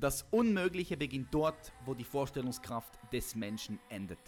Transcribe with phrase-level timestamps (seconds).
[0.00, 4.20] Das Unmögliche beginnt dort, wo die Vorstellungskraft des Menschen endet.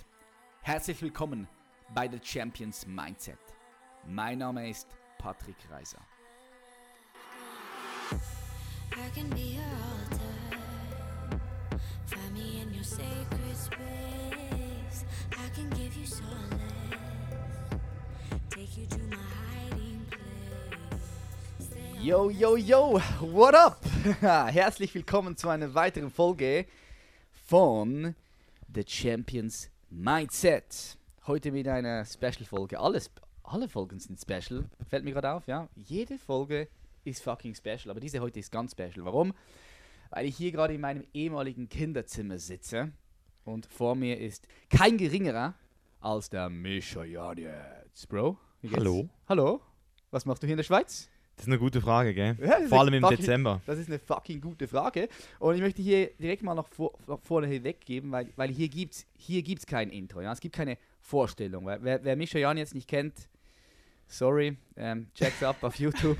[0.62, 1.46] Herzlich willkommen
[1.94, 3.38] bei The Champions Mindset.
[4.04, 6.00] Mein Name ist Patrick Reiser.
[22.02, 23.89] Yo, yo, yo, what up?
[24.20, 26.64] Herzlich willkommen zu einer weiteren Folge
[27.46, 28.14] von
[28.72, 30.96] The Champions Mindset.
[31.26, 32.80] Heute wieder eine Special-Folge.
[32.80, 33.10] Alles,
[33.42, 34.64] alle Folgen sind special.
[34.88, 35.68] Fällt mir gerade auf, ja?
[35.76, 36.68] Jede Folge
[37.04, 39.04] ist fucking special, aber diese heute ist ganz special.
[39.04, 39.34] Warum?
[40.08, 42.92] Weil ich hier gerade in meinem ehemaligen Kinderzimmer sitze
[43.44, 45.52] und vor mir ist kein geringerer
[46.00, 48.06] als der Mischa Janetz.
[48.06, 48.38] Bro?
[48.72, 49.10] Hallo.
[49.28, 49.60] Hallo?
[50.10, 51.10] Was machst du hier in der Schweiz?
[51.40, 52.36] Das ist eine gute Frage, gell?
[52.38, 53.62] Ja, Vor allem im fucking- Dezember.
[53.64, 55.08] Das ist eine fucking gute Frage.
[55.38, 58.92] Und ich möchte hier direkt mal noch vor, noch vorne weggeben, weil, weil hier gibt
[58.92, 60.20] es hier gibt's kein Intro.
[60.20, 60.32] Ja?
[60.34, 61.64] Es gibt keine Vorstellung.
[61.64, 63.14] Weil, wer, wer Mischa Jan jetzt nicht kennt,
[64.06, 66.18] sorry, ähm, check's ab auf YouTube.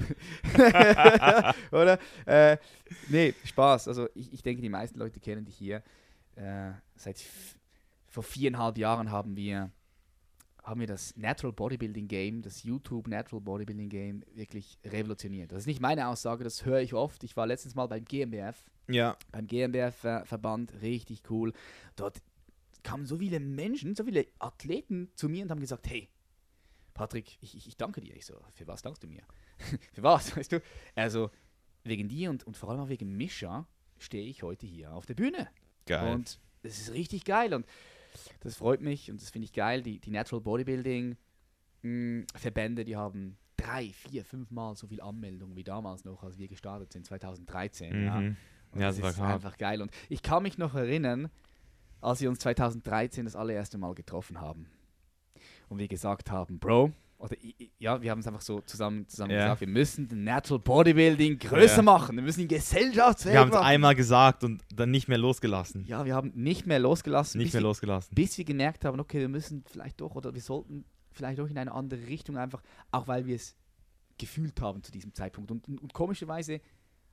[1.70, 1.98] Oder?
[2.24, 2.56] Äh,
[3.08, 3.88] nee, Spaß.
[3.88, 5.82] Also ich, ich denke, die meisten Leute kennen dich hier.
[6.36, 7.22] Äh, seit
[8.08, 9.70] vor viereinhalb Jahren haben wir
[10.62, 15.52] haben wir das Natural Bodybuilding Game, das YouTube Natural Bodybuilding Game wirklich revolutioniert.
[15.52, 17.24] Das ist nicht meine Aussage, das höre ich oft.
[17.24, 21.52] Ich war letztens mal beim GmbF, Ja, beim GmbF-Verband, richtig cool.
[21.96, 22.22] Dort
[22.82, 26.08] kamen so viele Menschen, so viele Athleten zu mir und haben gesagt, hey,
[26.94, 28.14] Patrick, ich, ich, danke dir.
[28.14, 29.22] Ich so, für was dankst du mir?
[29.92, 30.62] für was, weißt du?
[30.94, 31.30] Also,
[31.84, 33.66] wegen dir und, und vor allem auch wegen Mischa
[33.98, 35.48] stehe ich heute hier auf der Bühne.
[35.86, 36.14] geil.
[36.14, 37.64] Und das ist richtig geil und
[38.40, 39.82] das freut mich und das finde ich geil.
[39.82, 41.16] Die, die Natural Bodybuilding
[41.82, 46.38] mh, Verbände, die haben drei, vier, fünf Mal so viel Anmeldungen wie damals noch, als
[46.38, 48.04] wir gestartet sind, 2013.
[48.04, 48.20] Ja.
[48.20, 48.36] mhm.
[48.72, 49.34] Und Ja, das das war ist hart.
[49.34, 49.82] einfach geil.
[49.82, 51.28] Und ich kann mich noch erinnern,
[52.00, 54.66] als wir uns 2013 das allererste Mal getroffen haben
[55.68, 57.36] und wir gesagt haben, Bro, oder
[57.78, 59.44] ja, wir haben es einfach so zusammen, zusammen Ja.
[59.44, 61.82] gesagt, wir müssen den Natural Bodybuilding größer Ja.
[61.82, 65.84] machen, wir müssen ihn gesellschaftsfähig Wir haben es einmal gesagt und dann nicht mehr losgelassen.
[65.86, 68.14] Ja, wir haben nicht mehr losgelassen, nicht mehr wir, losgelassen.
[68.14, 71.58] bis wir gemerkt haben, okay, wir müssen vielleicht doch oder wir sollten vielleicht doch in
[71.58, 73.54] eine andere Richtung einfach, auch weil wir es
[74.18, 75.50] gefühlt haben zu diesem Zeitpunkt.
[75.50, 76.60] Und, und, und komischerweise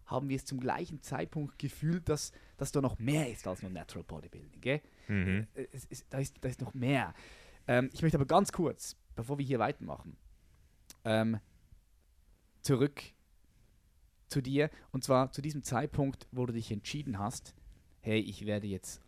[0.05, 3.71] haben wir es zum gleichen Zeitpunkt gefühlt, dass, dass da noch mehr ist als nur
[3.71, 4.61] Natural Bodybuilding.
[4.61, 4.81] Gell?
[5.09, 5.47] Mhm.
[5.53, 7.13] Äh, Es, ist, da, ist, da ist noch mehr.
[7.67, 10.15] Ähm, ich möchte aber ganz kurz, bevor wir hier weitermachen,
[11.03, 11.39] ähm,
[12.61, 13.03] zurück
[14.29, 14.69] zu dir.
[14.91, 17.53] Und zwar zu diesem Zeitpunkt, wo du dich entschieden hast,
[17.99, 19.01] hey, ich werde jetzt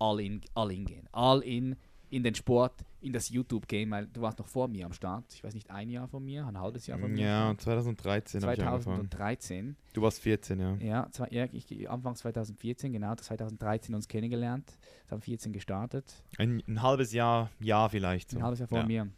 [0.00, 1.08] all in, all in gehen.
[1.12, 1.76] All in
[2.10, 5.24] in den Sport, in das YouTube-Game, weil du warst noch vor mir am Start.
[5.34, 7.20] Ich weiß nicht, ein Jahr von mir, ein halbes Jahr von mir.
[7.20, 9.10] Ja, 2013 habe ich angefangen.
[9.10, 9.76] 2013.
[9.92, 10.74] Du warst 14, ja.
[10.76, 14.70] Ja, zwei, ja ich, Anfang 2014, genau, 2013 uns kennengelernt,
[15.08, 18.30] 2014 gestartet, Ein, ein halbes Jahr, Jahr vielleicht.
[18.30, 18.38] So.
[18.38, 18.86] ein halbes Jahr vor ja.
[18.86, 19.08] mir.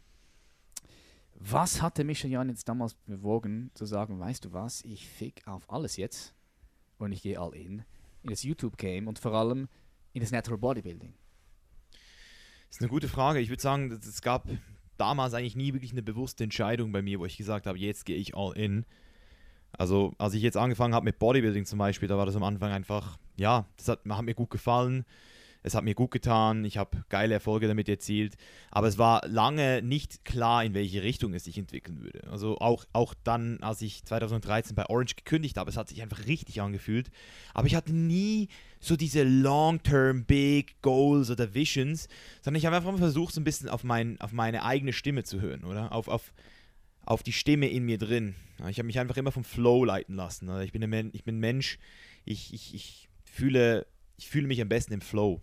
[1.43, 5.71] Was hatte mich Jan jetzt damals bewogen, zu sagen, weißt du was, ich fick auf
[5.71, 6.35] alles jetzt
[6.99, 7.83] und ich gehe all in,
[8.21, 9.67] in das YouTube-Game und vor allem
[10.13, 11.13] in das Natural Bodybuilding.
[12.71, 13.39] Das ist eine gute Frage.
[13.41, 14.47] Ich würde sagen, es gab
[14.95, 18.15] damals eigentlich nie wirklich eine bewusste Entscheidung bei mir, wo ich gesagt habe, jetzt gehe
[18.15, 18.85] ich all in.
[19.73, 22.71] Also, als ich jetzt angefangen habe mit Bodybuilding zum Beispiel, da war das am Anfang
[22.71, 25.03] einfach, ja, das hat, hat mir gut gefallen.
[25.63, 28.35] Es hat mir gut getan, ich habe geile Erfolge damit erzielt,
[28.71, 32.27] aber es war lange nicht klar, in welche Richtung es sich entwickeln würde.
[32.29, 36.25] Also auch, auch dann, als ich 2013 bei Orange gekündigt habe, es hat sich einfach
[36.25, 37.11] richtig angefühlt,
[37.53, 38.47] aber ich hatte nie
[38.79, 42.07] so diese Long-Term Big Goals oder Visions,
[42.41, 45.39] sondern ich habe einfach versucht, so ein bisschen auf, mein, auf meine eigene Stimme zu
[45.39, 45.91] hören, oder?
[45.91, 46.33] Auf, auf,
[47.05, 48.35] auf die Stimme in mir drin.
[48.69, 50.49] Ich habe mich einfach immer vom Flow leiten lassen.
[50.49, 50.63] Oder?
[50.63, 51.79] Ich, bin ein Men ich bin ein Mensch,
[52.25, 53.85] ich, ich, ich, fühle,
[54.17, 55.41] ich fühle mich am besten im Flow.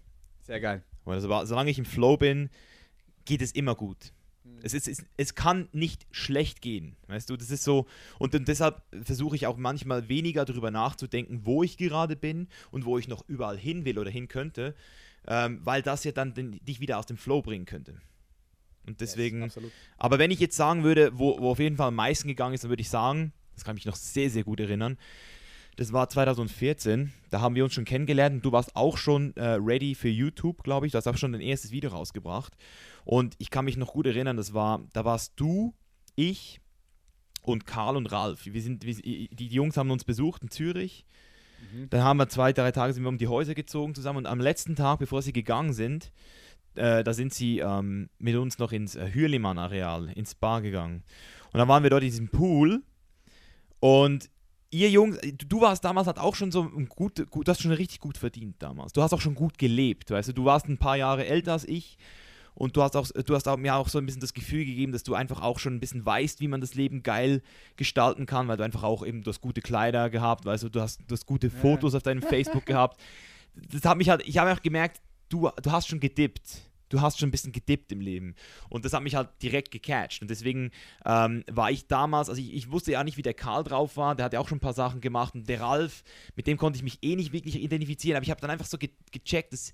[0.49, 0.83] Sehr geil.
[1.05, 2.51] Oder so- solange ich im Flow bin,
[3.25, 4.13] geht es immer gut.
[4.63, 7.87] Es, ist, es, es kann nicht schlecht gehen, weißt du, das ist so,
[8.19, 12.85] und, dann deshalb versuche ich auch manchmal weniger darüber nachzudenken, wo ich gerade bin und
[12.87, 14.75] wo ich noch überall hin will oder hin könnte,
[15.29, 18.01] ähm, weil das ja dann den, dich wieder aus dem Flow bringen könnte.
[18.87, 19.59] Und deswegen, Yes,
[19.99, 22.65] aber wenn ich jetzt sagen würde, wo, wo auf jeden Fall am meisten gegangen ist,
[22.65, 24.97] dann würde ich sagen, das kann mich noch sehr, sehr gut erinnern,
[25.79, 29.45] das war 2014, da haben wir uns schon kennengelernt und du warst auch schon äh,
[29.61, 30.93] ready für YouTube, glaube ich.
[30.93, 32.53] Du hast auch schon dein erstes Video rausgebracht.
[33.05, 35.73] Und ich kann mich noch gut erinnern, das war, da warst du,
[36.17, 36.61] ich
[37.43, 38.45] und Karl und Ralf.
[38.45, 41.07] Wir sind, wir, die, Jungs haben uns besucht in Zürich.
[41.73, 41.89] Mhm.
[41.91, 44.41] Dann haben wir zwei, drei Tage sind wir um die Häuser gezogen zusammen und am
[44.41, 46.11] letzten Tag, bevor sie gegangen sind,
[46.75, 51.05] äh, da sind sie ähm, mit uns noch ins äh, Hürlimann-Areal, ins Bar gegangen.
[51.53, 52.83] Und dann waren wir dort in diesem Pool
[53.79, 54.29] und
[54.71, 57.63] ihr Jungs, du, du warst damals halt auch schon so ein gut, gut, du hast
[57.63, 58.93] schon richtig gut verdient damals.
[58.93, 60.33] Du hast auch schon gut gelebt, weißt du.
[60.33, 61.99] Du warst ein paar Jahre älter als ich
[62.59, 64.91] und du hast, auch, du hast auch, mir auch so ein bisschen das Gefühl gegeben,
[64.93, 67.41] dass du einfach auch schon ein bisschen weißt, wie man das Leben geil
[67.77, 70.81] gestalten kann, weil du einfach auch eben, du hast gute Kleider gehabt, weißt du, du
[70.81, 73.01] hast, du hast gute Fotos auf deinem Facebook gehabt.
[73.55, 76.68] Das hat mich halt, ich habe auch gemerkt, du, du hast schon gedippt.
[76.89, 78.35] Du hast schon ein bisschen gedippt im Leben.
[78.69, 80.23] Und das hat mich halt direkt gecatcht.
[80.23, 80.71] Und deswegen
[81.05, 84.15] ähm, war ich damals, also ich, ich wusste ja nicht, wie der Karl drauf war.
[84.15, 85.35] Der hat ja auch schon ein paar Sachen gemacht.
[85.35, 86.03] Und der Ralf,
[86.37, 88.17] mit dem konnte ich mich eh nicht wirklich identifizieren.
[88.17, 89.73] Aber ich habe dann einfach so ge gecheckt, dass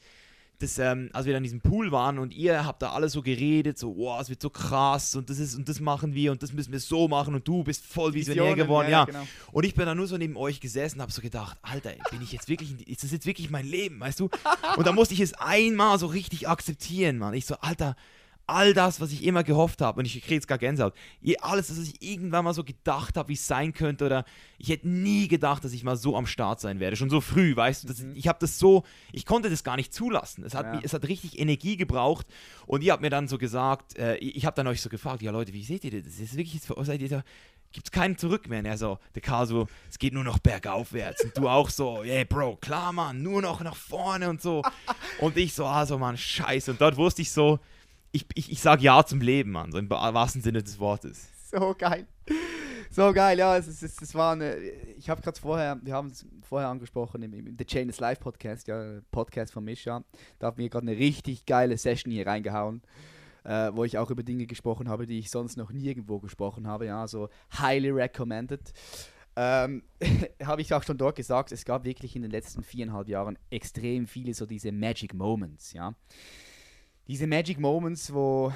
[0.59, 3.23] das, ähm, als wir dann in diesem Pool waren und ihr habt da alle so
[3.23, 6.43] geredet, so, wow, es wird so krass und das ist und das machen wir und
[6.43, 9.05] das müssen wir so machen und du bist voll visionär Visionen, geworden, ja, ja.
[9.05, 9.27] genau.
[9.53, 12.23] Und ich bin dann nur so neben euch gesessen und habe so gedacht, Alter, bin
[12.23, 14.31] ich jetzt wirklich, ist das jetzt wirklich mein Leben, weißt du?
[14.77, 17.35] Und da musste ich es einmal so richtig akzeptieren, Mann.
[17.35, 17.97] Ich so, Alter,
[18.47, 20.95] all das, was ich immer gehofft habe, und ich kriege jetzt gar Gänsehaut,
[21.41, 24.25] alles, was ich irgendwann mal so gedacht habe, wie es sein könnte, oder
[24.59, 27.57] ich hätte nie gedacht, dass ich mal so am Start sein werde, schon so früh,
[27.57, 30.67] weißt du, das, ich habe das so, ich konnte das gar nicht zulassen, es hat,
[30.67, 30.81] Ja.
[30.83, 32.27] es hat richtig Energie gebraucht,
[32.67, 35.31] und ihr habt mir dann so gesagt, äh, ich habe dann euch so gefragt, ja
[35.31, 37.25] Leute, wie seht ihr das, das ist wirklich, seid ihr da,
[37.73, 38.61] gibt es keinen Zurück mehr.
[38.61, 41.25] Und er so, der Karl so, es geht nur noch bergaufwärts.
[41.25, 44.63] Und du auch so, yeah, Bro, klar, Mann, nur noch nach vorne und so.
[45.19, 46.71] Und ich so, also, Mann, scheiße.
[46.71, 47.59] Und dort wusste ich so,
[48.15, 51.29] ich, ich, ich sag Ja zum Leben, Mann, so im wahrsten Sinne des Wortes.
[51.51, 52.07] So geil.
[52.91, 54.57] So geil, ja, es, es, es war eine,
[54.97, 58.21] ich habe gerade vorher, wir haben es vorher angesprochen im, im The Chain is Live
[58.21, 60.05] Podcast, ja, Podcast von Mischa.
[60.39, 62.83] Da hat mir gerade eine richtig geile Session hier reingehauen,
[63.43, 66.87] äh, wo ich auch über Dinge gesprochen habe, die ich sonst noch nirgendwo gesprochen habe,
[66.87, 67.29] ja, so
[67.59, 68.73] highly recommended.
[69.35, 69.83] Ähm,
[70.45, 74.07] habe ich auch schon dort gesagt, es gab wirklich in den letzten viereinhalb Jahren extrem
[74.07, 75.95] viele so diese Magic Moments, ja.
[77.07, 78.51] Diese Magic Moments, wo,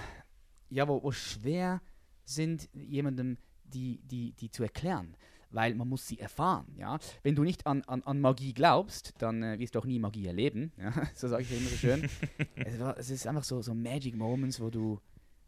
[0.70, 1.82] ja, wo, wo schwer
[2.24, 5.16] sind, jemandem die, die, die zu erklären,
[5.50, 6.98] weil man muss sie erfahren, ja.
[7.22, 10.26] Wenn du nicht an, an, an Magie glaubst, dann äh, wirst du auch nie Magie
[10.26, 10.92] erleben, ja.
[11.14, 12.08] So sage ich immer so schön.
[12.56, 14.98] es, war, es ist einfach so, so Magic Moments, wo du,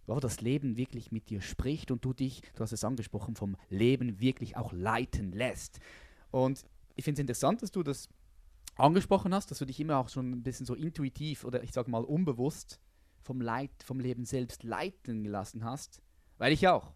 [0.07, 3.57] wo das Leben wirklich mit dir spricht und du dich, du hast es angesprochen, vom
[3.71, 5.81] Leben wirklich auch leiten lässt.
[6.31, 8.11] Und ich finde es interessant, dass du das
[8.77, 11.91] angesprochen hast, dass du dich immer auch schon ein bisschen so intuitiv oder ich sage
[11.91, 12.79] mal unbewusst
[13.23, 16.03] vom Leid, vom Leben selbst leiten gelassen hast,
[16.39, 16.93] weil ich auch.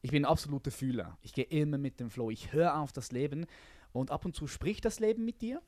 [0.00, 1.18] Ich bin ein absoluter Fühler.
[1.22, 2.30] Ich gehe immer mit dem Flow.
[2.30, 3.46] Ich höre auf das Leben
[3.92, 5.60] und ab und zu spricht das Leben mit dir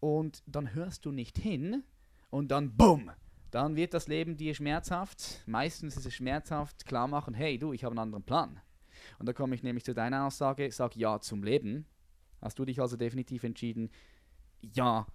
[0.00, 1.82] und dann hörst du nicht hin
[2.30, 3.10] und dann bumm,
[3.50, 5.42] dann wird das Leben dir schmerzhaft.
[5.46, 8.60] Meistens ist es schmerzhaft, klar machen, hey du, ich habe einen anderen Plan.
[9.18, 11.86] Und da komme ich nämlich zu deiner Aussage, sag ja zum Leben.
[12.40, 13.90] Hast du dich also definitiv entschieden,
[14.60, 15.06] ja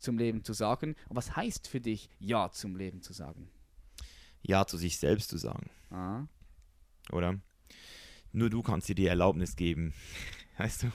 [0.00, 0.96] zum Leben zu sagen?
[1.08, 3.48] Und was heißt für dich, ja zum Leben zu sagen?
[4.42, 6.26] Ja zu sich selbst zu sagen, Ah.
[7.12, 7.38] oder?
[8.32, 9.92] Nur du kannst dir die Erlaubnis geben,
[10.58, 10.92] weißt du?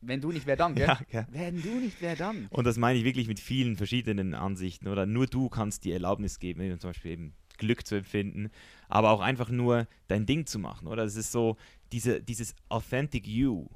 [0.00, 0.86] Wenn du nicht, wer dann, gell?
[0.88, 1.26] Ja, gell?
[1.30, 2.46] Wenn du nicht, wer dann?
[2.50, 5.04] Und das meine ich wirklich mit vielen verschiedenen Ansichten, oder?
[5.06, 8.50] Nur du kannst die Erlaubnis geben, eben zum Beispiel eben Glück zu empfinden,
[8.88, 11.04] aber auch einfach nur dein Ding zu machen, oder?
[11.04, 11.56] Es ist so,
[11.92, 13.66] diese, dieses Authentic You,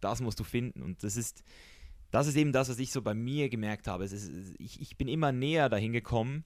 [0.00, 0.82] das musst du finden.
[0.82, 1.42] Und das ist,
[2.10, 4.04] das ist eben das, was ich so bei mir gemerkt habe.
[4.04, 6.44] Ist, ich, ich bin immer näher dahin gekommen.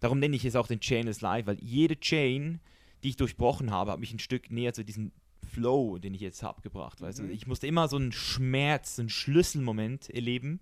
[0.00, 2.60] Darum nenne ich es auch den Chain is Life, weil jede Chain,
[3.02, 5.12] die ich durchbrochen habe, hat mich ein Stück näher zu diesem
[5.46, 7.00] Flow, den ich jetzt habe, gebracht.
[7.00, 7.24] Weißt du?
[7.24, 7.30] Mhm.
[7.30, 10.60] Ich musste immer so einen Schmerz, einen Schlüsselmoment erleben.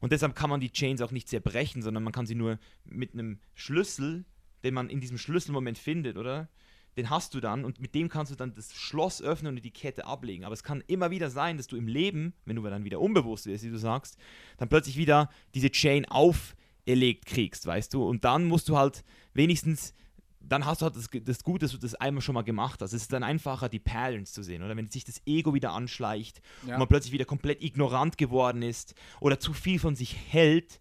[0.00, 3.14] Und deshalb kann man die Chains auch nicht zerbrechen, sondern man kann sie nur mit
[3.14, 4.24] einem Schlüssel,
[4.62, 6.48] den man in diesem Schlüsselmoment findet, oder?
[6.96, 9.70] Den hast du dann und mit dem kannst du dann das Schloss öffnen und die
[9.70, 10.44] Kette ablegen.
[10.44, 13.44] Aber es kann immer wieder sein, dass du im Leben, wenn du dann wieder unbewusst
[13.46, 14.16] wirst, wie du sagst,
[14.56, 18.06] dann plötzlich wieder diese Chain auferlegt kriegst, weißt du?
[18.08, 19.92] Und dann musst du halt wenigstens,
[20.40, 22.92] dann hast du halt das, das Gute, dass du das einmal schon mal gemacht hast.
[22.94, 24.76] Es ist dann einfacher, die Patterns zu sehen, oder?
[24.76, 26.74] Wenn sich das Ego wieder anschleicht Ja.
[26.74, 30.80] und man plötzlich wieder komplett ignorant geworden ist oder zu viel von sich hält.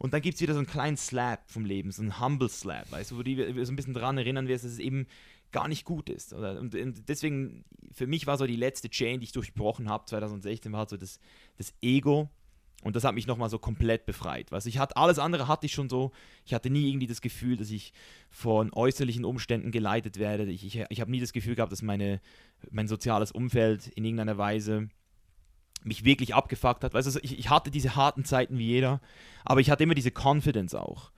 [0.00, 2.92] Und dann gibt es wieder so einen kleinen Slap vom Leben, so einen Humble Slap,
[2.92, 5.08] weißt du, wo du so ein bisschen dran erinnern wirst, dass es eben
[5.52, 6.32] gar nicht gut ist.
[6.32, 6.74] Und,
[7.08, 10.90] deswegen, für mich war so die letzte Chain, die ich durchbrochen habe, 2016, war halt
[10.90, 11.20] so das,
[11.56, 12.28] das Ego.
[12.84, 14.52] Und das hat mich nochmal so komplett befreit.
[14.52, 14.56] Du.
[14.56, 16.12] Ich hatte, alles andere hatte ich schon so.
[16.44, 17.92] Ich hatte nie irgendwie das Gefühl, dass ich
[18.30, 20.44] von äußerlichen Umständen geleitet werde.
[20.44, 22.20] Ich, ich, ich habe nie das Gefühl gehabt, dass meine,
[22.70, 24.90] mein soziales Umfeld in irgendeiner Weise
[25.82, 26.94] mich wirklich abgefuckt hat.
[26.94, 29.00] Weißt du, ich, ich hatte diese harten Zeiten wie jeder,
[29.44, 31.10] aber ich hatte immer diese Confidence auch.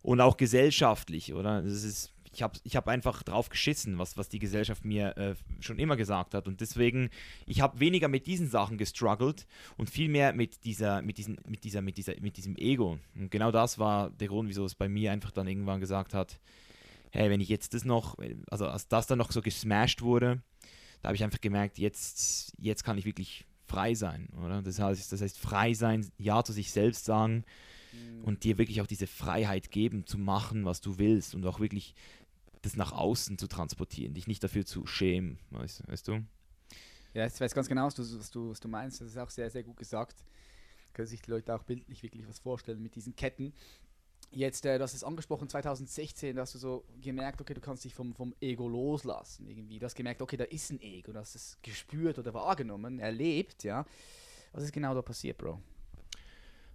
[0.00, 1.62] Und auch gesellschaftlich, oder?
[1.62, 5.34] Das ist, ich habe ich hab einfach drauf geschissen, was, was die Gesellschaft mir äh,
[5.60, 6.46] schon immer gesagt hat.
[6.46, 7.10] Und deswegen,
[7.46, 11.64] ich habe weniger mit diesen Sachen gestruggelt und viel mehr mit dieser, mit diesen, mit
[11.64, 12.98] dieser, mit dieser, mit diesem Ego.
[13.14, 16.40] Und genau das war der Grund, wieso es bei mir einfach dann irgendwann gesagt hat,
[17.10, 18.16] hey, wenn ich jetzt das noch,
[18.50, 20.42] also als das dann noch so gesmashed wurde,
[21.00, 24.62] da habe ich einfach gemerkt, jetzt, jetzt kann ich wirklich frei sein, oder?
[24.62, 27.44] Das heißt, das heißt frei sein, Ja zu sich selbst sagen
[28.24, 31.94] und dir wirklich auch diese Freiheit geben, zu machen, was du willst und auch wirklich
[32.64, 36.24] das nach außen zu transportieren, dich nicht dafür zu schämen, weißt, weißt du?
[37.14, 39.00] Ja, ich weiß ganz genau, was du, was, du, was du meinst.
[39.00, 40.24] Das ist auch sehr, sehr gut gesagt.
[40.92, 43.52] Können sich die Leute auch bildlich wirklich was vorstellen mit diesen Ketten.
[44.30, 47.84] Jetzt, äh, du hast es angesprochen, 2016, da hast du so gemerkt, okay, du kannst
[47.84, 49.78] dich vom, vom Ego loslassen irgendwie.
[49.78, 53.62] Du hast gemerkt, okay, da ist ein Ego, du hast es gespürt oder wahrgenommen, erlebt,
[53.62, 53.84] ja.
[54.52, 55.60] Was ist genau da passiert, Bro?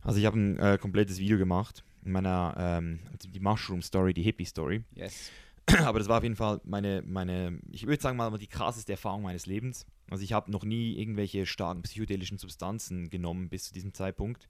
[0.01, 4.21] Also ich habe ein äh, komplettes Video gemacht in meiner, ähm, die Mushroom Story, die
[4.21, 4.83] Hippie Story.
[4.93, 5.29] Yes.
[5.85, 9.23] Aber das war auf jeden Fall meine, meine ich würde sagen mal die krasseste Erfahrung
[9.23, 9.85] meines Lebens.
[10.09, 14.47] Also ich habe noch nie irgendwelche starken psychedelischen Substanzen genommen bis zu diesem Zeitpunkt.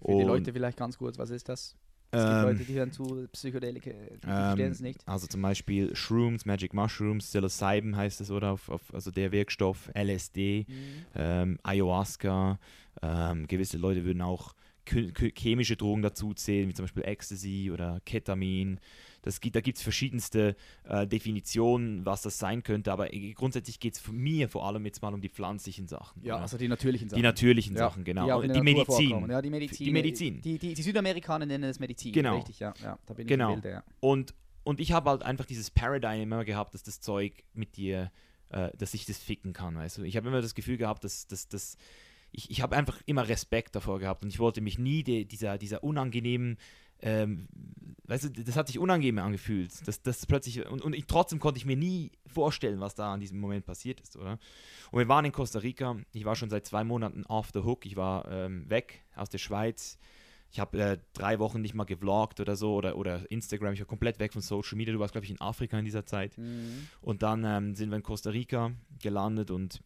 [0.00, 1.76] Für die Und, Leute vielleicht ganz kurz, was ist das?
[2.14, 5.08] Es gibt ähm, Leute, die hören zu Psychedelika, die verstehen es nicht.
[5.08, 8.52] Also zum Beispiel Shrooms, Magic Mushrooms, Psilocybin heißt es, oder?
[8.52, 10.74] Auf, auf, also der Wirkstoff, LSD, Mhm.
[11.14, 12.58] ähm, Ayahuasca.
[13.00, 14.54] Ähm, gewisse Leute würden auch
[14.84, 18.78] chemische Drogen dazu zählen, wie zum Beispiel Ecstasy oder Ketamin.
[19.22, 23.78] Das gibt, da gibt es verschiedenste äh, Definitionen, was das sein könnte, aber äh, grundsätzlich
[23.80, 26.22] geht es mir vor allem jetzt mal um die pflanzlichen Sachen.
[26.24, 26.42] Ja, oder?
[26.42, 27.18] also die natürlichen Sachen.
[27.18, 28.42] die natürlichen Ja, Sachen, genau.
[28.42, 29.08] Die, die Medizin.
[29.10, 29.30] vorkommen.
[29.30, 29.86] Ja, die Medizin.
[29.86, 30.40] Die Medizin.
[30.42, 32.12] Die, die, die Südamerikaner nennen es Medizin.
[32.12, 32.36] Genau.
[32.36, 32.74] Richtig, ja.
[32.82, 33.50] ja da bin Genau.
[33.50, 33.84] ich im Bilde, ja.
[34.00, 38.10] Und, und ich habe halt einfach dieses Paradigm immer gehabt, dass das Zeug mit dir,
[38.50, 39.76] äh, dass ich das ficken kann.
[39.76, 40.02] Weißt du?
[40.02, 41.76] Ich habe immer das Gefühl gehabt, dass, dass
[42.32, 45.58] ich, ich habe einfach immer Respekt davor gehabt und ich wollte mich nie de, dieser,
[45.58, 46.56] dieser unangenehmen,
[47.02, 47.48] ähm,
[48.06, 49.72] weißt du, das hat sich unangenehm angefühlt.
[49.86, 53.20] Das, das plötzlich, und, und ich, trotzdem konnte ich mir nie vorstellen, was da an
[53.20, 54.38] diesem Moment passiert ist, oder?
[54.90, 57.86] Und wir waren in Costa Rica, ich war schon seit zwei Monaten off the hook,
[57.86, 59.98] ich war ähm, weg aus der Schweiz.
[60.50, 63.72] Ich habe äh, drei Wochen nicht mal gevloggt oder so oder, oder Instagram.
[63.72, 64.92] Ich war komplett weg von Social Media.
[64.92, 66.36] Du warst, glaube ich, in Afrika in dieser Zeit.
[66.36, 66.88] Mhm.
[67.00, 69.80] Und dann ähm, sind wir in Costa Rica gelandet und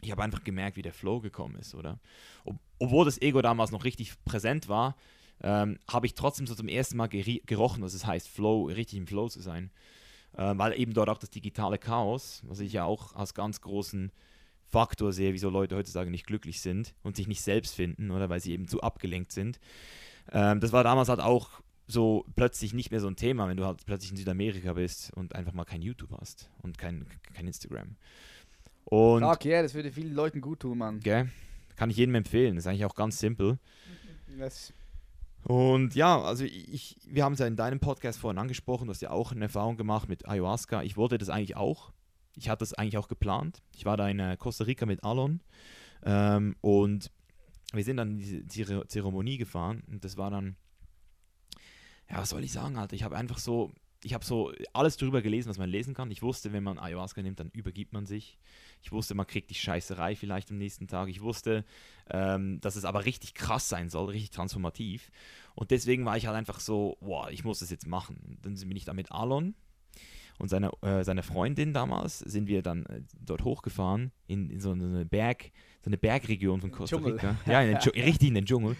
[0.00, 1.98] ich habe einfach gemerkt, wie der Flow gekommen ist, oder?
[2.44, 4.96] Ob, obwohl das Ego damals noch richtig präsent war,
[5.42, 9.06] ähm, habe ich trotzdem so zum ersten Mal gerochen, was es heißt, Flow, richtig im
[9.06, 9.70] Flow zu sein.
[10.36, 14.12] Ähm, weil eben dort auch das digitale Chaos, was ich ja auch als ganz großen
[14.68, 18.40] Faktor sehe, wieso Leute heutzutage nicht glücklich sind und sich nicht selbst finden, oder weil
[18.40, 19.58] sie eben zu abgelenkt sind.
[20.30, 23.66] Ähm, das war damals halt auch so plötzlich nicht mehr so ein Thema, wenn du
[23.66, 27.96] halt plötzlich in Südamerika bist und einfach mal kein YouTube hast und kein, kein Instagram.
[28.84, 31.00] Und Fuck yeah, das würde vielen Leuten gut tun, Mann.
[31.00, 31.28] gell,
[31.76, 32.54] kann ich jedem empfehlen.
[32.54, 33.58] Das ist eigentlich auch ganz simpel.
[34.38, 34.72] Das,
[35.44, 39.00] Und ja, also ich, wir haben es ja in deinem Podcast vorhin angesprochen, du hast
[39.00, 40.82] ja auch eine Erfahrung gemacht mit Ayahuasca.
[40.82, 41.92] Ich wollte das eigentlich auch.
[42.36, 43.62] Ich hatte das eigentlich auch geplant.
[43.74, 45.40] Ich war da in äh, Costa Rica mit Alon
[46.04, 47.10] ähm, und
[47.72, 50.56] wir sind dann in diese Zere- Zeremonie gefahren und das war dann,
[52.08, 52.94] ja, was soll ich sagen, Alter?
[52.94, 56.10] Ich habe einfach so, ich habe so alles darüber gelesen, was man lesen kann.
[56.10, 58.38] Ich wusste, wenn man Ayahuasca nimmt, dann übergibt man sich.
[58.82, 61.08] Ich wusste, man kriegt die Scheißerei vielleicht am nächsten Tag.
[61.08, 61.64] Ich wusste,
[62.10, 65.10] ähm, dass es aber richtig krass sein soll, richtig transformativ.
[65.54, 68.16] Und deswegen war ich halt einfach so, boah, ich muss das jetzt machen.
[68.26, 69.54] Und dann bin ich da mit Alon
[70.40, 74.72] und seiner, äh, seiner Freundin damals, sind wir dann äh, dort hochgefahren in, in so
[74.72, 75.50] eine Berg,
[75.82, 77.12] so eine Bergregion von Costa Dschungel.
[77.12, 77.36] Rica.
[77.46, 78.76] Ja, in den Dschungel, richtig in den Dschungel.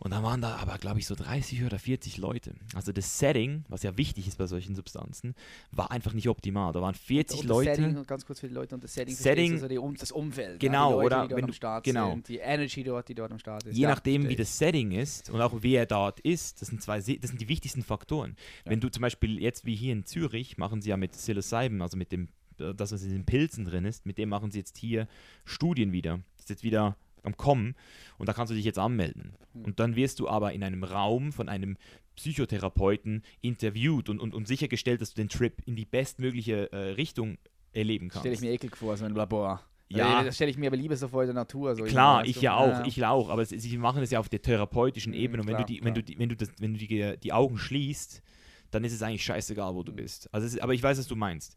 [0.00, 2.54] Und da waren da aber, glaube ich, so 30 oder 40 Leute.
[2.74, 5.34] Also das Setting, was ja wichtig ist bei solchen Substanzen,
[5.72, 6.72] war einfach nicht optimal.
[6.72, 7.74] Da waren 40 und das Leute.
[7.74, 10.60] Setting, ganz kurz für die Leute, und das Setting, Setting- also die, das Umfeld.
[10.60, 12.10] Genau, ja, die Leute, oder die dort wenn am du- Start genau.
[12.12, 13.76] sind, die Energy dort, die dort am Start ist.
[13.76, 16.80] Je Ja, nachdem, verstehe wie das Setting ist und auch wer dort ist, das sind
[16.80, 18.36] zwei, das sind die wichtigsten Faktoren.
[18.64, 18.70] Ja.
[18.70, 21.96] Wenn du zum Beispiel jetzt wie hier in Zürich machen sie ja mit Psilocybin, also
[21.96, 22.28] mit dem,
[22.60, 25.08] äh, das was in den Pilzen drin ist, mit dem machen sie jetzt hier
[25.44, 26.20] Studien wieder.
[26.36, 27.74] Das ist jetzt wieder am Kommen
[28.18, 29.34] und da kannst du dich jetzt anmelden.
[29.54, 29.64] Hm.
[29.64, 31.76] Und dann wirst du aber in einem Raum von einem
[32.16, 37.38] Psychotherapeuten interviewt und, und, und sichergestellt, dass du den Trip in die bestmögliche äh, Richtung
[37.72, 38.20] erleben kannst.
[38.22, 39.60] Stelle ich mir eklig vor, so ein Labor.
[39.88, 40.16] Ja.
[40.18, 41.74] Also, Das stelle ich mir aber lieber so vor in der Natur.
[41.74, 44.28] So Klar, ich ja auch, ich ja auch, aber es, sie machen es ja auf
[44.28, 46.50] der therapeutischen Mhm, Ebene und wenn klar, du die, wenn du die, wenn du das,
[46.58, 48.22] wenn du die, die Augen schließt,
[48.70, 49.96] dann ist es eigentlich scheißegal, wo du Mhm.
[49.96, 50.28] bist.
[50.34, 51.56] Also es, aber ich weiß, was du meinst.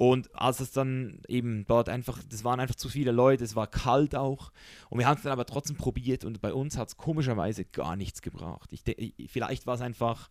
[0.00, 3.66] Und als es dann eben dort einfach, das waren einfach zu viele Leute, es war
[3.66, 4.50] kalt auch.
[4.88, 7.96] Und wir haben es dann aber trotzdem probiert und bei uns hat es komischerweise gar
[7.96, 8.70] nichts gebracht.
[8.72, 8.82] Ich,
[9.30, 10.30] vielleicht war es einfach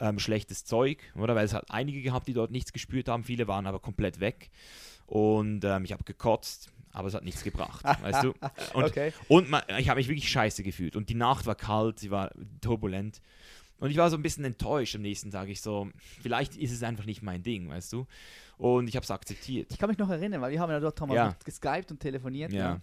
[0.00, 1.34] ähm, schlechtes Zeug, oder?
[1.34, 4.48] Weil es hat einige gehabt, die dort nichts gespürt haben, viele waren aber komplett weg.
[5.04, 8.32] Und ähm, ich habe gekotzt, aber es hat nichts gebracht, weißt du?
[8.72, 9.12] Und, okay.
[9.28, 10.96] und ma- ich habe mich wirklich scheiße gefühlt.
[10.96, 12.30] Und die Nacht war kalt, sie war
[12.62, 13.20] turbulent.
[13.82, 15.48] Und ich war so ein bisschen enttäuscht am nächsten Tag.
[15.48, 15.88] Ich so,
[16.20, 18.06] vielleicht ist es einfach nicht mein Ding, weißt du?
[18.56, 19.72] Und ich habe es akzeptiert.
[19.72, 21.36] Ich kann mich noch erinnern, weil wir haben ja dort Thomas Ja.
[21.44, 22.52] geskypt und telefoniert.
[22.52, 22.74] Ja.
[22.74, 22.80] Ja.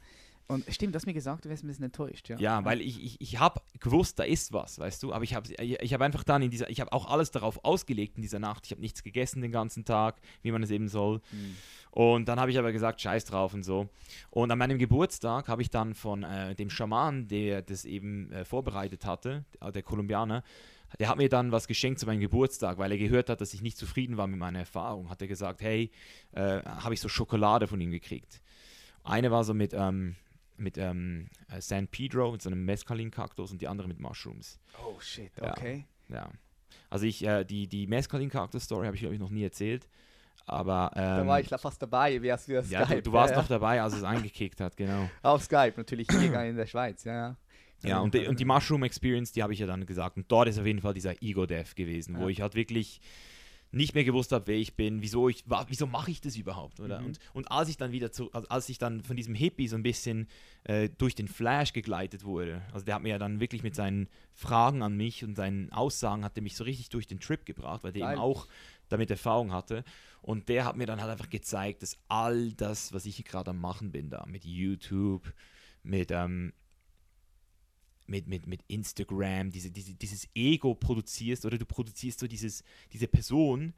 [0.47, 2.37] Und stimmt, du hast mir gesagt, du wärst ein bisschen enttäuscht, ja.
[2.37, 5.47] Ja, weil ich, ich, ich habe gewusst, da ist was, weißt du, aber ich habe
[5.57, 8.65] ich hab einfach dann in dieser, ich habe auch alles darauf ausgelegt in dieser Nacht.
[8.65, 11.21] Ich habe nichts gegessen den ganzen Tag, wie man es eben soll.
[11.29, 11.55] Hm.
[11.91, 13.87] Und dann habe ich aber gesagt, scheiß drauf und so.
[14.31, 18.43] Und an meinem Geburtstag habe ich dann von äh, dem Schaman, der das eben äh,
[18.43, 20.43] vorbereitet hatte, der Kolumbianer,
[20.98, 23.62] der hat mir dann was geschenkt zu meinem Geburtstag, weil er gehört hat, dass ich
[23.62, 25.10] nicht zufrieden war mit meiner Erfahrung.
[25.10, 25.91] Hat er gesagt, hey,
[26.31, 28.41] äh, habe ich so Schokolade von ihm gekriegt.
[29.03, 30.15] Eine war so mit, ähm,
[30.58, 34.60] mit ähm, äh, San Pedro, mit so einem Mescalin-Kaktus und die andere mit Mushrooms.
[34.84, 35.51] Oh shit, Ja.
[35.51, 35.86] okay.
[36.10, 36.29] Ja.
[36.89, 39.88] Also ich, äh, die, die Mescalin-Kaktus-Story habe ich, glaube ich, noch nie erzählt.
[40.46, 43.36] Aber ähm, da war ich fast dabei, wie hast du das ja, du, du warst
[43.36, 45.08] noch dabei, als es eingekickt hat, genau.
[45.22, 47.38] Auf Skype, natürlich hier in der Schweiz, ja,
[47.83, 48.00] ja.
[48.00, 50.17] Und die, und die Mushroom Experience, die habe ich ja dann gesagt.
[50.17, 52.29] Und dort ist auf jeden Fall dieser Ego-Death gewesen, wo Ja.
[52.29, 53.00] ich halt wirklich
[53.71, 57.00] nicht mehr gewusst habe, wer ich bin, wieso ich, wieso mache ich das überhaupt, oder?
[57.01, 57.05] Mhm.
[57.05, 59.83] Und, und als ich dann wieder zu, als ich dann von diesem Hippie so ein
[59.83, 60.27] bisschen
[60.63, 64.09] äh, durch den Flash gegleitet wurde, also der hat mir ja dann wirklich mit seinen
[64.33, 67.83] Fragen an mich und seinen Aussagen hat er mich so richtig durch den Trip gebracht,
[67.83, 68.13] weil der Geil.
[68.13, 68.48] eben auch
[68.89, 69.83] damit Erfahrung hatte.
[70.24, 73.62] Und der hat mir dann halt einfach gezeigt, dass all das, was ich gerade am
[73.62, 75.31] machen bin da, mit YouTube,
[75.83, 76.53] mit, ähm,
[78.09, 83.07] mit, mit, mit Instagram, diese, diese, dieses Ego produzierst oder du produzierst so dieses, diese
[83.07, 83.73] Person,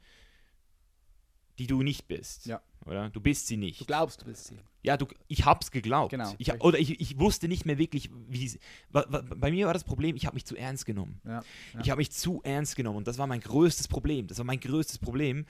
[1.58, 2.46] die du nicht bist.
[2.46, 2.62] Ja.
[2.86, 3.10] Oder?
[3.10, 3.80] Du bist sie nicht.
[3.80, 4.58] Du glaubst, du bist sie.
[4.82, 6.10] Ja, du, ich hab's geglaubt.
[6.10, 8.58] Genau, Ich, oder ich, ich wusste nicht mehr wirklich, wie.
[8.90, 11.20] Bei mir war das Problem, ich habe mich zu ernst genommen.
[11.24, 11.44] Ja.
[11.80, 14.26] Ich habe mich zu ernst genommen und das war mein größtes Problem.
[14.26, 15.46] Das war mein größtes Problem.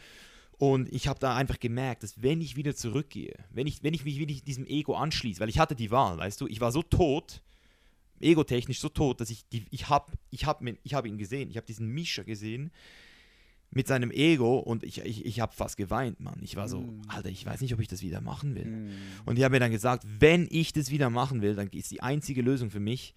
[0.58, 4.04] Und ich habe da einfach gemerkt, dass wenn ich wieder zurückgehe, wenn ich, wenn ich
[4.04, 6.82] mich wieder diesem Ego anschließe, weil ich hatte die Wahl, weißt du, ich war so
[6.82, 7.42] tot,
[8.22, 11.56] egotechnisch so tot, dass ich die, ich habe ich hab, ich hab ihn gesehen, ich
[11.56, 12.70] habe diesen Mischa gesehen
[13.70, 16.38] mit seinem Ego und ich, ich, ich habe fast geweint, Mann.
[16.42, 17.02] Ich war so, Mm.
[17.08, 18.66] Alter, ich weiß nicht, ob ich das wieder machen will.
[18.66, 18.90] Mhm.
[19.24, 22.02] Und ich habe mir dann gesagt, wenn ich das wieder machen will, dann ist die
[22.02, 23.14] einzige Lösung für mich,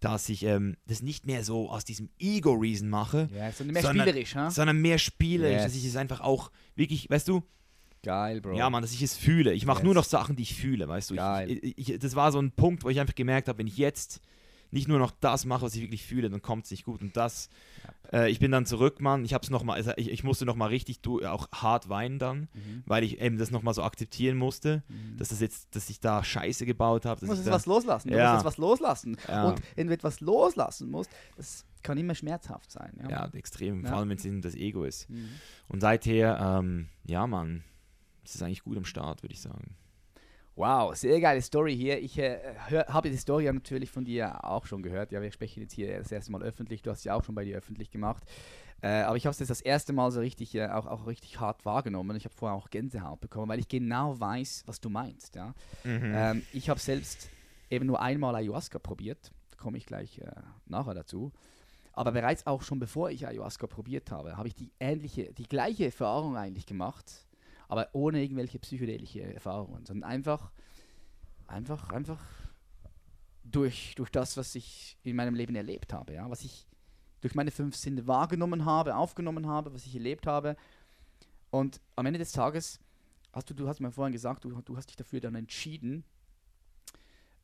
[0.00, 4.06] dass ich ähm, das nicht mehr so aus diesem Ego-Reason mache, Ja, so mehr Sondern-
[4.06, 4.50] spielerisch, ha?
[4.50, 5.64] sondern mehr spielerisch, Yes.
[5.64, 7.42] dass ich es einfach auch wirklich, weißt du,
[8.02, 8.58] Geil, Bro.
[8.58, 9.54] ja, Mann, dass ich es fühle.
[9.54, 9.84] Ich mache Yes.
[9.84, 11.14] nur noch Sachen, die ich fühle, weißt du.
[11.14, 11.50] Geil.
[11.50, 13.78] Ich, ich, ich, das war so ein Punkt, wo ich einfach gemerkt habe, wenn ich
[13.78, 14.20] jetzt
[14.74, 17.00] nicht nur noch das mache, was ich wirklich fühle, dann kommt es nicht gut.
[17.00, 17.48] Und das,
[18.12, 19.24] äh, ich bin dann zurück, Mann.
[19.24, 22.18] Ich hab's noch mal, also ich, ich musste noch mal richtig du, auch hart weinen
[22.18, 22.82] dann, Mhm.
[22.84, 25.16] weil ich eben das noch mal so akzeptieren musste, Mhm.
[25.16, 27.20] dass das jetzt, dass ich da Scheiße gebaut habe.
[27.20, 28.10] Du musst jetzt was loslassen.
[28.10, 28.32] Du Ja.
[28.32, 29.16] musst jetzt was loslassen.
[29.28, 29.48] Ja.
[29.48, 32.92] Und wenn du etwas loslassen musst, das kann immer schmerzhaft sein.
[33.02, 33.10] Ja.
[33.10, 33.90] Ja, extrem, Ja.
[33.90, 35.08] vor allem wenn es das Ego ist.
[35.08, 35.28] Mhm.
[35.68, 37.62] Und seither, ähm, ja, Mann,
[38.24, 39.76] es ist eigentlich gut am Start, würde ich sagen.
[40.56, 41.98] Wow, sehr geile Story hier.
[42.00, 42.38] Ich äh,
[42.68, 45.10] hör- habe die Story ja natürlich von dir auch schon gehört.
[45.10, 46.80] Ja, wir sprechen jetzt hier das erste Mal öffentlich.
[46.82, 48.22] Du hast sie auch schon bei dir öffentlich gemacht.
[48.80, 51.40] Äh, aber ich habe es jetzt das erste Mal so richtig, äh, auch, auch richtig
[51.40, 52.16] hart wahrgenommen.
[52.16, 55.34] Ich habe vorher auch Gänsehaut bekommen, weil ich genau weiß, was du meinst.
[55.34, 55.54] Ja?
[55.84, 57.30] Ähm, ich habe selbst
[57.70, 59.32] eben nur einmal Ayahuasca probiert.
[59.50, 60.30] Da komme ich gleich äh,
[60.66, 61.32] nachher dazu.
[61.94, 65.86] Aber bereits auch schon bevor ich Ayahuasca probiert habe, habe ich die ähnliche, die gleiche
[65.86, 67.23] Erfahrung eigentlich gemacht,
[67.74, 70.52] aber ohne irgendwelche psychedelische Erfahrungen, sondern einfach,
[71.48, 72.22] einfach, einfach
[73.42, 76.66] durch, durch das, was ich in meinem Leben erlebt habe, ja, was ich
[77.20, 80.56] durch meine fünf Sinne wahrgenommen habe, aufgenommen habe, was ich erlebt habe.
[81.50, 82.78] Und am Ende des Tages
[83.32, 86.04] hast du, du hast mir vorhin gesagt, du, du hast dich dafür dann entschieden,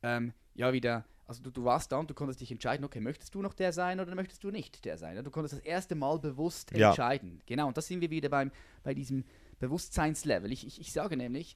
[0.03, 3.35] ähm, ja wieder, also du, du warst da und du konntest dich entscheiden, okay, möchtest
[3.35, 5.15] du noch der sein oder möchtest du nicht der sein?
[5.15, 5.23] Ja?
[5.23, 6.89] Du konntest das erste Mal bewusst Ja.
[6.89, 7.41] entscheiden.
[7.45, 8.51] Genau, und das sind wir wieder beim,
[8.83, 9.23] bei diesem
[9.61, 10.51] Bewusstseinslevel.
[10.51, 11.55] Ich, ich, ich sage nämlich,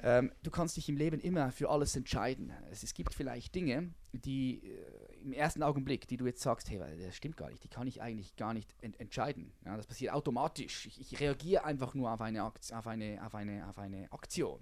[0.00, 2.52] ähm, du kannst dich im Leben immer für alles entscheiden.
[2.70, 6.78] Es, es gibt vielleicht Dinge, die äh, im ersten Augenblick, die du jetzt sagst, hey,
[6.78, 9.50] das stimmt gar nicht, die kann ich eigentlich gar nicht ent entscheiden.
[9.64, 10.86] Ja, das passiert automatisch.
[10.86, 14.60] Ich, ich reagiere einfach nur auf eine, Akt auf, eine, auf, eine, auf eine Aktion.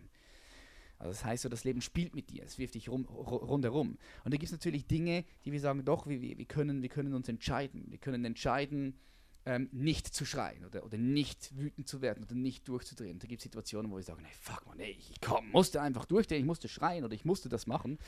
[0.98, 3.98] Also das heißt so, das Leben spielt mit dir, es wirft dich rum, ru- rundherum.
[4.24, 7.12] Und da gibt es natürlich Dinge, die wir sagen, doch, wir, wir, können, wir können
[7.12, 7.85] uns entscheiden.
[7.90, 8.98] Wir können entscheiden,
[9.46, 13.20] ähm, nicht zu schreien oder, oder nicht wütend zu werden oder nicht durchzudrehen.
[13.20, 16.04] Da gibt es Situationen, wo wir sagen, nee, fuck man, ey, ich komm, musste einfach
[16.04, 17.98] durchdrehen, ich musste schreien oder ich musste das machen.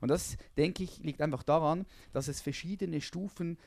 [0.00, 3.58] Und das, denke ich, liegt einfach daran, dass es verschiedene Stufen,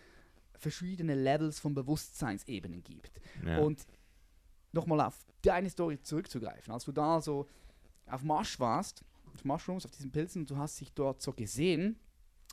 [0.59, 3.21] verschiedene Levels von Bewusstseinsebenen gibt.
[3.45, 3.59] Ja.
[3.59, 3.87] Und
[4.73, 7.47] nochmal auf deine Story zurückzugreifen, als du da so
[8.07, 11.97] auf Marsch warst, auf Mushrooms, auf diesen Pilzen, und du hast dich dort so gesehen,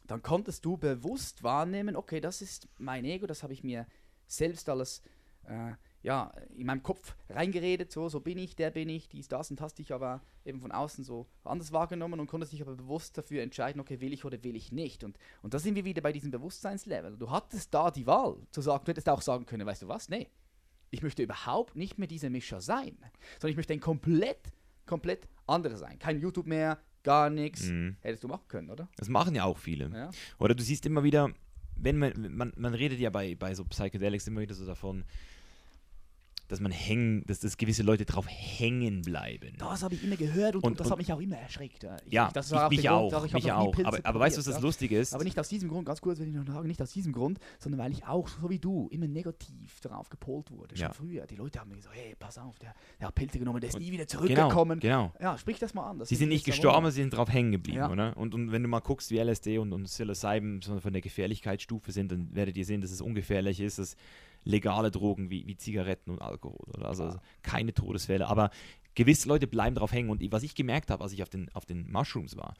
[0.06, 3.86] dann konntest du bewusst wahrnehmen, okay, das ist mein Ego, das habe ich mir
[4.28, 5.02] selbst alles
[5.44, 9.50] äh, ja, in meinem Kopf reingeredet, so, so bin ich, der bin ich, dies, das,
[9.50, 13.18] und hast dich aber eben von außen so anders wahrgenommen und konntest dich aber bewusst
[13.18, 15.02] dafür entscheiden, okay, will ich oder will ich nicht.
[15.02, 17.16] Und, und da sind wir wieder bei diesem Bewusstseinslevel.
[17.18, 20.08] Du hattest da die Wahl zu sagen, du hättest auch sagen können, weißt du was,
[20.08, 20.28] nee,
[20.90, 22.96] ich möchte überhaupt nicht mehr dieser Mischer sein,
[23.40, 24.52] sondern ich möchte ein komplett,
[24.86, 25.98] komplett anderer sein.
[25.98, 27.64] Kein YouTube mehr, gar nichts.
[27.64, 27.96] Mhm.
[28.00, 28.88] Hättest du machen können, oder?
[28.96, 29.90] Das machen ja auch viele.
[29.90, 30.10] Ja.
[30.38, 31.30] Oder du siehst immer wieder,
[31.78, 35.04] wenn man, man, man redet ja bei, bei so Psychedelics immer wieder so davon,
[36.48, 39.52] dass man hängen, dass, dass gewisse Leute drauf hängen bleiben.
[39.58, 41.82] Das habe ich immer gehört und, Und- das und- hat mich auch immer erschreckt.
[41.84, 43.70] Ja, Ich- ja, das ich, war auch mich Grund, auch, ich mich auch.
[43.72, 44.61] Pilze Aber, aber weißt du, was das ja.
[44.62, 45.14] Lustige ist?
[45.14, 47.38] Aber nicht aus diesem Grund, ganz kurz, wenn ich noch sagen, nicht aus diesem Grund,
[47.58, 50.76] sondern weil ich auch, so wie du, immer negativ darauf gepolt wurde.
[50.76, 50.92] Schon Ja.
[50.92, 51.26] früher.
[51.26, 53.78] Die Leute haben mir gesagt, hey, pass auf, der, der hat Pilze genommen, der ist
[53.78, 54.80] nie wieder genau, zurückgekommen.
[54.80, 55.12] genau.
[55.20, 55.98] Ja, sprich das mal an.
[55.98, 57.90] das Sie sind nicht gestorben, sie sind drauf hängen geblieben, Ja.
[57.90, 58.16] oder?
[58.16, 62.11] Und, und wenn du mal guckst, wie LSD und, und Psilocybin von der Gefährlichkeitsstufe sind,
[62.11, 63.96] dann werdet ihr sehen, dass es ungefährlich ist, dass
[64.44, 66.88] legale Drogen wie, wie Zigaretten und Alkohol, oder?
[66.88, 68.51] Also, also keine Todesfälle, aber
[68.98, 71.64] gewisse Leute bleiben drauf hängen und was ich gemerkt habe, als ich auf den, auf
[71.64, 72.55] den Mushrooms war,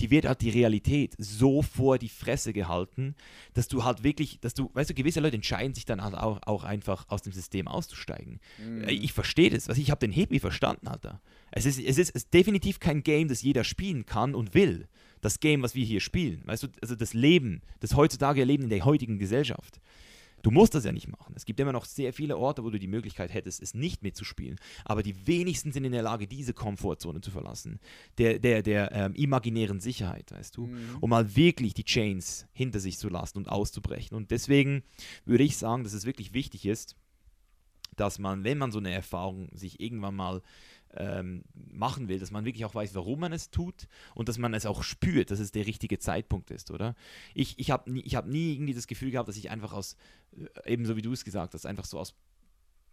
[0.00, 3.14] die wird halt die Realität so vor die Fresse gehalten,
[3.52, 6.40] dass du halt wirklich, dass du, weißt du, gewisse Leute entscheiden sich dann halt auch,
[6.46, 8.40] auch einfach aus dem System auszusteigen.
[8.58, 8.84] Mhm.
[8.84, 9.68] Äh, Ich verstehe das.
[9.68, 11.20] Also ich habe den Hebel verstanden, Alter.
[11.50, 14.88] Es ist, es, ist, es ist definitiv kein Game, das jeder spielen kann und will.
[15.20, 16.40] Das Game, was wir hier spielen.
[16.46, 19.80] Weißt du, also das Leben, das heutzutage Leben in der heutigen Gesellschaft.
[20.44, 21.32] Du musst das ja nicht machen.
[21.34, 24.60] Es gibt immer noch sehr viele Orte, wo du die Möglichkeit hättest, es nicht mitzuspielen.
[24.84, 27.80] Aber die wenigsten sind in der Lage, diese Komfortzone zu verlassen.
[28.18, 30.66] Der, der, der ähm, imaginären Sicherheit, weißt du?
[30.66, 30.98] Mhm.
[31.00, 34.14] Um mal wirklich die Chains hinter sich zu lassen und auszubrechen.
[34.14, 34.82] Und deswegen
[35.24, 36.94] würde ich sagen, dass es wirklich wichtig ist,
[37.96, 40.42] dass man, wenn man so eine Erfahrung sich irgendwann mal
[40.96, 44.54] ähm, machen will, dass man wirklich auch weiß, warum man es tut und dass man
[44.54, 46.94] es auch spürt, dass es der richtige Zeitpunkt ist, oder?
[47.34, 49.96] Ich, ich habe nie, ich hab nie irgendwie das Gefühl gehabt, dass ich einfach aus,
[50.36, 52.14] äh, ebenso wie du es gesagt hast, einfach so aus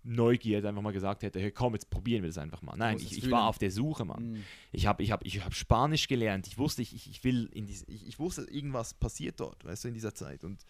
[0.03, 2.75] Neugier einfach mal gesagt hätte, hey, komm, jetzt probieren wir das einfach mal.
[2.75, 4.31] Nein, ich, ich war auf der Suche, Mann.
[4.31, 4.43] Mhm.
[4.71, 6.47] Ich habe ich hab, ich hab Spanisch gelernt.
[6.47, 9.83] Ich wusste, ich, ich, ich will in diese, ich, ich wusste, irgendwas passiert dort, weißt
[9.83, 10.43] du, in dieser Zeit.
[10.43, 10.65] Und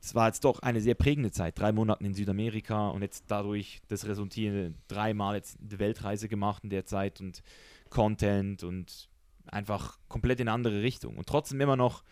[0.00, 1.58] es war jetzt doch eine sehr prägende Zeit.
[1.58, 6.70] Drei Monate in Südamerika und jetzt dadurch das resultierende dreimal jetzt eine Weltreise gemacht in
[6.70, 7.42] der Zeit und
[7.90, 9.08] Content und
[9.46, 11.16] einfach komplett in eine andere Richtung.
[11.16, 12.04] Und trotzdem immer noch,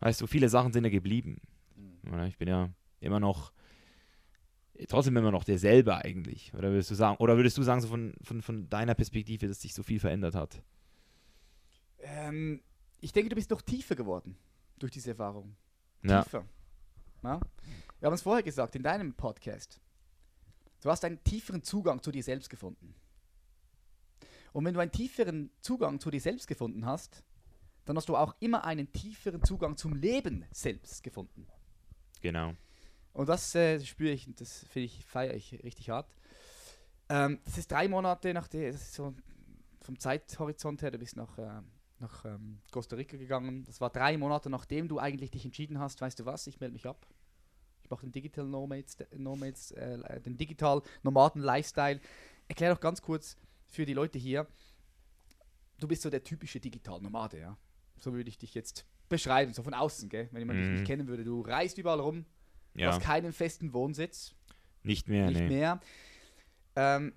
[0.00, 1.40] weißt du, viele Sachen sind ja geblieben.
[1.76, 2.24] Mhm.
[2.24, 3.52] Ich bin ja immer noch,
[4.88, 6.52] trotzdem immer noch derselbe eigentlich.
[6.54, 9.60] Oder würdest du sagen, oder würdest du sagen, so von, von, von deiner Perspektive, dass
[9.60, 10.62] sich so viel verändert hat?
[12.00, 12.60] Ähm,
[13.00, 14.36] ich denke, du bist noch tiefer geworden
[14.78, 15.56] durch diese Erfahrung.
[16.02, 16.38] Tiefer.
[16.38, 16.44] Ja?
[18.00, 19.80] Wir haben es vorher gesagt in deinem Podcast.
[20.82, 22.94] Du hast einen tieferen Zugang zu dir selbst gefunden.
[24.52, 27.24] Und wenn du einen tieferen Zugang zu dir selbst gefunden hast,
[27.84, 31.46] dann hast du auch immer einen tieferen Zugang zum Leben selbst gefunden.
[32.20, 32.54] Genau.
[33.12, 36.14] Und das äh, spüre ich und das finde ich, feiere ich richtig hart.
[37.08, 39.14] Ähm, das ist drei Monate nach der, das ist so
[39.80, 41.62] vom Zeithorizont her, du bist nach, äh,
[42.00, 43.64] nach ähm, Costa Rica gegangen.
[43.64, 46.74] Das war drei Monate nachdem du eigentlich dich entschieden hast, weißt du was, ich melde
[46.74, 47.06] mich ab.
[47.86, 52.00] Ich mache den Digital Nomads, Nomads äh, den Digital Nomaden Lifestyle.
[52.48, 54.48] Erklär doch ganz kurz für die Leute hier.
[55.78, 57.56] Du bist so der typische Digital Nomade, ja.
[58.00, 60.28] So würde ich dich jetzt beschreiben, so von außen, gell?
[60.32, 60.74] Wenn jemand dich Mhm.
[60.74, 61.22] nicht kennen würde.
[61.22, 62.24] Du reist überall rum,
[62.74, 64.34] Ja, hast keinen festen Wohnsitz,
[64.82, 65.48] nicht mehr, nicht nee.
[65.48, 65.80] mehr.
[66.74, 67.12] Ähm,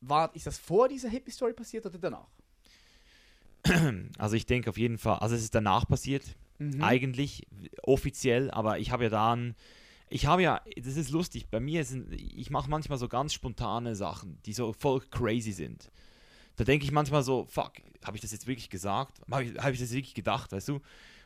[0.00, 2.26] war, ist das vor dieser Hippie Story passiert oder danach?
[4.18, 6.24] Also ich denke auf jeden Fall, also es ist danach passiert,
[6.60, 6.82] Mhm.
[6.82, 7.46] eigentlich
[7.82, 9.54] offiziell, aber ich habe ja dann,
[10.10, 13.96] ich habe ja, das ist lustig, bei mir sind, ich mache manchmal so ganz spontane
[13.96, 15.90] Sachen, die so voll crazy sind.
[16.56, 17.72] Da denke ich manchmal so, fuck,
[18.04, 19.22] habe ich das jetzt wirklich gesagt?
[19.30, 20.80] Habe ich, hab ich das wirklich gedacht, weißt du?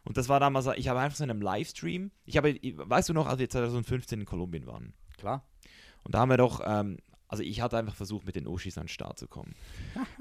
[0.04, 3.12] Und das war damals, ich habe einfach so in einem Livestream, ich habe, weißt du
[3.12, 5.44] noch, als wir 2015 in Kolumbien waren, Klar.
[6.04, 6.98] und da haben wir doch, ähm,
[7.34, 9.54] also ich hatte einfach versucht, mit den Oshis an den Start zu kommen.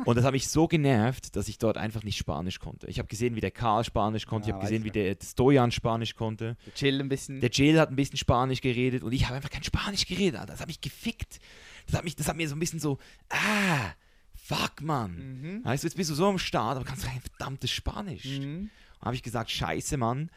[0.05, 2.87] Und das hat mich so genervt, dass ich dort einfach nicht Spanisch konnte.
[2.87, 5.71] Ich habe gesehen, wie der Karl Spanisch konnte, ich Ah, habe gesehen, wie der Stojan
[5.71, 6.57] Spanisch konnte.
[6.65, 7.39] Wir chillen ein bisschen.
[7.41, 10.41] Der Jill hat ein bisschen Spanisch geredet und ich habe einfach kein Spanisch geredet.
[10.47, 11.39] Das hat mich gefickt.
[11.87, 12.97] Das hat, mich, das hat mir so ein bisschen so,
[13.29, 13.93] ah,
[14.33, 15.15] fuck, Mann.
[15.41, 15.65] mhm.
[15.65, 18.25] Weißt du, jetzt bist du so am Start, aber kannst du kein verdammtes Spanisch.
[18.39, 18.69] Mhm.
[19.01, 20.29] habe ich gesagt, scheiße, Mann.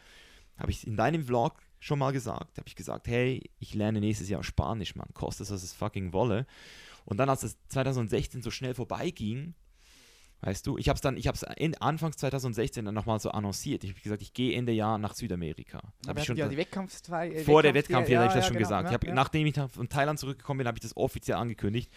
[0.57, 2.57] Habe ich in deinem Vlog schon mal gesagt.
[2.57, 5.09] Habe ich gesagt, hey, ich lerne nächstes Jahr Spanisch, Mann.
[5.13, 6.45] Kostet es, was es fucking wolle.
[7.05, 9.53] Und dann, als es 2016 so schnell vorbeiging,
[10.41, 13.83] weißt du, ich habe es dann, ich habe es Anfangs 2016 dann nochmal so annonciert.
[13.83, 15.81] Ich habe gesagt, ich gehe Ende Jahr nach Südamerika.
[16.01, 18.27] Das hab ich schon ja, die Wettkampf zwei, äh, vor der Wettkampf- Wettkampf, ja, habe
[18.27, 18.83] ich das ja, schon genau, gesagt.
[18.83, 19.13] ja, ich hab, ja.
[19.13, 21.91] Nachdem ich da von Thailand zurückgekommen bin, habe ich das offiziell angekündigt.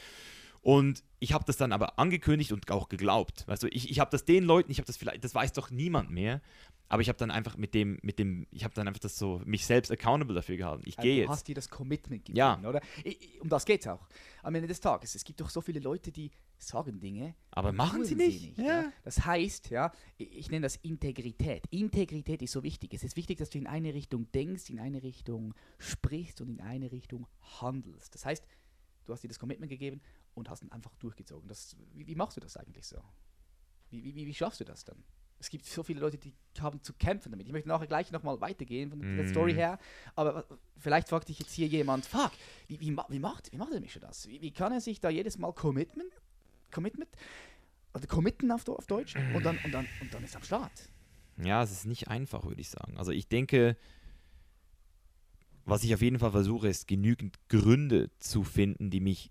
[0.63, 3.47] Und ich habe das dann aber angekündigt und auch geglaubt.
[3.49, 5.71] Weißt du, ich, ich habe das den Leuten, ich habe das vielleicht, das weiß doch
[5.71, 6.43] niemand mehr,
[6.91, 9.41] aber ich habe dann einfach mit dem, mit dem, ich habe dann einfach das so,
[9.47, 10.83] mich selbst accountable dafür gehalten.
[10.87, 11.31] Ich Also gehe du jetzt.
[11.31, 12.61] hast dir das Commitment gegeben, Ja.
[12.69, 12.83] oder?
[13.07, 14.07] I- i- Um das geht's auch.
[14.43, 15.15] Am Ende des Tages.
[15.15, 18.59] Es gibt doch so viele Leute, die sagen Dinge, Aber machen tun sie nicht.
[18.59, 18.65] ja.
[18.83, 18.93] Ja.
[19.05, 21.65] Das heißt, ja, ich, ich nenne das Integrität.
[21.71, 22.93] Integrität ist so wichtig.
[22.93, 26.61] Es ist wichtig, dass du in eine Richtung denkst, in eine Richtung sprichst und in
[26.61, 27.27] eine Richtung
[27.63, 28.15] handelst.
[28.15, 28.45] Das heißt,
[29.07, 30.01] du hast dir das Commitment gegeben
[30.35, 31.49] und hast ihn einfach durchgezogen.
[31.49, 32.99] Das, wie, wie machst du das eigentlich so?
[33.91, 35.03] Wie, wie, wie, wie schaffst du das dann?
[35.41, 37.47] Es gibt so viele Leute, die haben zu kämpfen damit.
[37.47, 39.29] Ich möchte nachher gleich nochmal weitergehen von der Mm.
[39.29, 39.79] Story her.
[40.15, 40.45] Aber
[40.77, 42.33] vielleicht fragt dich jetzt hier jemand, fuck,
[42.69, 44.29] wie, wie, wie, macht, wie macht der Mischer das?
[44.29, 46.13] Wie, wie kann er sich da jedes Mal Commitment,
[46.71, 47.09] Commitment,
[47.95, 50.91] oder committen auf, auf Deutsch und dann, und, dann, und dann ist am Start.
[51.43, 52.99] Ja, es ist nicht einfach, würde ich sagen.
[52.99, 53.77] Also ich denke,
[55.65, 59.31] was ich auf jeden Fall versuche, ist genügend Gründe zu finden, die mich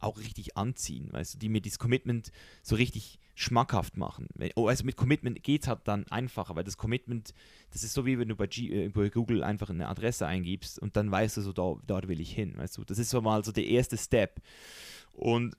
[0.00, 2.30] auch richtig anziehen, weißt du, die mir dieses Commitment
[2.62, 4.28] so richtig schmackhaft machen.
[4.56, 7.34] Oh, also mit Commitment geht es halt dann einfacher, weil das Commitment,
[7.70, 10.78] das ist so wie wenn du bei, G, äh, bei Google einfach eine Adresse eingibst
[10.78, 12.84] und dann weißt du so, da, dort will ich hin, weißt du.
[12.84, 14.40] Das ist so mal so der erste Step.
[15.12, 15.54] Und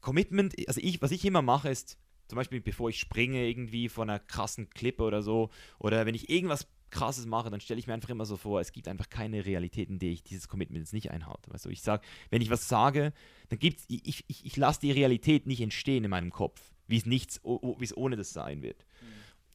[0.00, 4.08] Commitment, also ich, was ich immer mache, ist zum Beispiel, bevor ich springe irgendwie von
[4.08, 7.92] einer krassen Klippe oder so, oder wenn ich irgendwas krasses mache, dann stelle ich mir
[7.92, 10.94] einfach immer so vor, es gibt einfach keine Realität, in der ich dieses Commitment jetzt
[10.94, 11.52] nicht einhalte.
[11.52, 13.12] Weißt du, ich sage, wenn ich was sage,
[13.50, 17.06] dann gibt's, ich, ich, ich lasse die Realität nicht entstehen in meinem Kopf, wie es
[17.06, 18.86] nichts, wie es ohne das sein wird.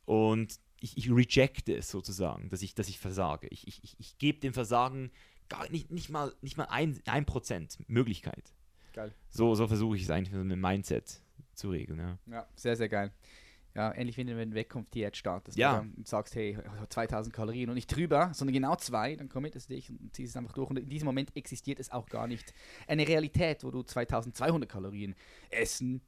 [0.05, 3.47] Und ich, ich rejecte es sozusagen, dass ich, dass ich versage.
[3.51, 5.11] Ich, ich, ich, gebe dem Versagen
[5.47, 8.51] gar nicht, nicht mal, nicht mal ein, ein Prozent Möglichkeit.
[8.93, 9.13] Geil.
[9.29, 11.21] So, so versuche ich es eigentlich mit einem Mindset
[11.53, 11.99] zu regeln.
[11.99, 12.17] Ja.
[12.25, 13.13] Ja, sehr, sehr geil.
[13.73, 15.79] Ja, ähnlich wie wenn du Wettkampf-Diät startest Ja.
[15.79, 16.57] und sagst, hey,
[16.89, 20.35] 2000 Kalorien und nicht drüber, sondern genau zwei, dann committest du dich und ziehst es
[20.35, 20.69] einfach durch.
[20.69, 22.53] Und in diesem Moment existiert es auch gar nicht
[22.87, 25.15] eine Realität, wo du 2200 Kalorien
[25.49, 26.01] essen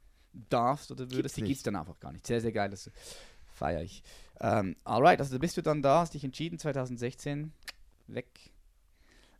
[0.50, 1.16] darfst oder würdest.
[1.22, 2.26] Gibt's Die gibt es dann einfach gar nicht.
[2.26, 2.90] Sehr, sehr geil, das
[3.52, 4.02] feiere ich.
[4.40, 7.52] Ähm, alright, also bist du dann da, hast dich entschieden, 2016
[8.08, 8.26] weg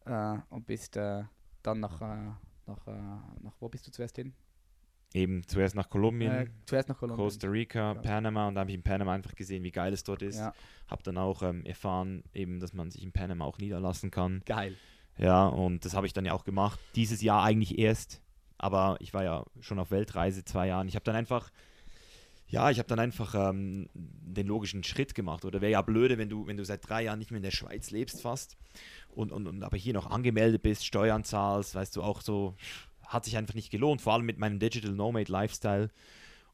[0.07, 1.25] äh, und bist äh,
[1.63, 2.31] dann nach, äh,
[2.67, 2.93] nach, äh,
[3.43, 4.33] nach, wo bist du zuerst hin?
[5.13, 7.25] Eben zuerst nach Kolumbien, Äh, zuerst nach Kolumbien.
[7.25, 8.01] Costa Rica, Ja.
[8.01, 10.39] Panama und da habe ich in Panama einfach gesehen, wie geil es dort ist.
[10.39, 10.53] Ja,
[10.89, 14.43] Habe dann auch ähm, erfahren, eben, dass man sich in Panama auch niederlassen kann.
[14.47, 14.77] geil.
[15.17, 16.81] Ja, und das habe ich dann ja auch gemacht.
[16.97, 18.21] Dieses Jahr eigentlich erst,
[18.59, 20.89] aber ich war ja schon auf Weltreise zwei Jahren.
[20.89, 21.51] Ich habe dann einfach,
[22.47, 25.45] ja, ich habe dann einfach ähm, den logischen Schritt gemacht.
[25.45, 27.51] Oder wäre ja blöde, wenn du, wenn du seit drei Jahren nicht mehr in der
[27.51, 28.57] Schweiz lebst fast
[29.09, 32.55] und, und, und aber hier noch angemeldet bist, Steuern zahlst, weißt du, auch so,
[33.07, 35.91] hat sich einfach nicht gelohnt, vor allem mit meinem Digital Nomad Lifestyle.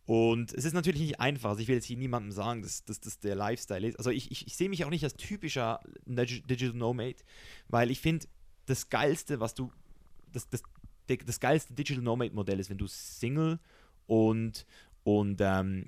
[0.07, 1.51] Und es ist natürlich nicht einfach.
[1.51, 3.97] Also ich will jetzt hier niemandem sagen, dass das der Lifestyle ist.
[3.99, 7.17] Also ich, ich, ich sehe mich auch nicht als typischer Digi- Digital Nomad,
[7.69, 8.27] weil ich finde,
[8.67, 9.71] das Geilste, was du,
[10.33, 10.63] das, das,
[11.18, 13.59] das geilste Digital Nomad Modell ist, wenn du Single
[14.07, 14.66] und,
[15.05, 15.87] und ähm,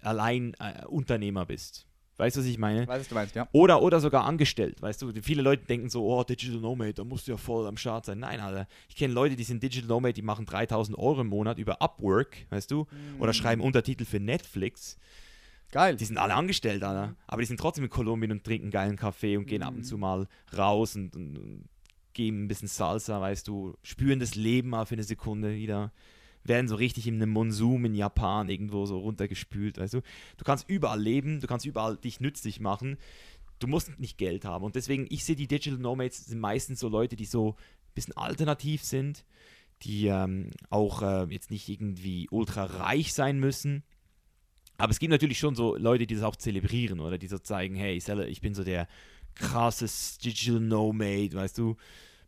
[0.00, 1.86] allein äh, Unternehmer bist.
[2.18, 2.88] Weißt du, was ich meine?
[2.88, 3.48] Weißt du, was du meinst, ja?
[3.52, 5.12] Oder, oder sogar angestellt, weißt du?
[5.22, 8.20] Viele Leute denken so, oh, Digital Nomad, da musst du ja voll am Start sein.
[8.20, 8.66] Nein, Alter.
[8.88, 12.46] Ich kenne Leute, die sind Digital Nomad, die machen 3000 Euro im Monat über Upwork,
[12.48, 12.86] weißt du?
[13.18, 14.96] Oder schreiben Untertitel für Netflix.
[15.72, 15.96] Geil.
[15.96, 17.16] Die sind alle angestellt, Alter.
[17.26, 19.98] Aber die sind trotzdem in Kolumbien und trinken geilen Kaffee und gehen ab und zu
[19.98, 20.26] mal
[20.56, 21.68] raus und, und, und
[22.16, 25.92] geben ein bisschen Salsa, weißt du, spüren das Leben mal für eine Sekunde wieder,
[26.42, 30.00] werden so richtig in einem Monsum in Japan irgendwo so runtergespült, weißt du.
[30.36, 32.96] Du kannst überall leben, du kannst überall dich nützlich machen,
[33.58, 34.64] du musst nicht Geld haben.
[34.64, 38.16] Und deswegen, ich sehe die Digital Nomads sind meistens so Leute, die so ein bisschen
[38.16, 39.24] alternativ sind,
[39.82, 43.82] die ähm, auch äh, jetzt nicht irgendwie ultra reich sein müssen.
[44.78, 47.76] Aber es gibt natürlich schon so Leute, die das auch zelebrieren oder die so zeigen,
[47.76, 48.88] hey, ich bin so der
[49.36, 49.86] krasse
[50.24, 51.76] Digital Nomad, weißt du,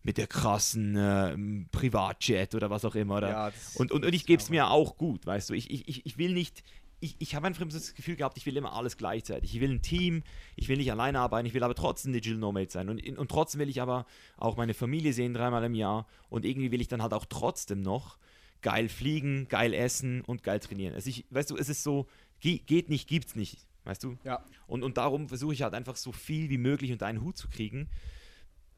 [0.02, 1.36] mit der krassen äh,
[1.72, 3.16] Privatjet oder was auch immer.
[3.16, 3.28] Oder?
[3.30, 5.54] Ja, und, und, und ich gebe es ist mir auch gut, weißt du.
[5.54, 6.62] Ich, ich, ich- will nicht,
[7.00, 9.54] ich, ich habe so das Gefühl gehabt, ich will immer alles gleichzeitig.
[9.54, 10.22] Ich will ein Team,
[10.56, 12.88] ich will nicht alleine arbeiten, ich will aber trotzdem Digital Nomad sein.
[12.88, 16.06] Und, und trotzdem will ich aber auch meine Familie sehen, dreimal im Jahr.
[16.28, 18.18] Und irgendwie will ich dann halt auch trotzdem noch
[18.62, 20.94] geil fliegen, geil essen und geil trainieren.
[20.94, 22.06] Also ich, weißt du, es ist so,
[22.40, 24.16] ge- geht nicht, gibt's nicht, weißt du?
[24.22, 24.44] Ja.
[24.66, 27.48] Und, und darum versuche ich halt einfach so viel wie möglich unter einen Hut zu
[27.48, 27.88] kriegen.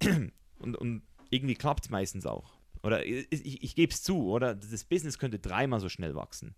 [0.59, 2.53] Und, und irgendwie klappt es meistens auch.
[2.83, 4.55] Oder ich, ich, ich gebe es zu, oder?
[4.55, 6.55] Das Business könnte dreimal so schnell wachsen.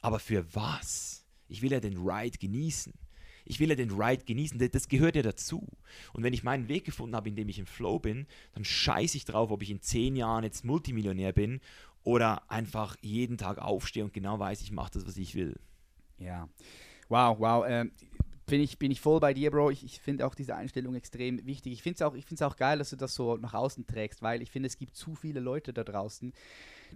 [0.00, 1.24] Aber für was?
[1.46, 2.94] Ich will ja den Ride genießen.
[3.44, 5.68] Ich will ja den Ride genießen, das- gehört ja dazu.
[6.12, 9.16] Und wenn ich meinen Weg gefunden habe, in dem ich im Flow bin, dann scheiße
[9.16, 11.60] ich drauf, ob ich in zehn Jahren jetzt Multimillionär bin
[12.02, 15.60] oder einfach jeden Tag aufstehe und genau weiß, ich mache das, was ich will.
[16.18, 16.48] Ja.
[17.08, 17.64] Wow, wow.
[17.66, 17.92] Ähm,
[18.48, 19.70] bin, ich, bin ich voll bei dir, Bro.
[19.70, 21.72] Ich, ich finde auch diese Einstellung extrem wichtig.
[21.74, 24.50] Ich finde es auch, auch geil, dass du das so nach außen trägst, weil ich
[24.50, 26.32] finde, es gibt zu viele Leute da draußen,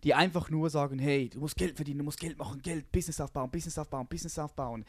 [0.02, 3.20] die einfach nur sagen, hey, du musst Geld verdienen, du musst Geld machen, Geld, Business
[3.20, 4.84] aufbauen, Business aufbauen, Business aufbauen.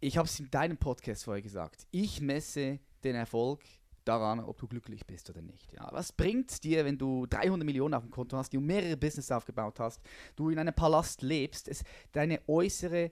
[0.00, 1.86] Ich habe es in deinem Podcast vorher gesagt.
[1.90, 3.60] Ich messe den Erfolg
[4.04, 5.72] daran, ob du glücklich bist oder nicht.
[5.72, 9.30] Ja, was bringt dir, wenn du 300 Millionen auf dem Konto hast, du mehrere Business
[9.30, 10.00] aufgebaut hast,
[10.36, 11.82] du in einem Palast lebst, es,
[12.12, 13.10] deine äußere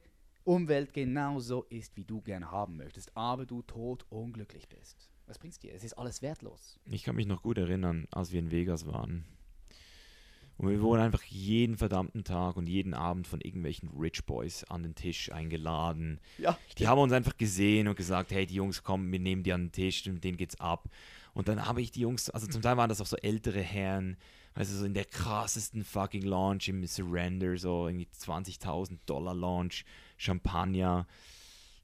[0.48, 5.10] Umwelt genauso ist, wie du gerne haben möchtest, aber du tot unglücklich bist.
[5.26, 5.74] Was bringt's dir?
[5.74, 6.78] Es ist alles wertlos.
[6.86, 9.26] Ich kann mich noch gut erinnern, als wir in Vegas waren.
[10.56, 14.82] Und wir wurden einfach jeden verdammten Tag und jeden Abend von irgendwelchen Rich Boys an
[14.82, 16.18] den Tisch eingeladen.
[16.38, 19.52] Ja, Die haben uns einfach gesehen und gesagt, hey, die Jungs kommen, wir nehmen die
[19.52, 20.88] an den Tisch und mit denen geht's ab.
[21.34, 24.16] Und dann habe ich die Jungs, also zum Teil waren das auch so ältere Herren,
[24.54, 29.84] also so in der krassesten fucking Launch im Surrender, so irgendwie 20.000 Dollar Launch,
[30.18, 31.06] Champagner.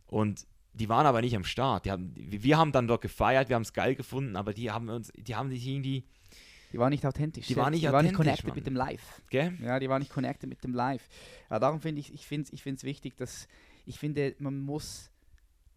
[0.06, 1.88] Und die waren aber nicht am Start.
[1.88, 5.10] Haben, wir haben dann dort gefeiert, wir haben es geil gefunden, aber die haben uns,
[5.16, 6.04] die haben sich irgendwie,
[6.72, 7.46] Die waren nicht authentisch.
[7.46, 8.56] Die waren nicht die waren nicht connected Mann.
[8.56, 9.22] mit dem Live.
[9.30, 9.56] gell?
[9.62, 11.08] Ja, die waren nicht connected mit dem Live.
[11.48, 13.46] Ja, darum finde ich, ich finde es ich find's wichtig, dass
[13.86, 15.10] ich finde, man muss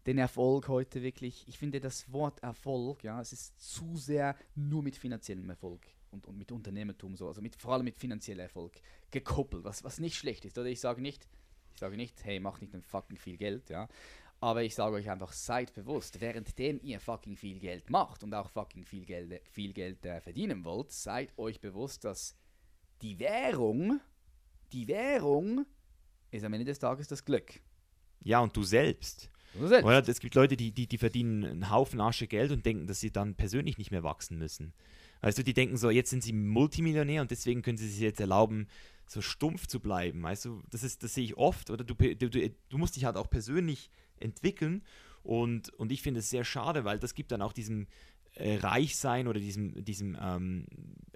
[0.06, 4.82] den Erfolg heute wirklich, ich finde das Wort Erfolg, ja, es ist zu sehr nur
[4.82, 8.72] mit finanziellem Erfolg und, und mit Unternehmertum so, also mit, vor allem mit finanziellem Erfolg
[9.10, 10.56] gekoppelt, was, was nicht schlecht ist.
[10.58, 11.28] Oder ich sage nicht,
[11.78, 13.86] ich sage nicht, hey, macht nicht ein fucking viel Geld, ja.
[14.40, 18.50] Aber ich sage euch einfach, seid bewusst, währenddem ihr fucking viel Geld macht und auch
[18.50, 22.36] fucking viel Geld, viel Geld äh, verdienen wollt, seid euch bewusst, dass
[23.00, 24.00] die Währung,
[24.72, 25.66] die Währung
[26.32, 27.60] ist am Ende des Tages das Glück.
[28.24, 29.30] Ja, und du selbst.
[29.54, 29.84] Du selbst.
[29.84, 32.98] Oder es gibt Leute, die, die, die verdienen einen Haufen Asche Geld und denken, dass
[32.98, 34.74] sie dann persönlich nicht mehr wachsen müssen.
[35.20, 38.20] Weißt du, die denken so, jetzt sind sie Multimillionär und deswegen können sie sich jetzt
[38.20, 38.66] erlauben,
[39.08, 40.22] so stumpf zu bleiben.
[40.22, 41.70] Weißt du, das ist, das sehe ich oft.
[41.70, 44.82] Oder du, du, du, musst dich halt auch persönlich entwickeln.
[45.22, 47.86] Und, und ich finde es sehr schade, weil das gibt dann auch diesem
[48.34, 50.66] äh, Reichsein oder diesem, diesem ähm,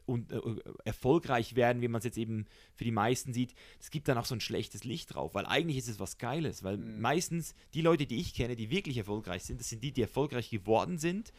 [0.07, 0.41] und, äh,
[0.85, 4.25] erfolgreich werden, wie man es jetzt eben für die meisten sieht, es gibt dann auch
[4.25, 7.01] so ein schlechtes Licht drauf, weil eigentlich ist es was Geiles, weil Mhm.
[7.01, 10.51] meistens die Leute, die ich kenne, die wirklich erfolgreich sind, das sind die, die erfolgreich
[10.51, 11.33] geworden sind,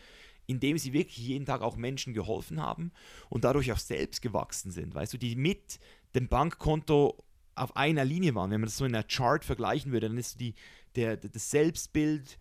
[0.45, 2.91] indem sie wirklich jeden Tag auch Menschen geholfen haben
[3.29, 5.79] und dadurch auch selbst gewachsen sind, weißt du, die mit
[6.15, 7.23] dem Bankkonto
[7.55, 8.51] auf einer Linie waren.
[8.51, 10.55] Wenn man das so in einer Chart vergleichen würde, dann ist die,
[10.95, 12.37] der, das Selbstbild,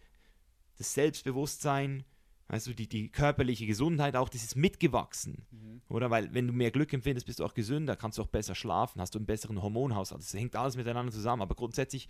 [0.79, 2.05] das Selbstbewusstsein,
[2.49, 5.47] du, die, die körperliche Gesundheit auch, das ist mitgewachsen.
[5.89, 6.11] Oder?
[6.11, 9.01] Weil, wenn du mehr Glück empfindest, bist du auch gesünder, kannst du auch besser schlafen,
[9.01, 10.23] hast du einen besseren Hormonhaushalt.
[10.23, 11.43] Das hängt alles miteinander zusammen.
[11.43, 12.09] Aber grundsätzlich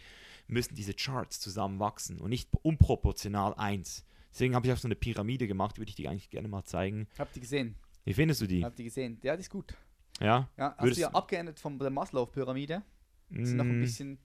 [0.49, 4.05] müssen diese Charts zusammen wachsen und nicht unproportional eins.
[4.33, 6.65] Deswegen habe ich auch so eine Pyramide gemacht, die würde ich dir eigentlich gerne mal
[6.65, 7.07] zeigen.
[7.19, 7.77] Habt ihr gesehen?
[8.05, 8.65] Wie findest du die?
[8.65, 9.19] Habt ihr gesehen?
[9.23, 9.75] Ja, die ist gut.
[10.23, 10.49] Ja?
[10.57, 12.83] Ja, hast du ja abgeändert von der Maslow-Pyramide.
[13.31, 14.19] Das ist noch ein Mm, bisschen.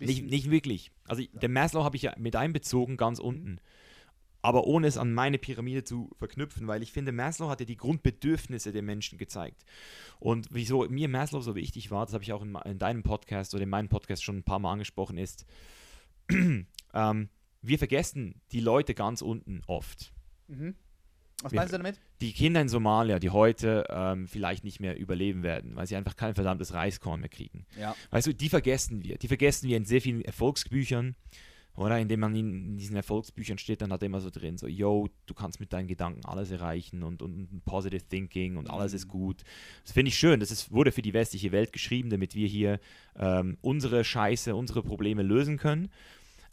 [0.00, 0.90] Nicht, bisschen nicht wirklich.
[1.08, 3.58] Also ich- der Maslow habe ich ja mit einbezogen, ganz unten.
[4.42, 7.78] Aber ohne es an meine Pyramide zu verknüpfen, weil ich finde, Maslow hat ja die
[7.78, 9.64] Grundbedürfnisse der Menschen gezeigt.
[10.18, 13.54] Und wieso mir Maslow so wichtig war, das habe ich auch in, in deinem Podcast
[13.54, 15.46] oder in meinem Podcast schon ein paar Mal angesprochen, ist,
[16.30, 17.28] ähm,
[17.62, 20.12] wir vergessen die Leute ganz unten oft.
[20.48, 20.74] Mhm.
[21.42, 22.00] Was meinst du damit?
[22.20, 26.16] Die Kinder in Somalia, die heute ähm, vielleicht nicht mehr überleben werden, weil sie einfach
[26.16, 27.66] kein verdammtes Reiskorn mehr kriegen.
[27.78, 27.94] Ja.
[28.10, 29.18] Weißt du, die vergessen wir.
[29.18, 31.16] Die vergessen wir in sehr vielen Erfolgsbüchern.
[31.76, 35.08] Oder indem man in, diesen Erfolgsbüchern steht, dann hat er immer so drin, so, yo,
[35.26, 39.06] du kannst mit deinen Gedanken alles erreichen und, und, und positive thinking und alles ist
[39.06, 39.10] Mhm.
[39.10, 39.42] gut.
[39.82, 40.38] Das finde ich schön.
[40.38, 42.78] Das ist, wurde für die westliche Welt geschrieben, damit wir hier
[43.16, 45.90] ähm, unsere Scheiße, unsere Probleme lösen können.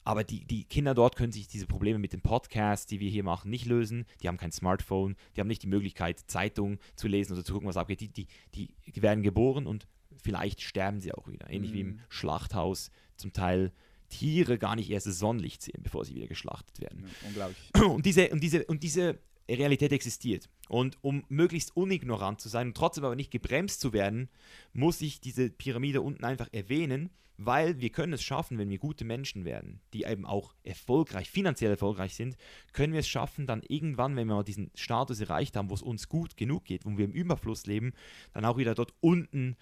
[0.03, 3.23] Aber die, die Kinder dort können sich diese Probleme mit den Podcasts, die wir hier
[3.23, 4.05] machen, nicht lösen.
[4.21, 7.67] Die haben kein Smartphone, die haben nicht die Möglichkeit, Zeitungen zu lesen oder zu gucken,
[7.69, 8.01] was abgeht.
[8.01, 9.87] Die, die, die, werden geboren und
[10.17, 11.49] vielleicht sterben sie auch wieder.
[11.49, 11.99] Ähnlich wie im Mhm.
[12.09, 13.71] Schlachthaus zum Teil
[14.09, 17.05] Tiere gar nicht erst das Sonnenlicht sehen, bevor sie wieder geschlachtet werden.
[17.05, 17.57] ja unglaublich.
[17.95, 20.49] Und diese, und diese, und diese Realität existiert.
[20.69, 24.29] Und um möglichst unignorant zu sein und trotzdem aber nicht gebremst zu werden,
[24.73, 27.09] muss ich diese Pyramide unten einfach erwähnen,
[27.45, 31.71] weil wir können es schaffen, wenn wir gute Menschen werden, die eben auch erfolgreich, finanziell
[31.71, 32.37] erfolgreich sind,
[32.73, 35.81] können wir es schaffen, dann irgendwann, wenn wir mal diesen Status erreicht haben, wo es
[35.81, 37.93] uns gut genug geht, wo wir im Überfluss leben,
[38.33, 39.55] dann auch wieder dort unten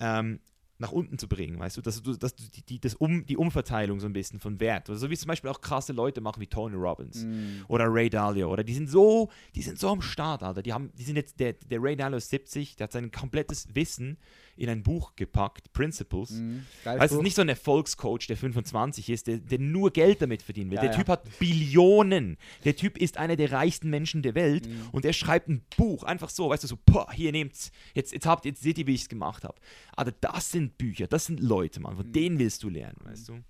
[0.00, 0.40] ähm,
[0.80, 3.36] nach unten zu bringen, weißt du, dass du, dass du die, die, das um, die
[3.36, 6.20] Umverteilung so ein bisschen von Wert, oder so wie es zum Beispiel auch krasse Leute
[6.20, 7.64] machen wie Tony Robbins Mhm.
[7.66, 10.62] oder Ray Dalio oder die sind so, die sind so am Start, Alter.
[10.62, 13.66] Die haben, die sind jetzt, der, der Ray Dalio ist 70, der hat sein komplettes
[13.74, 14.18] Wissen
[14.58, 16.30] in ein Buch gepackt, Principles.
[16.30, 16.64] Mhm.
[16.84, 17.22] Du, Buch.
[17.22, 20.76] nicht so ein Erfolgscoach, der 25 ist, der, der nur Geld damit verdienen will.
[20.76, 20.96] Ja, der ja.
[20.96, 22.36] Typ hat Billionen.
[22.64, 24.88] Der Typ ist einer der reichsten Menschen der Welt Mhm.
[24.92, 28.26] und er schreibt ein Buch, einfach so, weißt du, so, boah, hier nehmt's, jetzt, jetzt
[28.26, 29.58] habt, jetzt seht ihr, wie ich es gemacht habe.
[29.94, 32.12] Aber das sind Bücher, das sind Leute, Mann, von Mhm.
[32.12, 33.42] denen willst du lernen, weißt du.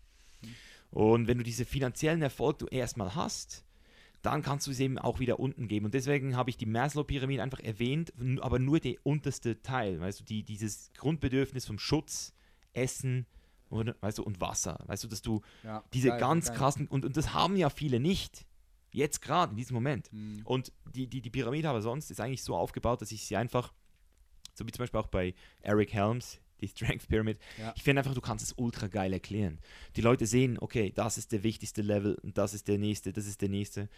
[0.91, 3.65] Und wenn du diesen finanziellen Erfolg du erstmal hast,
[4.23, 5.87] dann kannst du es eben auch wieder unten geben.
[5.87, 10.25] Und deswegen habe ich die Maslow-Pyramide einfach erwähnt, aber nur der unterste Teil, weißt du,
[10.25, 12.33] die, dieses Grundbedürfnis vom Schutz,
[12.73, 13.27] Essen,
[13.71, 16.57] oder, weißt du, und Wasser, weißt du, dass du Ja, diese geil, ganz geil.
[16.57, 18.47] krassen, und, und das haben ja viele nicht,
[18.93, 20.13] jetzt gerade in diesem Moment.
[20.13, 20.41] Mhm.
[20.45, 23.73] Und die, die, die Pyramide aber sonst ist eigentlich so aufgebaut, dass ich sie einfach,
[24.55, 27.73] so wie zum Beispiel auch bei Eric Helms, die Strength Pyramid, Ja.
[27.77, 29.59] ich finde einfach, du kannst es ultra geil erklären.
[29.97, 33.27] Die Leute sehen, okay, das ist der wichtigste Level und das ist der nächste, das
[33.27, 33.89] ist der nächste.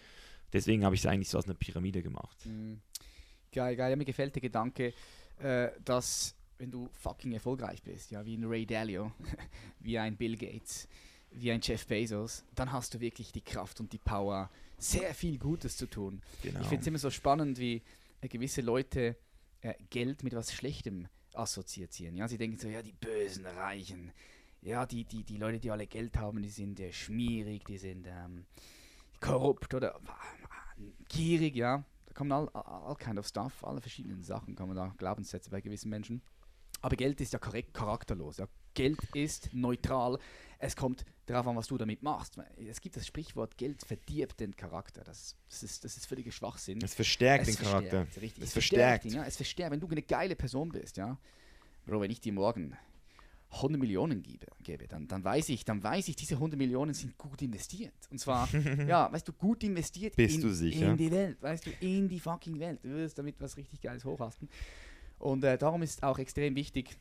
[0.52, 2.44] Deswegen habe ich es eigentlich so aus einer Pyramide gemacht.
[2.44, 2.80] Mhm.
[3.52, 3.90] Geil, geil.
[3.90, 4.92] Ja, mir gefällt der Gedanke,
[5.40, 9.12] äh, dass wenn du fucking erfolgreich bist, ja, wie ein Ray Dalio,
[9.80, 10.88] wie ein Bill Gates,
[11.30, 15.38] wie ein Jeff Bezos, dann hast du wirklich die Kraft und die Power, sehr viel
[15.38, 16.20] Gutes zu tun.
[16.42, 16.60] Genau.
[16.60, 17.82] Ich finde es immer so spannend, wie
[18.20, 19.16] äh, gewisse Leute
[19.62, 22.16] äh, Geld mit was Schlechtem assoziieren.
[22.16, 24.12] Ja, sie denken so, ja, die bösen Reichen,
[24.62, 28.06] ja, die, die, die Leute, die alle Geld haben, die sind äh, schmierig, die sind
[28.06, 28.44] ähm,
[29.20, 31.84] korrupt oder äh, gierig, ja.
[32.06, 35.60] Da kommen all, all, kind of stuff, alle verschiedenen Sachen, kann man da Glaubenssätze bei
[35.60, 36.22] gewissen Menschen.
[36.82, 38.38] Aber Geld ist ja korrekt charakterlos.
[38.38, 38.48] Ja.
[38.74, 40.18] Geld ist neutral.
[40.62, 42.36] Es kommt darauf an, was du damit machst.
[42.68, 45.02] Es gibt das Sprichwort, Geld verdirbt den Charakter.
[45.02, 46.78] Das, das, ist, das ist völliger Schwachsinn.
[46.82, 48.04] Es verstärkt Es den Charakter.
[48.04, 48.44] verstärkt, richtig.
[48.44, 49.04] Es verstärkt.
[49.06, 49.24] ihn, ja.
[49.24, 49.72] Es verstärkt.
[49.72, 51.18] Wenn du eine geile Person bist, ja.
[51.86, 52.76] Bro, wenn ich dir morgen
[53.52, 57.16] 100 Millionen gebe, gebe dann, dann weiß ich, dann weiß ich, diese 100 Millionen sind
[57.16, 57.94] gut investiert.
[58.10, 58.46] Und zwar,
[58.86, 60.90] ja, weißt du, gut investiert Bist in, du sicher?
[60.90, 62.80] in die Welt, weißt du, in die fucking Welt.
[62.84, 64.48] Du wirst damit was richtig Geiles hochhasten.
[65.18, 66.98] Und äh, darum ist auch extrem wichtig,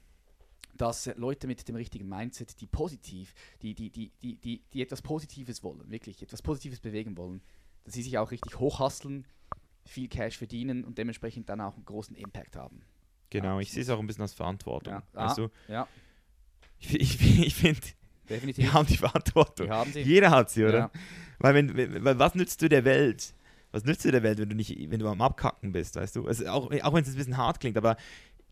[0.80, 5.02] dass Leute mit dem richtigen Mindset, die positiv, die, die, die, die, die, die etwas
[5.02, 7.42] Positives wollen, wirklich etwas Positives bewegen wollen,
[7.84, 9.26] dass sie sich auch richtig hochhasteln,
[9.86, 12.82] viel Cash verdienen und dementsprechend dann auch einen großen Impact haben.
[13.30, 14.94] Genau, Ja, ich sehe es auch ein bisschen als Verantwortung.
[14.94, 15.04] Ja.
[15.14, 15.34] Ah.
[15.34, 15.50] du?
[15.68, 15.88] Ja,
[16.80, 17.82] Ich, ich, ich finde,
[18.28, 19.70] wir haben die Verantwortung.
[19.70, 19.92] Haben.
[19.94, 20.78] Jeder hat sie, oder?
[20.78, 20.92] Ja.
[21.40, 23.34] Weil, wenn, wenn, weil was nützt du der Welt?
[23.72, 26.28] Was nützt du der Welt, wenn du nicht, wenn du am Abkacken bist, weißt du?
[26.28, 27.98] Also auch auch wenn es ein bisschen hart klingt, aber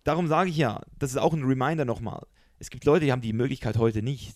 [0.08, 2.26] darum sage ich ja, das ist auch ein Reminder nochmal.
[2.60, 4.36] Es gibt Leute, die haben die Möglichkeit heute nicht.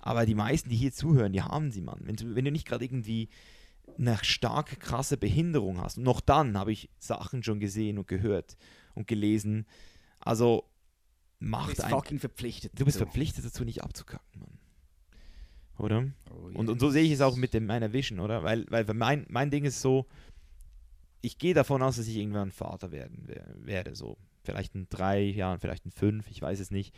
[0.00, 2.00] Aber die meisten, die hier zuhören, die haben sie, Mann.
[2.02, 3.28] Wenn du, wenn du nicht gerade irgendwie
[3.98, 5.98] eine starke, krasse Behinderung hast.
[5.98, 8.56] Und noch dann habe ich Sachen schon gesehen und gehört
[8.94, 9.66] und gelesen.
[10.18, 10.64] Also
[11.40, 11.90] Du macht bist ein.
[11.90, 12.72] fucking verpflichtet.
[12.74, 13.04] Du bist dazu.
[13.06, 14.58] verpflichtet dazu, nicht abzukacken, Mann.
[15.78, 16.06] Oder?
[16.30, 18.42] Oh, Und, und so sehe ich es auch mit dem, meiner Vision, oder?
[18.44, 20.06] Weil, weil mein, mein Ding ist so,
[21.20, 23.94] ich gehe davon aus, dass ich irgendwann Vater werden wer- werde.
[23.96, 24.16] So.
[24.42, 26.94] Vielleicht in drei Jahren, vielleicht in fünf, ich weiß es nicht.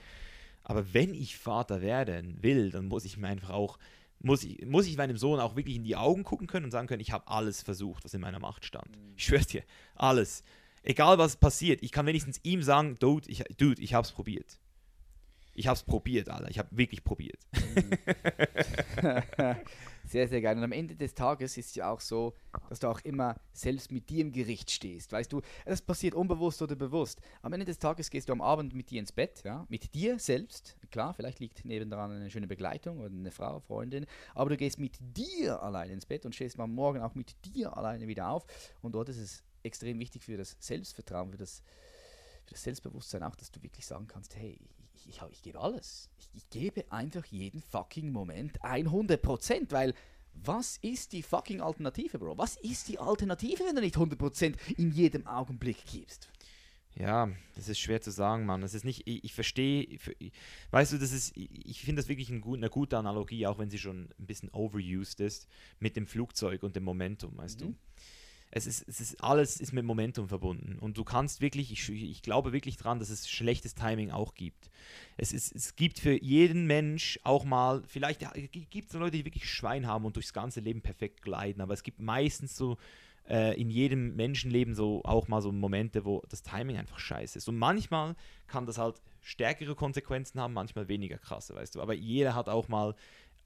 [0.62, 3.78] Aber wenn ich Vater werden will, dann muss ich mir einfach auch,
[4.20, 6.88] muss ich, muss ich meinem Sohn auch wirklich in die Augen gucken können und sagen
[6.88, 8.98] können, ich habe alles versucht, was in meiner Macht stand.
[9.16, 9.62] Ich schwör's dir,
[9.94, 10.42] alles.
[10.82, 14.58] Egal was passiert, ich kann wenigstens ihm sagen, Dude, ich, Dude, ich hab's probiert.
[15.52, 16.50] Ich hab's probiert, Alter.
[16.50, 17.38] Ich habe wirklich probiert.
[20.14, 20.56] sehr, sehr geil.
[20.56, 22.34] Und am Ende des Tages ist es ja auch so,
[22.68, 25.10] dass du auch immer selbst mit dir im Gericht stehst.
[25.10, 27.20] Weißt du, das passiert unbewusst oder bewusst.
[27.42, 30.20] Am Ende des Tages gehst du am Abend mit dir ins Bett, ja, mit dir
[30.20, 30.76] selbst.
[30.92, 34.06] Klar, vielleicht liegt nebendran eine schöne Begleitung oder eine Frau, Freundin,
[34.36, 37.76] aber du gehst mit dir allein ins Bett und stehst am Morgen auch mit dir
[37.76, 38.46] alleine wieder auf.
[38.82, 41.64] Und dort ist es extrem wichtig für das Selbstvertrauen, für das,
[42.44, 44.60] für das Selbstbewusstsein auch, dass du wirklich sagen kannst, hey,
[45.06, 46.08] ich, ich, ich gebe alles.
[46.18, 49.94] Ich, ich gebe einfach jeden fucking Moment 100%, weil
[50.34, 52.38] was ist die fucking Alternative, Bro?
[52.38, 56.28] Was ist die Alternative, wenn du nicht 100% in jedem Augenblick gibst?
[56.96, 58.60] Ja, das ist schwer zu sagen, Mann.
[58.60, 59.98] Das ist nicht, ich, ich verstehe,
[60.70, 63.70] weißt du, das ist, ich finde das wirklich ein gut, eine gute Analogie, auch wenn
[63.70, 65.48] sie schon ein bisschen overused ist,
[65.80, 67.74] mit dem Flugzeug und dem Momentum, weißt du.
[68.56, 70.78] Es ist, es ist, alles ist mit Momentum verbunden.
[70.78, 74.70] Und du kannst wirklich, ich, ich glaube wirklich dran, dass es schlechtes Timing auch gibt.
[75.16, 78.20] Es, ist, es gibt für jeden Mensch auch mal, vielleicht
[78.70, 81.82] gibt es Leute, die wirklich Schwein haben und durchs ganze Leben perfekt gleiten, aber es
[81.82, 82.76] gibt meistens so
[83.28, 87.48] äh, in jedem Menschenleben so auch mal so Momente, wo das Timing einfach scheiße ist.
[87.48, 88.14] Und manchmal
[88.46, 91.82] kann das halt stärkere Konsequenzen haben, manchmal weniger krasse, weißt du.
[91.82, 92.94] Aber jeder hat auch mal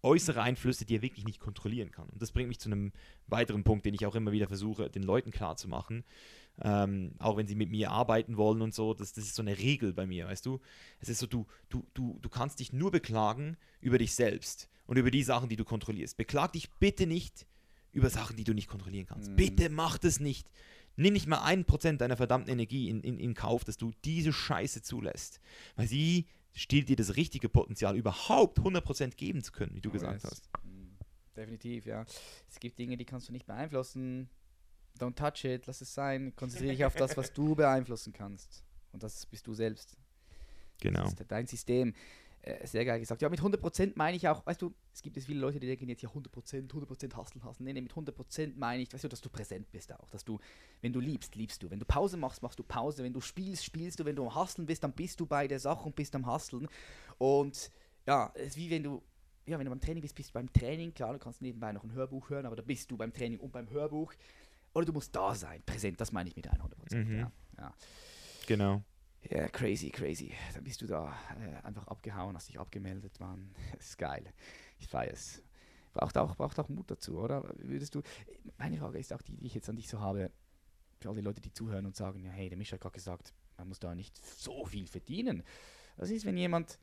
[0.03, 2.09] äußere Einflüsse, die er wirklich nicht kontrollieren kann.
[2.09, 2.93] Und das bringt mich zu einem
[3.27, 6.05] weiteren Punkt, den ich auch immer wieder versuche, den Leuten klarzumachen.
[6.61, 9.59] Ähm, auch wenn sie mit mir arbeiten wollen und so, das, das ist so eine
[9.59, 10.61] Regel bei mir, weißt du?
[10.99, 14.97] Es ist so, du, du, du, du kannst dich nur beklagen über dich selbst und
[14.97, 16.17] über die Sachen, die du kontrollierst.
[16.17, 17.47] Beklag dich bitte nicht
[17.93, 19.31] über Sachen, die du nicht kontrollieren kannst.
[19.31, 19.37] Mhm.
[19.37, 20.51] Bitte mach das nicht.
[20.97, 24.33] Nimm nicht mal ein Prozent deiner verdammten Energie in, in, in Kauf, dass du diese
[24.33, 25.41] Scheiße zulässt.
[25.77, 26.27] Weil sie
[26.59, 30.31] stiehlt dir das richtige Potenzial, überhaupt 100% geben zu können, wie du Oh, gesagt yes.
[30.31, 30.49] hast.
[30.65, 30.89] Mm,
[31.37, 32.05] Definitiv, ja.
[32.49, 34.29] Es gibt Dinge, die kannst du nicht beeinflussen.
[34.99, 36.35] Don't touch it, lass es sein.
[36.35, 38.65] Konzentriere dich auf das, was du beeinflussen kannst.
[38.93, 39.97] Und das bist du selbst.
[40.81, 41.03] Genau.
[41.05, 41.95] Das ist dein System.
[42.43, 43.21] Äh, sehr geil gesagt.
[43.21, 45.89] Ja, mit 100% meine ich auch, weißt du, es gibt jetzt viele Leute, die denken
[45.89, 47.67] jetzt ja 100%, 100% hustlen, hustlen.
[47.67, 50.09] Nee, nee, mit 100% meine ich, weißt du, dass du präsent bist auch.
[50.11, 50.39] Dass du,
[50.81, 51.71] wenn du liebst, liebst du.
[51.71, 53.03] Wenn du Pause machst, machst du Pause.
[53.03, 54.05] Wenn du spielst, spielst du.
[54.05, 56.69] Wenn du am Hustlen bist, dann bist du bei der Sache und bist am Hustlen.
[57.19, 57.71] Und
[58.07, 59.03] ja, es ist wie wenn du,
[59.47, 60.95] ja, wenn du beim Training bist, bist du beim Training.
[60.95, 63.53] Klar, du kannst nebenbei noch ein Hörbuch hören, aber da bist du beim Training und
[63.53, 64.13] beim Hörbuch.
[64.75, 66.95] Oder du musst da sein, präsent, das meine ich mit 100%.
[66.95, 67.19] Mhm.
[67.19, 67.75] Ja, ja.
[68.47, 68.83] Genau.
[69.31, 70.33] Ja, crazy, crazy.
[70.55, 73.55] Dann bist du da äh, einfach abgehauen, hast dich abgemeldet, Mann.
[73.77, 74.25] Das ist geil.
[74.79, 75.43] Ich feiere es.
[75.93, 77.45] Braucht auch, braucht auch Mut dazu, oder?
[77.57, 78.03] Würdest du.
[78.57, 80.31] Meine Frage ist auch die, die ich jetzt an dich so habe,
[81.01, 83.35] für all die Leute, die zuhören und sagen, ja, hey, der Mischa hat gerade gesagt,
[83.59, 85.43] man muss da nicht so viel verdienen.
[85.97, 86.79] Das ist, wenn jemand,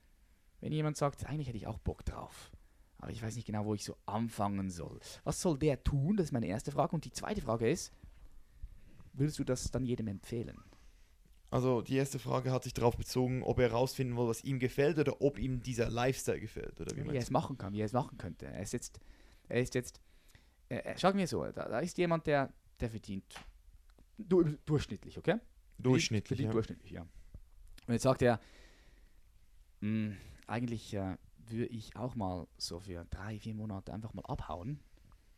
[0.60, 2.52] wenn jemand sagt, eigentlich hätte ich auch Bock drauf.
[2.98, 5.00] Aber ich weiß nicht genau, wo ich so anfangen soll.
[5.24, 6.18] Was soll der tun?
[6.18, 6.94] Das ist meine erste Frage.
[6.94, 7.92] Und die zweite Frage ist,
[9.14, 10.64] würdest du das dann jedem empfehlen?
[11.52, 14.98] Also die erste Frage hat sich darauf bezogen, ob er herausfinden will, was ihm gefällt
[14.98, 16.82] oder ob ihm dieser Lifestyle gefällt.
[16.82, 18.48] Oder wie wie er es machen kann, wie er es machen könnte.
[18.48, 19.00] Er ist jetzt,
[19.48, 20.02] er ist jetzt,
[20.70, 23.24] äh, äh, schau mir so, da, da ist jemand, der, der verdient
[24.18, 25.36] du, durchschnittlich, okay?
[25.78, 25.92] du?
[25.92, 26.28] Durchschnittlich.
[26.40, 26.52] Verdient Ja.
[26.54, 27.02] durchschnittlich, ja.
[27.88, 28.40] Und jetzt sagt er,
[29.82, 30.18] "Hm,
[30.48, 31.18] eigentlich äh,
[31.48, 34.80] würde ich auch mal so für drei, vier Monate einfach mal abhauen.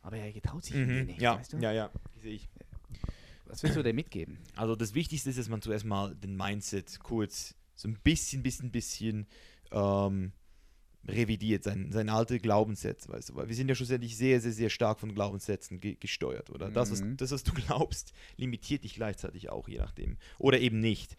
[0.01, 1.05] Aber er getraut sich Mhm.
[1.05, 1.57] nicht, Ja, weißt du?
[1.57, 2.49] ja, ja, sehe ich.
[3.49, 4.37] Was willst du dir mitgeben?
[4.55, 8.71] Also das Wichtigste ist, dass man zuerst mal den Mindset kurz so ein bisschen, bisschen,
[8.71, 9.27] bisschen
[9.71, 10.31] ähm,
[11.07, 14.69] revidiert, sein, sein alte Glaubenssätze, weißt du, weil wir sind ja schlussendlich sehr, sehr, sehr
[14.69, 16.69] stark von Glaubenssätzen ge gesteuert, oder?
[16.69, 17.15] Das, was, Mhm.
[17.17, 20.17] das, was du glaubst, limitiert dich gleichzeitig auch, je nachdem.
[20.37, 21.15] Oder eben nicht.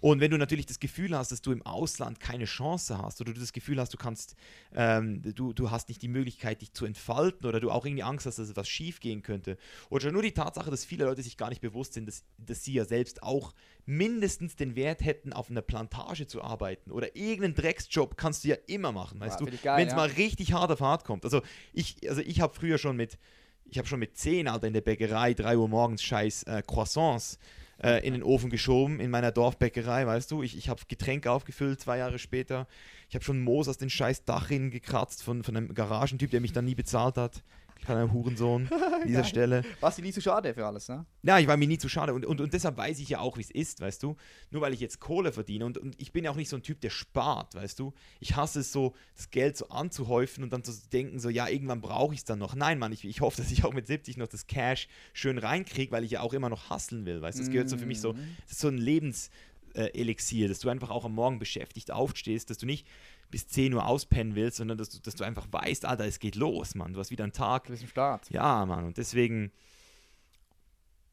[0.00, 3.32] Und wenn du natürlich das Gefühl hast, dass du im Ausland keine Chance hast oder
[3.32, 4.36] du das Gefühl hast, du kannst,
[4.74, 8.26] ähm, du, du hast nicht die Möglichkeit, dich zu entfalten oder du auch irgendwie Angst
[8.26, 9.56] hast, dass etwas schief gehen könnte.
[9.88, 12.62] Oder schon nur die Tatsache, dass viele Leute sich gar nicht bewusst sind, dass, dass
[12.62, 13.52] sie ja selbst auch
[13.86, 18.56] mindestens den Wert hätten, auf einer Plantage zu arbeiten oder irgendeinen Drecksjob kannst du ja
[18.66, 19.96] immer machen, weißt Ja, du, wenn es ja.
[19.96, 21.24] mal richtig hart auf hart kommt.
[21.24, 21.40] Also
[21.72, 23.18] ich, also ich habe früher schon mit,
[23.64, 27.38] ich habe schon mit 10, Alter, in der Bäckerei, 3 Uhr morgens scheiß äh, Croissants
[27.82, 30.42] äh, in den Ofen geschoben, in meiner Dorfbäckerei, weißt du.
[30.42, 32.66] Ich, ich habe Getränke aufgefüllt, zwei Jahre später.
[33.08, 36.52] Ich habe schon Moos aus den scheiß Dachrinnen gekratzt von, von einem Garagentyp, der mich
[36.52, 37.42] dann nie bezahlt hat.
[37.84, 39.22] Kleiner Hurensohn an dieser.
[39.24, 39.62] Stelle.
[39.80, 41.06] Was dir nie so schade für alles, ne?
[41.22, 43.36] Ja, ich war mir nie zu schade und, und, und deshalb weiß ich ja auch,
[43.36, 44.16] wie es ist, weißt du.
[44.50, 46.62] Nur weil ich jetzt Kohle verdiene und, und ich bin ja auch nicht so ein
[46.62, 47.92] Typ, der spart, weißt du.
[48.18, 51.80] Ich hasse es so, das Geld so anzuhäufen und dann zu denken, so, ja, irgendwann
[51.80, 52.54] brauche ich es dann noch.
[52.54, 55.92] Nein, Mann, ich, ich hoffe, dass ich auch mit 70 noch das Cash schön reinkriege,
[55.92, 57.42] weil ich ja auch immer noch hustlen will, weißt du.
[57.42, 58.36] Das gehört so für mich so, Mhm.
[58.44, 62.66] das ist so ein Lebenselixier, dass du einfach auch am Morgen beschäftigt aufstehst, dass du
[62.66, 62.86] nicht
[63.30, 66.36] bis 10 Uhr auspennen willst, sondern dass du, dass du einfach weißt, Alter, es geht
[66.36, 66.92] los, Mann.
[66.92, 67.64] Du hast wieder einen Tag.
[67.64, 68.30] Du bist im Start.
[68.30, 69.52] Ja, Mann, und deswegen.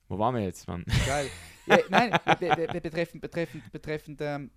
[0.07, 0.85] Wo waren wir jetzt, Mann?
[1.05, 1.29] Geil.
[1.65, 4.51] Ja, nein, be be be betreffend, betreffend, betreffend, ähm,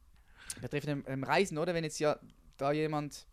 [0.61, 1.73] betreffend ähm, Reisen, oder?
[1.73, 2.19] Wenn jetzt ja
[2.57, 3.27] da jemand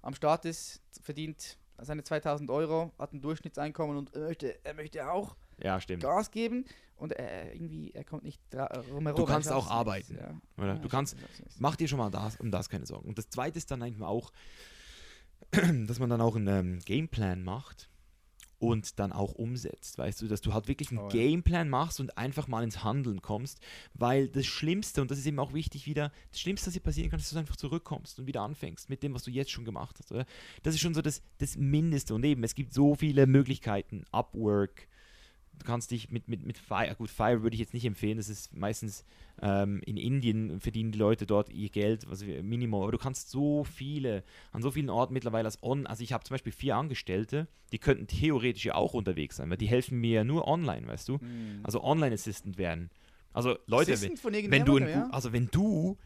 [0.00, 5.10] am Start ist, verdient seine 2000 Euro, hat ein Durchschnittseinkommen und er möchte, er möchte
[5.10, 5.78] auch Ja.
[5.78, 6.64] Gas geben
[7.02, 9.16] und er irgendwie, er kommt nicht dra- rumherum.
[9.16, 10.40] Du kannst auch arbeiten, nicht, Ja.
[10.56, 10.74] Oder?
[10.74, 11.16] Ja, Du kannst,
[11.58, 13.08] mach dir schon mal das, um das keine Sorgen.
[13.08, 14.32] Und das zweite ist dann eigentlich auch,
[15.86, 17.88] dass man dann auch einen ähm, Gameplan macht
[18.58, 19.98] und dann auch umsetzt.
[19.98, 21.08] Weißt du, dass du halt wirklich einen Oh ja.
[21.08, 23.58] Gameplan machst und einfach mal ins Handeln kommst,
[23.92, 27.10] weil das Schlimmste, und das ist eben auch wichtig wieder, das Schlimmste, was dir passieren
[27.10, 29.64] kann, ist, dass du einfach zurückkommst und wieder anfängst mit dem, was du jetzt schon
[29.64, 30.12] gemacht hast.
[30.12, 30.26] Oder?
[30.62, 32.14] Das ist schon so das, das Mindeste.
[32.14, 34.04] Und eben, es gibt so viele Möglichkeiten.
[34.12, 34.86] Upwork,
[35.58, 38.28] du kannst dich mit, mit, mit Fire, gut, Fire würde ich jetzt nicht empfehlen, das
[38.28, 39.04] ist meistens
[39.40, 43.30] ähm, in Indien verdienen die Leute dort ihr Geld, was wir- Minimum, aber du kannst
[43.30, 46.76] so viele, an so vielen Orten mittlerweile als on, also ich habe zum Beispiel vier
[46.76, 50.86] Angestellte, die könnten theoretisch ja auch unterwegs sein, weil die helfen mir ja nur online,
[50.88, 51.60] weißt du, Hm.
[51.62, 52.90] also Online-Assistant werden.
[53.32, 55.96] Also Leute, wenn, wenn du, ein, gu- also wenn du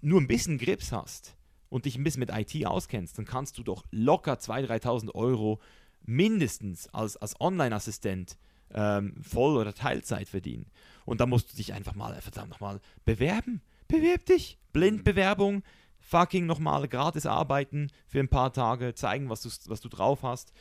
[0.00, 1.36] nur ein bisschen Grips hast
[1.68, 5.60] und dich ein bisschen mit IT auskennst, dann kannst du doch locker 2.000, 3.000 Euro
[6.04, 8.36] mindestens als, als Online-Assistent
[8.76, 10.66] ähm, Voll- oder Teilzeit verdienen.
[11.04, 13.62] Und da musst du dich einfach mal, verdammt nochmal, bewerben.
[13.88, 14.58] Bewerb dich.
[14.72, 15.62] Blindbewerbung.
[15.98, 20.52] Fucking nochmal gratis arbeiten für ein paar Tage, zeigen, was du, was du drauf hast.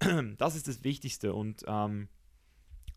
[0.38, 1.34] Das ist das Wichtigste.
[1.34, 2.08] Und ähm,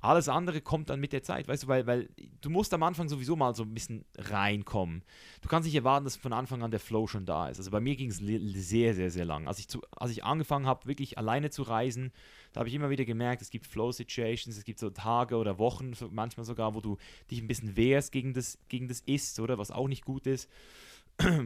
[0.03, 2.09] alles andere kommt dann mit der Zeit, weißt du, weil, weil
[2.41, 5.01] du musst am Anfang sowieso mal so ein bisschen reinkommen.
[5.41, 7.57] Du kannst nicht erwarten, dass von Anfang an der Flow schon da ist.
[7.57, 9.47] Also bei mir ging es sehr, sehr, sehr lang.
[9.47, 12.11] Als ich, zu, als ich angefangen habe, wirklich alleine zu reisen,
[12.51, 15.93] da habe ich immer wieder gemerkt, es gibt Flow-Situations, es gibt so Tage oder Wochen,
[15.93, 16.97] so manchmal sogar, wo du
[17.31, 20.49] dich ein bisschen wehrst gegen das, gegen das Ist, oder was auch nicht gut ist.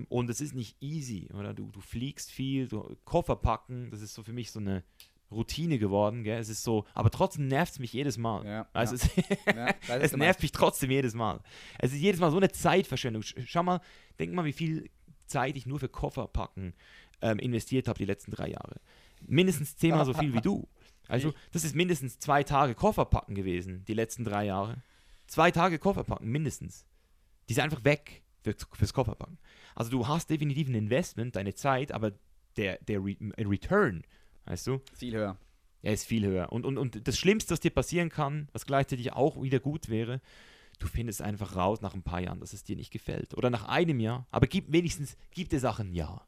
[0.10, 1.54] Und es ist nicht easy, oder?
[1.54, 4.84] Du, du fliegst viel, du Koffer packen, das ist so für mich so eine
[5.32, 6.40] Routine geworden, gell?
[6.40, 8.46] Es ist so, aber trotzdem nervt es mich jedes Mal.
[8.46, 9.24] Ja, Also ja.
[9.46, 9.56] es,
[9.90, 11.42] Ja, es nervt mich trotzdem jedes Mal.
[11.80, 13.24] Es ist jedes Mal so eine Zeitverschwendung.
[13.24, 13.82] Sch- Schau mal,
[14.20, 14.90] denk mal, wie viel
[15.26, 16.74] Zeit ich nur für Koffer packen
[17.22, 18.80] ähm, investiert habe die letzten drei Jahre.
[19.26, 20.68] Mindestens zehnmal so viel wie du.
[21.10, 24.84] Also, das ist mindestens zwei Tage Koffer packen gewesen, die letzten drei Jahre.
[25.26, 26.86] Zwei Tage Koffer packen, mindestens.
[27.48, 29.38] Die sind einfach weg für, fürs Kofferpacken.
[29.74, 32.12] Also, du hast definitiv ein Investment, deine Zeit, aber
[32.58, 34.04] der, der Re Return,
[34.48, 35.38] weißt du, Viel höher.
[35.82, 36.52] er ist viel höher.
[36.52, 40.22] Und, und, und das Schlimmste, was dir passieren kann, was gleichzeitig auch wieder gut wäre,
[40.80, 43.36] du findest einfach raus nach ein paar Jahren, dass es dir nicht gefällt.
[43.36, 44.28] Oder nach einem Jahr.
[44.32, 46.28] Aber gib wenigstens, gib der Sache ein Jahr.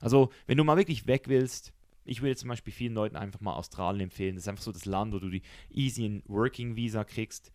[0.00, 1.72] Also, wenn du mal wirklich weg willst,
[2.04, 4.34] ich würde zum Beispiel vielen Leuten einfach mal Australien empfehlen.
[4.34, 7.52] Das ist einfach so das Land, wo du die easy Working Visa kriegst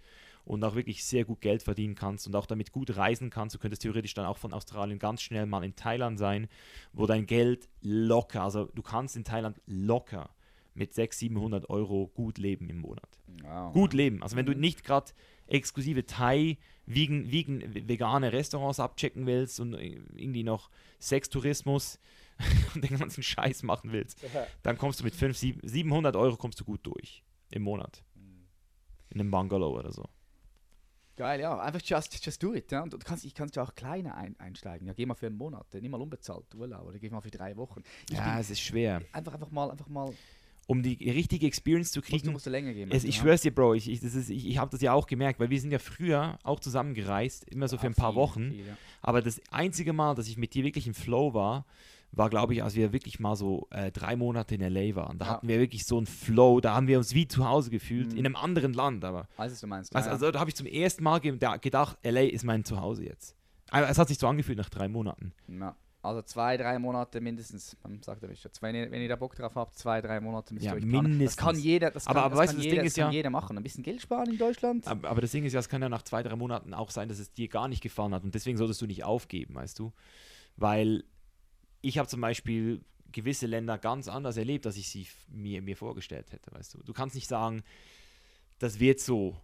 [0.49, 3.53] und auch wirklich sehr gut Geld verdienen kannst und auch damit gut reisen kannst.
[3.53, 6.47] Du könntest theoretisch dann auch von Australien ganz schnell mal in Thailand sein,
[6.91, 10.31] wo dein Geld locker, also du kannst in Thailand locker
[10.73, 13.19] mit 600, 700 Euro gut leben im Monat.
[13.43, 13.73] Wow.
[13.73, 14.23] Gut leben.
[14.23, 15.11] Also wenn du nicht gerade
[15.45, 21.99] exklusive Thai, vegan, vegan, vegane Restaurants abchecken willst und irgendwie noch Sextourismus
[22.73, 24.25] und den ganzen Scheiß machen willst,
[24.63, 28.03] dann kommst du mit 500, 700 Euro kommst du gut durch im Monat.
[29.11, 30.09] In einem Bungalow oder so.
[31.19, 31.59] Geil, ja.
[31.59, 32.71] Einfach just, just do it.
[32.71, 32.81] Ja.
[32.81, 34.87] Und du kannst, ich kannst ja auch kleiner ein, einsteigen.
[34.87, 37.57] Ja, geh mal für einen Monat, nimm mal unbezahlt Urlaub oder geh mal für drei
[37.57, 37.83] Wochen.
[38.09, 39.01] Ich Ja, es ist schwer.
[39.11, 40.13] einfach, einfach mal, einfach mal.
[40.65, 42.89] Um die richtige Experience zu Musst du, kriegen, musst du länger gehen.
[42.89, 43.21] Es, ich ja.
[43.23, 45.49] schwör's dir, Bro, ich, ich, das ist- ich, ich habe das ja auch gemerkt, weil
[45.49, 48.51] wir sind ja früher auch zusammengereist, immer so für Ja, ein paar viel, Wochen.
[48.51, 48.77] viel, ja.
[49.01, 51.65] Aber das einzige Mal, dass ich mit dir wirklich im Flow war,
[52.11, 55.17] war, glaube ich, als wir wirklich mal so äh, drei Monate in LA waren.
[55.19, 55.31] Da Ja.
[55.33, 58.17] hatten wir wirklich so einen Flow, da haben wir uns wie zu Hause gefühlt, Mhm.
[58.19, 59.05] in einem anderen Land.
[59.05, 59.95] Aber Weiß, was du meinst.
[59.95, 62.63] also, ja, also da habe ich zum ersten Mal ge da- gedacht, LA ist mein
[62.65, 63.35] Zuhause jetzt.
[63.71, 65.33] Aber es hat sich so angefühlt nach drei Monaten.
[65.47, 65.75] ja.
[66.01, 67.75] also zwei, drei Monate mindestens.
[67.83, 68.49] Man sagt er schon.
[68.61, 70.81] Wenn ihr, wenn ihr da Bock drauf habt, zwei, drei Monate müsst ihr Ja, euch
[70.87, 70.93] planen.
[71.03, 71.37] Das mindestens.
[71.37, 71.91] kann jeder.
[71.91, 73.17] Das Aber- kann, aber das weißt kann du, das jeder, Ding das ist kann ja-
[73.17, 73.57] jeder machen.
[73.57, 74.87] Ein bisschen Geld sparen in Deutschland.
[74.87, 77.09] Aber, aber das Ding ist ja, es kann ja nach zwei, drei Monaten auch sein,
[77.09, 79.91] dass es dir gar nicht gefallen hat und deswegen solltest du nicht aufgeben, weißt du?
[80.55, 81.03] Weil
[81.81, 86.31] ich habe zum Beispiel gewisse Länder ganz anders erlebt, als ich sie mir, mir vorgestellt
[86.31, 86.83] hätte, weißt du?
[86.83, 87.63] Du kannst nicht sagen,
[88.59, 89.35] das wird so.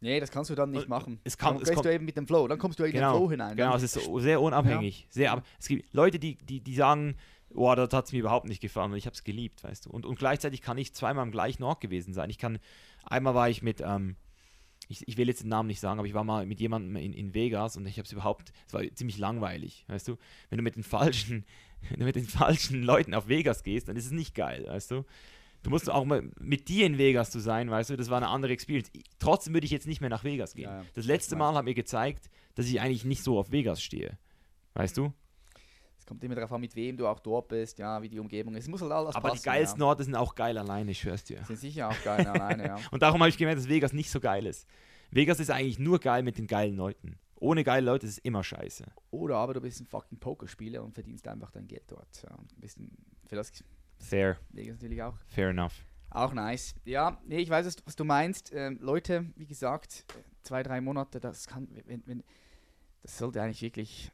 [0.00, 1.20] Nee, das kannst du dann nicht machen.
[1.22, 2.48] es kann- dann es kommt- du eben mit dem Flow.
[2.48, 3.56] Dann kommst du in Genau, den Flow hinein.
[3.56, 5.06] Genau, es ist so sehr unabhängig.
[5.10, 5.32] Sehr, Ja.
[5.34, 7.16] aber es gibt Leute, die, die, die sagen,
[7.50, 9.90] boah, das hat es mir überhaupt nicht gefallen und ich habe es geliebt, weißt du.
[9.90, 12.30] Und, und gleichzeitig kann ich zweimal am gleichen Ort gewesen sein.
[12.30, 12.58] Ich kann,
[13.04, 14.16] einmal war ich mit, ähm,
[14.88, 17.12] ich, ich will jetzt den Namen nicht sagen, aber ich war mal mit jemandem in,
[17.12, 20.16] in Vegas und ich habe es überhaupt, es war ziemlich langweilig, weißt du.
[20.50, 21.44] Wenn du mit den falschen,
[21.88, 24.90] wenn du mit den falschen Leuten auf Vegas gehst, dann ist es nicht geil, weißt
[24.90, 25.04] du.
[25.62, 28.28] Du musst auch mal mit dir in Vegas zu sein, weißt du, das war eine
[28.28, 28.90] andere Experience.
[29.18, 30.64] Trotzdem würde ich jetzt nicht mehr nach Vegas gehen.
[30.64, 31.36] Ja, das letzte.
[31.36, 34.18] Mal hat mir gezeigt, dass ich eigentlich nicht so auf Vegas stehe.
[34.74, 35.12] Weißt du?
[36.12, 38.64] Kommt immer darauf an, mit wem du auch dort bist, ja, wie die Umgebung ist.
[38.64, 39.40] Es muss halt alles Aber passen.
[39.42, 41.38] die geilsten Orte sind auch geil alleine, ich schwör's dir.
[41.38, 41.44] Ja.
[41.44, 42.76] Sind sicher auch geil alleine, ja.
[42.90, 44.66] Und darum habe ich gemerkt, dass Vegas nicht so geil ist.
[45.10, 47.18] Vegas ist eigentlich nur geil mit den geilen Leuten.
[47.36, 48.84] Ohne geile Leute ist es immer scheiße.
[49.10, 52.22] Oder aber du bist ein fucking Pokerspieler und verdienst einfach dein Geld dort.
[52.22, 52.30] Ja.
[52.36, 52.90] Ein bisschen,
[53.26, 53.50] für das
[53.98, 55.16] Fair, Vegas natürlich auch.
[55.28, 55.72] fair enough.
[56.10, 56.74] Auch nice.
[56.84, 58.52] Ja, nee, ich weiß, was- was du meinst.
[58.52, 62.22] Ähm, Leute, wie gesagt, äh, zwei, drei Monate, das kann, wenn, wenn,
[63.02, 64.12] das sollte eigentlich wirklich,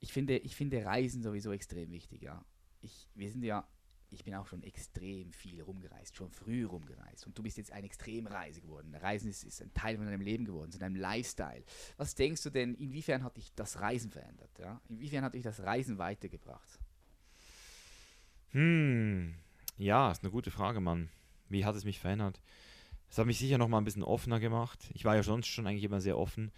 [0.00, 2.44] ich finde, ich finde Reisen sowieso extrem wichtig, ja.
[2.82, 3.66] Ich, wir sind ja,
[4.10, 7.26] ich bin auch schon extrem viel rumgereist, schon früh rumgereist.
[7.26, 8.94] Und du bist jetzt ein Extremreise geworden.
[8.94, 11.62] Reisen ist, ist ein Teil von deinem Leben geworden, ist deinem Lifestyle.
[11.96, 14.50] Was denkst du denn, inwiefern hat dich das Reisen verändert?
[14.58, 14.80] Ja?
[14.88, 16.80] Inwiefern hat dich das Reisen weitergebracht?
[18.52, 19.34] Hm,
[19.78, 21.08] ja, ist eine gute Frage, Mann.
[21.48, 22.40] Wie hat es mich verändert?
[23.10, 24.90] Es hat mich sicher noch mal ein bisschen offener gemacht.
[24.94, 26.52] Ich war ja sonst schon eigentlich immer sehr offen.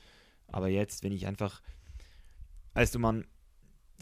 [0.49, 1.63] Aber jetzt, wenn ich einfach,
[2.75, 3.27] weißt du, Mann,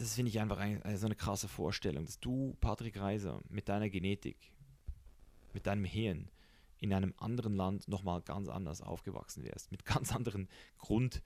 [0.01, 3.89] das finde ich einfach ein, so eine krasse Vorstellung, dass du, Patrick Reiser, mit deiner
[3.89, 4.37] Genetik,
[5.53, 6.29] mit deinem Hirn
[6.79, 9.71] in einem anderen Land nochmal ganz anders aufgewachsen wärst.
[9.71, 10.47] Mit ganz anderen
[10.79, 11.21] Grund,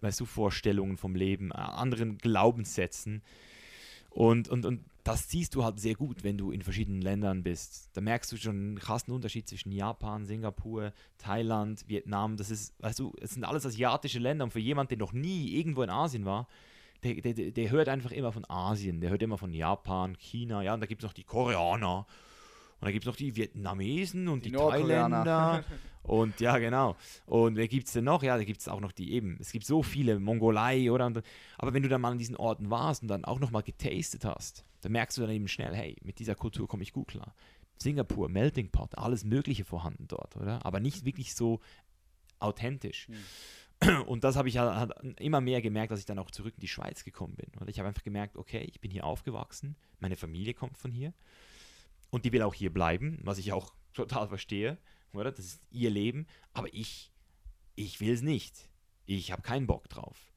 [0.00, 3.22] weißt du, Vorstellungen vom Leben, äh, anderen Glaubenssätzen.
[4.10, 7.90] Und, und, und das siehst du halt sehr gut, wenn du in verschiedenen Ländern bist.
[7.92, 12.36] Da merkst du schon einen krassen Unterschied zwischen Japan, Singapur, Thailand, Vietnam.
[12.36, 15.54] Das ist, weißt du, es sind alles asiatische Länder und für jemanden, der noch nie
[15.54, 16.48] irgendwo in Asien war,
[17.02, 20.74] der, der, der- hört einfach immer von Asien, der hört immer von Japan, China, ja,
[20.74, 22.06] und da gibt es noch die Koreaner
[22.80, 24.56] und da gibt es noch die Vietnamesen und Die die.
[24.56, 25.64] Thailänder
[26.02, 26.96] und ja, genau.
[27.26, 28.22] Und wer gibt es denn noch?
[28.22, 29.36] Ja, da gibt es auch noch die eben.
[29.40, 31.06] Es gibt so viele, Mongolei oder.
[31.06, 31.22] Und,
[31.58, 34.64] aber wenn du dann mal an diesen Orten warst und dann auch nochmal getastet hast,
[34.80, 37.34] dann merkst du dann eben schnell, hey, mit dieser Kultur komme ich gut klar.
[37.80, 40.64] Singapur, Melting Pot, alles Mögliche vorhanden dort, oder?
[40.64, 41.60] Aber nicht wirklich so
[42.40, 43.08] authentisch.
[44.06, 46.68] Und das habe ich hat immer mehr gemerkt, als ich dann auch zurück in die
[46.68, 47.50] Schweiz gekommen bin.
[47.60, 51.12] Und ich habe einfach gemerkt, okay, ich bin hier aufgewachsen, meine Familie kommt von hier
[52.10, 54.78] und die will auch hier bleiben, was ich auch total verstehe,
[55.12, 55.30] oder?
[55.30, 57.12] Das ist ihr Leben, aber ich,
[57.76, 58.68] ich will es nicht.
[59.06, 60.32] Ich habe keinen Bock drauf.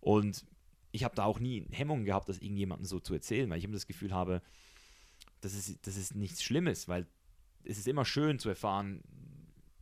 [0.00, 0.46] Und
[0.92, 3.74] ich habe da auch nie Hemmungen gehabt, das irgendjemandem so zu erzählen, weil ich immer
[3.74, 4.42] das Gefühl habe,
[5.40, 7.06] das ist, das ist nichts Schlimmes, weil
[7.64, 9.02] es ist immer schön zu erfahren,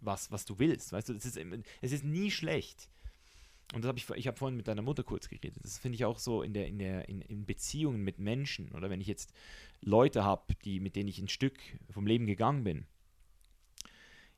[0.01, 0.93] was, was du willst.
[0.93, 1.39] Weißt du, es ist,
[1.81, 2.91] es ist nie schlecht.
[3.73, 5.57] Und das habe ich, ich habe vorhin mit deiner Mutter kurz geredet.
[5.62, 8.91] Das finde ich auch so in der, in der, in, in Beziehungen mit Menschen oder
[8.91, 9.33] wenn ich jetzt
[9.81, 11.59] Leute habe, die, mit denen ich ein Stück
[11.91, 12.87] vom Leben gegangen bin.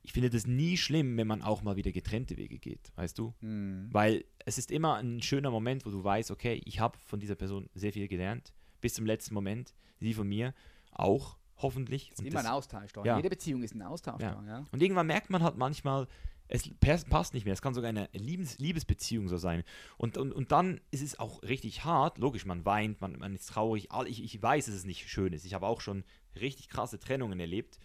[0.03, 3.35] Ich finde das nie schlimm, wenn man auch mal wieder getrennte Wege geht, weißt du?
[3.41, 3.89] Hm.
[3.91, 7.35] Weil es ist immer ein schöner Moment, wo du weißt, okay, ich habe von dieser
[7.35, 10.55] Person sehr viel gelernt, bis zum letzten Moment, sie von mir
[10.93, 12.05] auch, hoffentlich.
[12.13, 13.17] Es ist Und immer das- ein Austausch ja.
[13.17, 14.41] Jede Beziehung ist ein Austausch Ja.
[14.47, 14.65] ja.
[14.71, 16.07] und irgendwann merkt man halt manchmal,
[16.49, 17.55] Es passt nicht mehr.
[17.55, 19.65] Es kann sogar eine Liebes Liebesbeziehung so sein.
[19.97, 22.19] Und, und, und dann ist es auch richtig hart.
[22.19, 23.89] Logisch, man weint, man, man ist traurig.
[24.07, 25.45] Ich, ich weiß, dass es nicht schön ist.
[25.45, 26.05] Ich habe auch schon
[26.41, 27.79] richtig krasse Trennungen erlebt.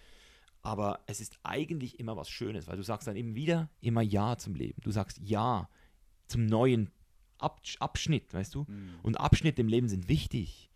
[0.61, 4.37] Aber es ist eigentlich immer was Schönes, weil du sagst dann eben wieder immer Ja
[4.37, 4.79] zum Leben.
[4.83, 5.69] Du sagst Ja
[6.27, 6.91] zum neuen
[7.39, 8.65] Ab Abschnitt, weißt du?
[9.01, 10.70] Und Abschnitte im Leben sind wichtig.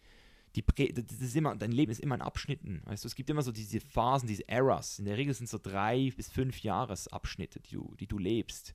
[0.55, 2.81] Die Prä das ist immer, dein Leben ist immer in Abschnitten.
[2.85, 4.99] Weißt du, es gibt immer so diese Phasen, diese Eras.
[4.99, 8.73] In der Regel sind es so drei bis fünf Jahresabschnitte, die du, die du lebst,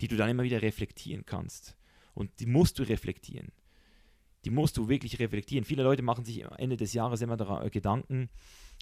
[0.00, 1.76] die du dann immer wieder reflektieren kannst.
[2.14, 3.52] Und die musst du reflektieren.
[4.44, 5.64] Die musst du wirklich reflektieren.
[5.64, 8.28] Viele Leute machen sich am Ende des Jahres immer äh, Gedanken,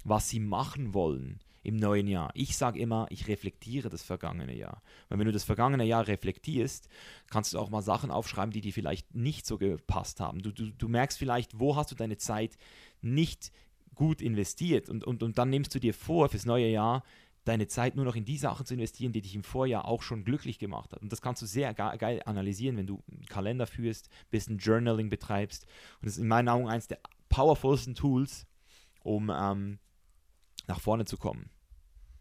[0.05, 2.31] was sie machen wollen im neuen Jahr.
[2.35, 4.83] Ich sage immer, ich reflektiere das vergangene Jahr.
[5.09, 6.89] Weil wenn du das vergangene Jahr reflektierst,
[7.29, 10.43] kannst du auch mal Sachen aufschreiben, die dir vielleicht nicht so gepasst haben.
[10.43, 12.57] Du, du, du merkst vielleicht, wo hast du deine Zeit
[13.03, 13.51] nicht
[13.97, 17.03] gut investiert und, und, und dann nimmst du dir vor, fürs neue Jahr
[17.47, 20.25] deine Zeit nur noch in die Sachen zu investieren, die dich im Vorjahr auch schon
[20.25, 21.03] glücklich gemacht hat.
[21.03, 25.09] Und das kannst du sehr ge geil analysieren, wenn du einen Kalender führst, bisschen Journaling
[25.09, 25.65] betreibst.
[26.01, 28.47] Und das ist in meinen Augen eines der powerfulsten Tools,
[29.03, 29.79] um ähm,
[30.67, 31.51] nach vorne zu kommen.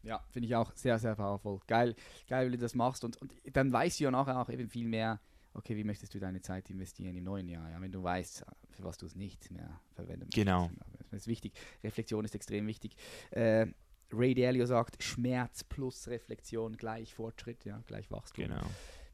[0.03, 1.59] Ja, finde ich auch sehr, sehr powerful.
[1.67, 1.95] Geil,
[2.27, 3.03] geil, wie du das machst.
[3.03, 5.19] Und, und dann weißt du ja nachher auch eben viel mehr,
[5.53, 8.83] okay, wie möchtest du deine Zeit investieren im neuen Jahr, ja, wenn du weißt, für
[8.83, 10.35] was du es nicht mehr verwenden möchtest.
[10.35, 10.69] Genau.
[11.09, 11.53] Das ist wichtig.
[11.83, 12.95] Reflexion ist extrem wichtig.
[13.31, 13.67] Äh,
[14.11, 18.45] Ray Dalio sagt, Schmerz plus Reflexion gleich Fortschritt, ja, gleich Wachstum.
[18.45, 18.65] Genau.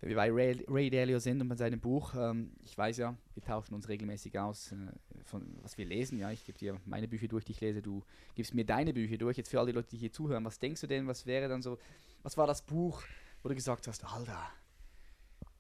[0.02, 3.16] Wenn wir bei Ray, Ray Dalio sind und bei seinem Buch, ähm, ich weiß ja,
[3.36, 4.76] wir tauschen uns regelmäßig aus, äh,
[5.24, 6.18] von was wir lesen.
[6.18, 9.18] Ja, ich gebe dir meine Bücher durch, die ich lese, du gibst mir deine Bücher
[9.18, 9.38] durch.
[9.38, 11.62] Jetzt für all die Leute, die hier zuhören, was denkst du denn, was wäre dann
[11.62, 11.78] so,
[12.24, 13.04] was war das Buch,
[13.44, 14.42] wo du gesagt hast, Alter,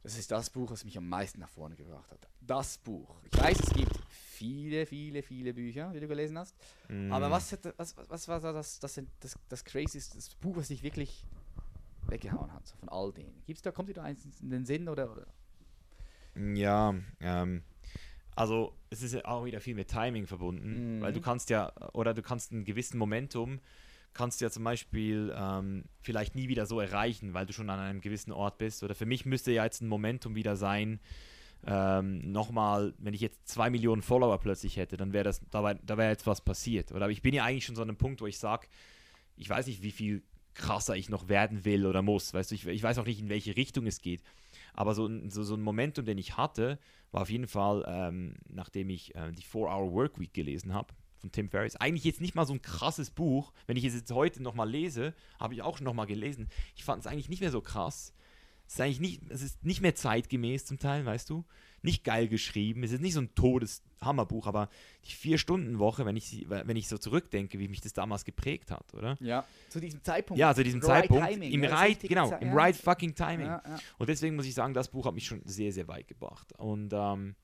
[0.02, 2.28] das ist das Buch, was mich am meisten nach vorne gebracht hat.
[2.42, 3.22] Das Buch.
[3.32, 6.56] Ich weiß, es gibt viele, viele, viele Bücher, die du gelesen hast.
[7.12, 7.32] Aber Mm.
[7.32, 10.82] was, hat, was, was war da das, das, das, das Crazyste, das Buch, was dich
[10.82, 11.24] wirklich
[12.12, 13.42] weggehauen hat, so von all denen?
[13.48, 15.12] Gibt's da, kommt dir da eins in den Sinn oder?
[15.12, 15.26] oder?
[16.56, 17.64] Ja, ähm,
[18.36, 21.02] also es ist ja auch wieder viel mit Timing verbunden, Mhm.
[21.02, 23.60] weil du kannst ja, oder du kannst einen gewissen Momentum,
[24.14, 27.80] kannst du ja zum Beispiel ähm, vielleicht nie wieder so erreichen, weil du schon an
[27.80, 28.84] einem gewissen Ort bist.
[28.84, 31.00] Oder für mich müsste ja jetzt ein Momentum wieder sein,
[31.66, 35.80] ähm, nochmal, wenn ich jetzt zwei Millionen Follower plötzlich hätte, dann wäre das, da, wär-
[35.86, 36.92] da wäre jetzt was passiert.
[36.92, 38.68] Oder aber ich bin ja eigentlich schon so an einem Punkt, wo ich sage,
[39.38, 40.24] ich weiß nicht, wie viel
[40.54, 42.34] krasser ich noch werden will oder muss.
[42.34, 44.22] Weißt du, ich, ich weiß auch nicht, in welche Richtung es geht.
[44.74, 46.80] Aber so, so, so ein Momentum, den ich hatte,
[47.12, 51.76] war auf jeden Fall, ähm, nachdem ich äh, die 4-Hour-Workweek gelesen habe von Tim Ferriss.
[51.76, 53.54] Eigentlich jetzt nicht mal so ein krasses Buch.
[53.68, 56.50] Wenn ich es jetzt heute nochmal lese, habe ich auch schon nochmal gelesen.
[56.76, 58.14] Ich fand es eigentlich nicht mehr so krass.
[58.72, 61.44] Es ist eigentlich nicht, es ist nicht mehr zeitgemäß zum Teil, weißt du?
[61.82, 62.84] Nicht geil geschrieben.
[62.84, 64.70] Es ist nicht so ein todes Hammerbuch, aber
[65.04, 68.94] die Vier-Stunden-Woche, wenn ich, sie- wenn ich so zurückdenke, wie mich das damals geprägt hat,
[68.94, 69.18] oder?
[69.20, 69.44] Ja.
[69.68, 70.40] Zu diesem Zeitpunkt.
[70.40, 72.54] Ja, zu diesem Right Zeitpunkt, Timing, im right, genau, im ja.
[72.54, 73.48] right fucking Timing.
[73.48, 73.80] Ja, ja.
[73.98, 76.54] Und deswegen muss ich sagen, das Buch hat mich schon sehr, sehr weit gebracht.
[76.58, 77.36] Und ähm,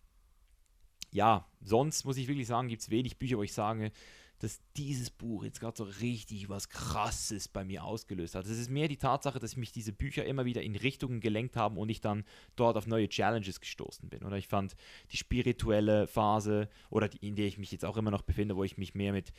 [1.11, 3.91] ja, sonst muss ich wirklich sagen, gibt es wenig Bücher, wo ich sage,
[4.39, 8.45] dass dieses Buch jetzt gerade so richtig was Krasses bei mir ausgelöst hat.
[8.45, 11.77] Es ist mehr die Tatsache, dass mich diese Bücher immer wieder in Richtungen gelenkt haben
[11.77, 12.23] und ich dann
[12.55, 14.23] dort auf neue Challenges gestoßen bin.
[14.23, 14.75] Oder ich fand
[15.11, 18.63] die spirituelle Phase, oder die, in der ich mich jetzt auch immer noch befinde, wo
[18.63, 19.33] ich mich mehr mit,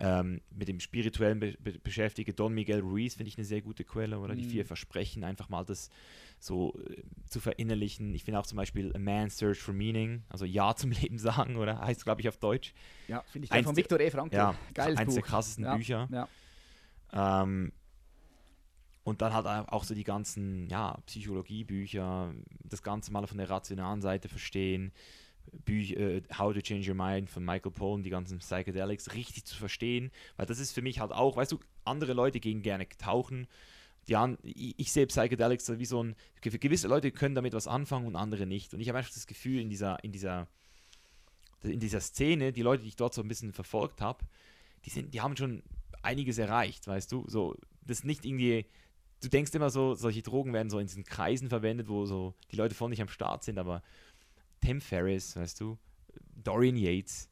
[0.00, 2.32] ähm, mit dem Spirituellen be be beschäftige.
[2.32, 4.18] Don Miguel Ruiz finde ich eine sehr gute Quelle.
[4.20, 4.50] Oder die Mhm.
[4.50, 5.90] vier Versprechen, einfach mal das
[6.38, 8.14] so äh, zu verinnerlichen.
[8.14, 11.56] Ich finde auch zum Beispiel A Man's Search for Meaning, also Ja zum Leben sagen,
[11.56, 12.74] oder heißt glaube ich auf Deutsch.
[13.08, 13.66] Ja, finde ich Eins.
[13.66, 14.10] Von Viktor E.
[14.10, 14.36] Frankl.
[14.36, 15.14] Ja, Geiles eins Buch.
[15.14, 15.76] der krassesten ja.
[15.76, 16.08] Bücher.
[16.12, 17.42] Ja.
[17.42, 17.72] Ähm,
[19.02, 24.02] und dann halt auch so die ganzen ja, Psychologiebücher, das Ganze mal von der rationalen
[24.02, 24.92] Seite verstehen.
[25.64, 29.56] Büch, äh, How to Change Your Mind von Michael Pollan, die ganzen Psychedelics richtig zu
[29.56, 33.46] verstehen, weil das ist für mich halt auch, weißt du, andere Leute gehen gerne tauchen.
[34.06, 37.66] Die an, ich, ich sehe Psychedelics wie so ein, ge- gewisse Leute können damit was
[37.66, 38.72] anfangen und andere nicht.
[38.72, 40.48] Und ich habe einfach das Gefühl, in dieser, in dieser,
[41.62, 44.24] in dieser Szene, die Leute, die ich dort so ein bisschen verfolgt habe,
[44.84, 45.62] die sind, die haben schon
[46.02, 47.24] einiges erreicht, weißt du?
[47.28, 48.64] So, das ist nicht irgendwie,
[49.20, 52.56] du denkst immer so, solche Drogen werden so in diesen Kreisen verwendet, wo so die
[52.56, 53.82] Leute vorne nicht am Start sind, aber
[54.60, 55.78] Tim Ferriss, weißt du,
[56.36, 57.28] Dorian Yates,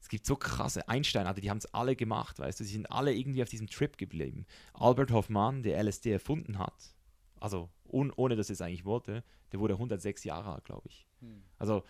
[0.00, 2.90] es gibt so krasse Einstein, Alter, die haben es alle gemacht, weißt du, sie sind
[2.90, 4.46] alle irgendwie auf diesem Trip geblieben.
[4.72, 6.94] Albert Hoffmann, der LSD erfunden hat,
[7.38, 9.22] also un, ohne dass er es eigentlich wollte,
[9.52, 11.06] der wurde 106 Jahre alt, glaube ich.
[11.20, 11.42] Hm.
[11.58, 11.84] Also,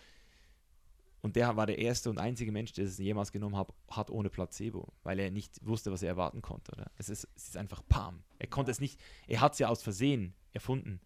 [1.21, 4.29] und der war der erste und einzige Mensch, der es jemals genommen hat, hat ohne
[4.29, 6.71] Placebo, weil er nicht wusste, was er erwarten konnte.
[6.71, 6.91] Oder?
[6.97, 8.23] Es, ist, es ist einfach Pam.
[8.39, 10.99] Er konnte es nicht, er hat es ja aus Versehen erfunden.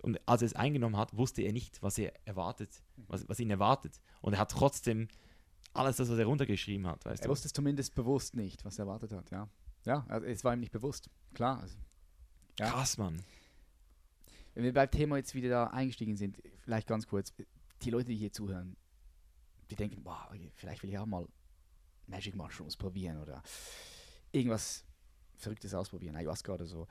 [0.00, 3.50] Und als er es eingenommen hat, wusste er nicht, was er erwartet, was, was ihn
[3.50, 4.00] erwartet.
[4.20, 5.08] Und er hat trotzdem
[5.74, 7.30] alles das, was er runtergeschrieben hat, weißt Er du.
[7.30, 9.48] wusste es zumindest bewusst nicht, was er erwartet hat, ja.
[9.84, 11.10] Ja, also es war ihm nicht bewusst.
[11.34, 11.60] Klar.
[11.60, 11.76] Also,
[12.58, 12.70] ja.
[12.70, 13.22] Krass, Mann.
[14.54, 17.32] wenn wir beim Thema jetzt wieder da eingestiegen sind, vielleicht ganz kurz,
[17.82, 18.76] die Leute, die hier zuhören,
[19.70, 21.26] die denken, boah, vielleicht will ich auch mal
[22.06, 23.42] Magic Mushrooms probieren oder
[24.30, 24.84] irgendwas
[25.36, 26.86] Verrücktes ausprobieren, Ayahuasca oder so.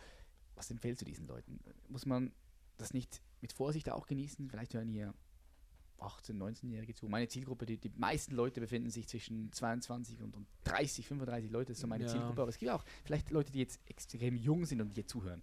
[0.56, 1.60] Was empfehlst du diesen Leuten?
[1.88, 2.32] Muss man
[2.82, 4.49] das nicht mit Vorsicht auch genießen?
[4.49, 5.13] Vielleicht hören hier
[5.99, 7.07] 18-, 19-Jährige zu.
[7.07, 11.67] Meine Zielgruppe, die, die meisten Leute befinden sich zwischen 22 und, und 30, 35 Leute,
[11.71, 12.09] das ist so meine Ja.
[12.09, 12.41] Zielgruppe.
[12.41, 15.41] Aber es gibt auch vielleicht Leute, die jetzt extrem jung sind und hier zuhören.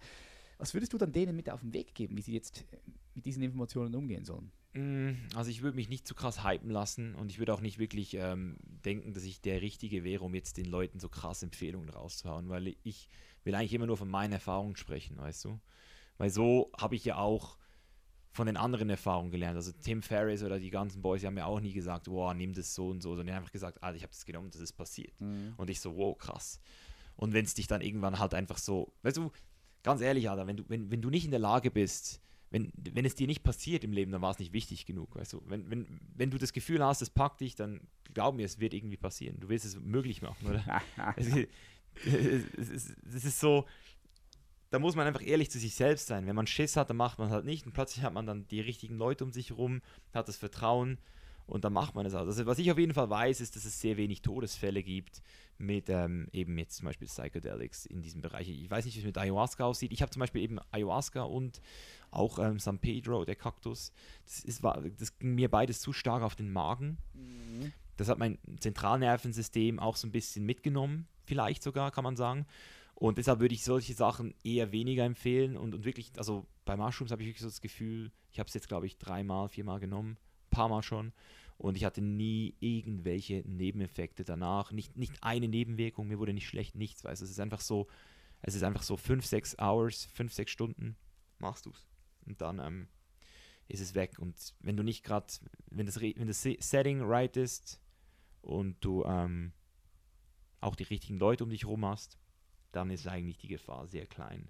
[0.58, 2.78] Was würdest du dann denen mit auf den Weg geben, wie sie jetzt äh,
[3.14, 4.50] mit diesen Informationen umgehen sollen?
[4.72, 7.78] Mm, Also ich würde mich nicht zu krass hypen lassen und ich würde auch nicht
[7.78, 11.88] wirklich ähm, denken, dass ich der Richtige wäre, um jetzt den Leuten so krass Empfehlungen
[11.88, 13.08] rauszuhauen, weil ich
[13.44, 15.60] will eigentlich immer nur von meinen Erfahrungen sprechen, weißt du?
[16.18, 17.56] Weil so habe ich ja auch
[18.30, 19.56] von den anderen Erfahrungen gelernt.
[19.56, 22.52] Also Tim Ferriss oder die ganzen Boys, die haben mir auch nie gesagt, wow, nimm
[22.52, 24.60] das so und so, sondern die haben einfach gesagt, Alter, ich habe das genommen, das
[24.60, 25.20] ist passiert.
[25.56, 26.60] Und ich so, wow, krass.
[27.16, 29.32] Und wenn es dich dann irgendwann halt einfach so, weißt du,
[29.82, 33.04] ganz ehrlich, Alter, wenn du, wenn, wenn du nicht in der Lage bist, wenn, wenn
[33.04, 35.42] es dir nicht passiert im Leben, dann war es nicht wichtig genug, weißt du.
[35.46, 37.80] Wenn, wenn, wenn du das Gefühl hast, es packt dich, dann
[38.14, 39.38] glaub mir, es wird irgendwie passieren.
[39.40, 40.82] Du willst es möglich machen, oder?
[41.16, 41.26] es,
[42.06, 43.66] es, ist, es ist so,
[44.70, 46.26] da muss man einfach ehrlich zu sich selbst sein.
[46.26, 48.46] Wenn man Schiss hat, dann macht man es halt nicht und plötzlich hat man dann
[48.48, 49.80] die richtigen Leute um sich herum,
[50.12, 50.98] hat das Vertrauen
[51.46, 52.26] und dann macht man es auch.
[52.26, 55.22] Also was ich auf jeden Fall weiß, ist, dass es sehr wenig Todesfälle gibt
[55.56, 58.48] mit ähm, eben jetzt zum Beispiel Psychedelics in diesem Bereich.
[58.48, 59.92] Ich weiß nicht, wie es mit Ayahuasca aussieht.
[59.92, 61.62] Ich habe zum Beispiel eben Ayahuasca und
[62.10, 63.92] auch ähm, San Pedro, der Kaktus.
[64.26, 66.98] Das, ist, war, das ging mir beides zu stark auf den Magen.
[67.96, 72.46] Das hat mein Zentralnervensystem auch so ein bisschen mitgenommen, vielleicht sogar, kann man sagen.
[73.00, 77.12] Und deshalb würde ich solche Sachen eher weniger empfehlen und, und wirklich, also bei Mushrooms
[77.12, 80.18] habe ich wirklich so das Gefühl, ich habe es jetzt, glaube ich, dreimal, viermal genommen,
[80.18, 81.12] ein paar Mal schon.
[81.58, 84.72] Und ich hatte nie irgendwelche Nebeneffekte danach.
[84.72, 87.04] Nicht, nicht eine Nebenwirkung, mir wurde nicht schlecht, nichts.
[87.04, 87.86] Weißt es ist einfach so,
[88.42, 90.96] es ist einfach so fünf, sechs Hours, fünf, sechs Stunden
[91.38, 91.86] machst du es.
[92.26, 92.88] Und dann ähm,
[93.68, 94.18] ist es weg.
[94.18, 95.26] Und wenn du nicht gerade,
[95.70, 97.80] wenn das, wenn das Se- Setting right ist
[98.42, 99.52] und du ähm,
[100.60, 102.18] auch die richtigen Leute um dich herum hast,
[102.78, 104.48] dann ist eigentlich die Gefahr sehr klein.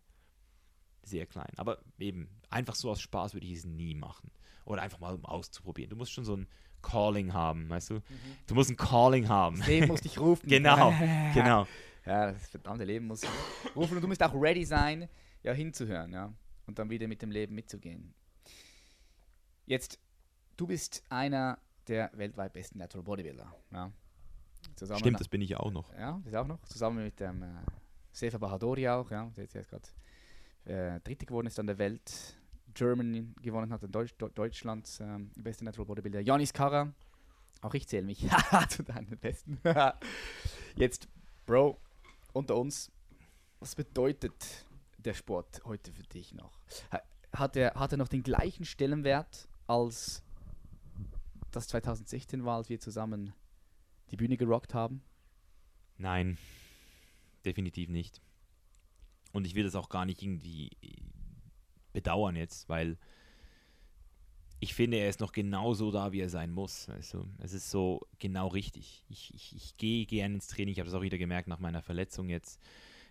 [1.02, 1.50] Sehr klein.
[1.56, 4.30] Aber eben, einfach so aus Spaß würde ich es nie machen.
[4.66, 5.88] Oder einfach mal um auszuprobieren.
[5.88, 6.46] Du musst schon so ein
[6.82, 8.02] Calling haben, weißt du?
[8.46, 9.56] Du musst ein Calling haben.
[9.56, 10.46] Das Leben muss dich rufen.
[10.48, 10.92] Genau,
[11.34, 11.66] genau.
[12.04, 13.22] Ja, das verdammte Leben muss
[13.74, 15.08] rufen und du musst auch ready sein,
[15.42, 16.32] ja, hinzuhören, ja.
[16.66, 18.14] Und dann wieder mit dem Leben mitzugehen.
[19.64, 19.98] Jetzt,
[20.58, 23.90] du bist einer der weltweit besten Natural Bodybuilder, ja.
[24.76, 25.92] Zusammen Stimmt, das bin ich ja auch noch.
[25.94, 26.60] Ja, das auch noch.
[26.66, 27.46] Zusammen mit dem äh,
[28.12, 29.30] Sefa Bahadori auch, ja.
[29.36, 29.88] Der jetzt gerade
[30.64, 32.36] äh, Dritte geworden ist an der Welt.
[32.74, 36.20] Germany gewonnen hat in Deutsch, Deu- Deutschlands ähm, beste Natural Bodybuilder.
[36.20, 36.92] Janis Kara.
[37.60, 38.24] Auch ich zähle mich
[38.68, 39.58] zu deinen Besten.
[40.76, 41.08] jetzt,
[41.46, 41.78] Bro,
[42.32, 42.92] unter uns,
[43.58, 44.66] was bedeutet
[44.98, 46.60] der Sport heute für dich noch?
[46.92, 47.02] Ha-
[47.32, 50.22] Hat er, hat er noch den gleichen Stellenwert als
[51.50, 53.32] das 2016 war, als wir zusammen
[54.10, 55.02] die Bühne gerockt haben?
[55.96, 56.38] Nein,
[57.48, 58.20] definitiv nicht.
[59.32, 60.96] Und ich will das auch gar nicht irgendwie äh,
[61.92, 62.98] bedauern jetzt, weil
[64.60, 66.88] ich finde, er ist noch genauso da, wie er sein muss.
[67.12, 67.28] Du?
[67.38, 69.04] Es ist so genau richtig.
[69.08, 70.72] Ich, ich, ich gehe gerne ins Training.
[70.72, 72.60] Ich habe das auch wieder gemerkt nach meiner Verletzung jetzt.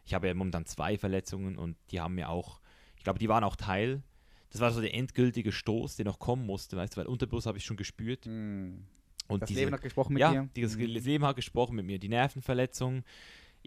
[0.04, 2.60] Ich habe ja momentan zwei Verletzungen und die haben mir auch,
[2.98, 4.04] ich glaube, die waren auch Teil.
[4.50, 7.58] Das war so der endgültige Stoß, der noch kommen musste, weißt du, weil Unterbus habe
[7.58, 8.26] ich schon gespürt.
[8.26, 10.50] Und das diese, Leben hat gesprochen mit ja, dir.
[10.56, 10.84] dieses Mhm.
[10.84, 12.00] Leben hat gesprochen mit mir.
[12.00, 13.04] Die Nervenverletzung.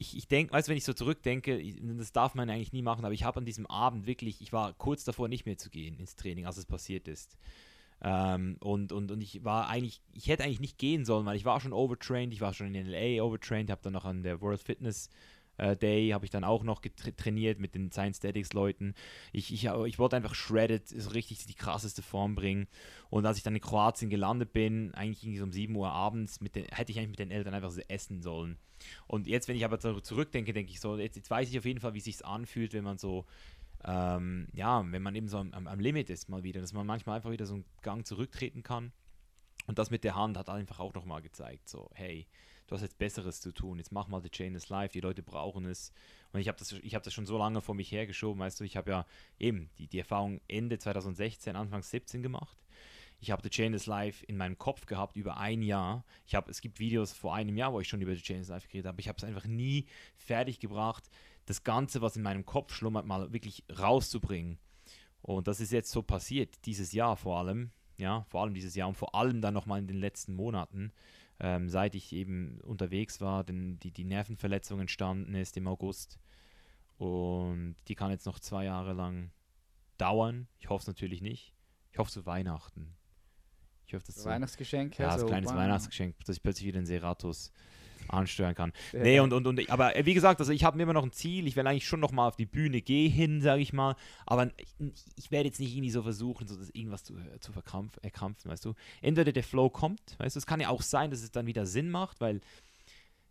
[0.00, 2.80] Ich, ich denke, weißt du, wenn ich so zurückdenke, ich, das darf man eigentlich nie
[2.80, 5.68] machen, aber ich habe an diesem Abend wirklich, ich war kurz davor, nicht mehr zu
[5.68, 7.36] gehen ins Training, als es passiert ist.
[8.02, 11.44] Ähm, und, und, und ich war eigentlich, ich hätte eigentlich nicht gehen sollen, weil ich
[11.44, 14.62] war schon overtrained, ich war schon in LA overtrained, habe dann noch an der World
[14.62, 15.10] Fitness
[15.60, 18.94] äh, Day, habe ich dann auch noch trainiert mit den Science Statics Leuten.
[19.32, 22.66] Ich, ich, ich wollte einfach shredded, so richtig die krasseste Form bringen.
[23.10, 26.38] Und als ich dann in Kroatien gelandet bin, eigentlich irgendwie so um 7 Uhr abends,
[26.38, 28.58] den, hätte ich eigentlich mit den Eltern einfach so essen sollen.
[29.06, 31.80] Und jetzt, wenn ich aber zurückdenke, denke ich so, jetzt, jetzt weiß ich auf jeden
[31.80, 33.26] Fall, wie es sich anfühlt, wenn man so,
[33.84, 36.86] ähm, ja, wenn man eben so am, am, am Limit ist mal wieder, dass man
[36.86, 38.92] manchmal einfach wieder so einen Gang zurücktreten kann.
[39.66, 42.26] Und das mit der Hand hat einfach auch nochmal gezeigt, so, hey,
[42.70, 45.22] du hast jetzt Besseres zu tun, jetzt mach mal The Chain is Life, die Leute
[45.22, 45.92] brauchen es.
[46.32, 48.76] Und ich habe das, hab das schon so lange vor mich hergeschoben, weißt du, ich
[48.76, 49.06] habe ja
[49.38, 52.56] eben die, die Erfahrung Ende 2016, Anfang 17 gemacht.
[53.18, 56.04] Ich habe The Chain is Life in meinem Kopf gehabt über ein Jahr.
[56.26, 58.48] Ich habe, es gibt Videos vor einem Jahr, wo ich schon über The Chain is
[58.48, 61.10] Life geredet habe, ich habe es einfach nie fertig gebracht,
[61.46, 64.58] das Ganze, was in meinem Kopf schlummert, mal wirklich rauszubringen.
[65.22, 68.88] Und das ist jetzt so passiert, dieses Jahr vor allem, ja, vor allem dieses Jahr
[68.88, 70.92] und vor allem dann nochmal in den letzten Monaten,
[71.40, 76.18] ähm, seit ich eben unterwegs war, denn die, die Nervenverletzung entstanden ist im August.
[76.98, 79.30] Und die kann jetzt noch zwei Jahre lang
[79.96, 80.48] dauern.
[80.58, 81.54] Ich hoffe es natürlich nicht.
[81.92, 82.94] Ich hoffe zu Weihnachten.
[83.86, 84.98] Ich hoffe, dass So Weihnachtsgeschenk.
[84.98, 85.56] ja, so, kleines wow.
[85.56, 87.52] Weihnachtsgeschenk, dass ich plötzlich wieder den Seratus
[88.10, 88.72] ansteuern kann.
[88.92, 89.02] Ja.
[89.02, 91.12] Nee, und, und, und aber äh, wie gesagt, also ich habe mir immer noch ein
[91.12, 91.46] Ziel.
[91.46, 93.96] Ich will eigentlich schon noch mal auf die Bühne gehen, sage ich mal.
[94.26, 94.74] Aber ich,
[95.16, 98.50] ich werde jetzt nicht irgendwie so versuchen, so das irgendwas zu, äh, zu verkrampf, erkrampfen,
[98.50, 98.74] weißt du.
[99.00, 101.66] Entweder der Flow kommt, weißt du, es kann ja auch sein, dass es dann wieder
[101.66, 102.40] Sinn macht, weil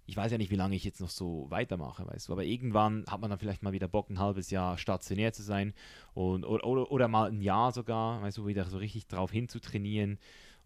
[0.09, 2.33] ich weiß ja nicht, wie lange ich jetzt noch so weitermache, weißt du.
[2.33, 5.73] Aber irgendwann hat man dann vielleicht mal wieder Bock, ein halbes Jahr stationär zu sein
[6.15, 10.17] und, oder, oder, oder mal ein Jahr sogar, weißt du, wieder so richtig drauf hinzutrainieren.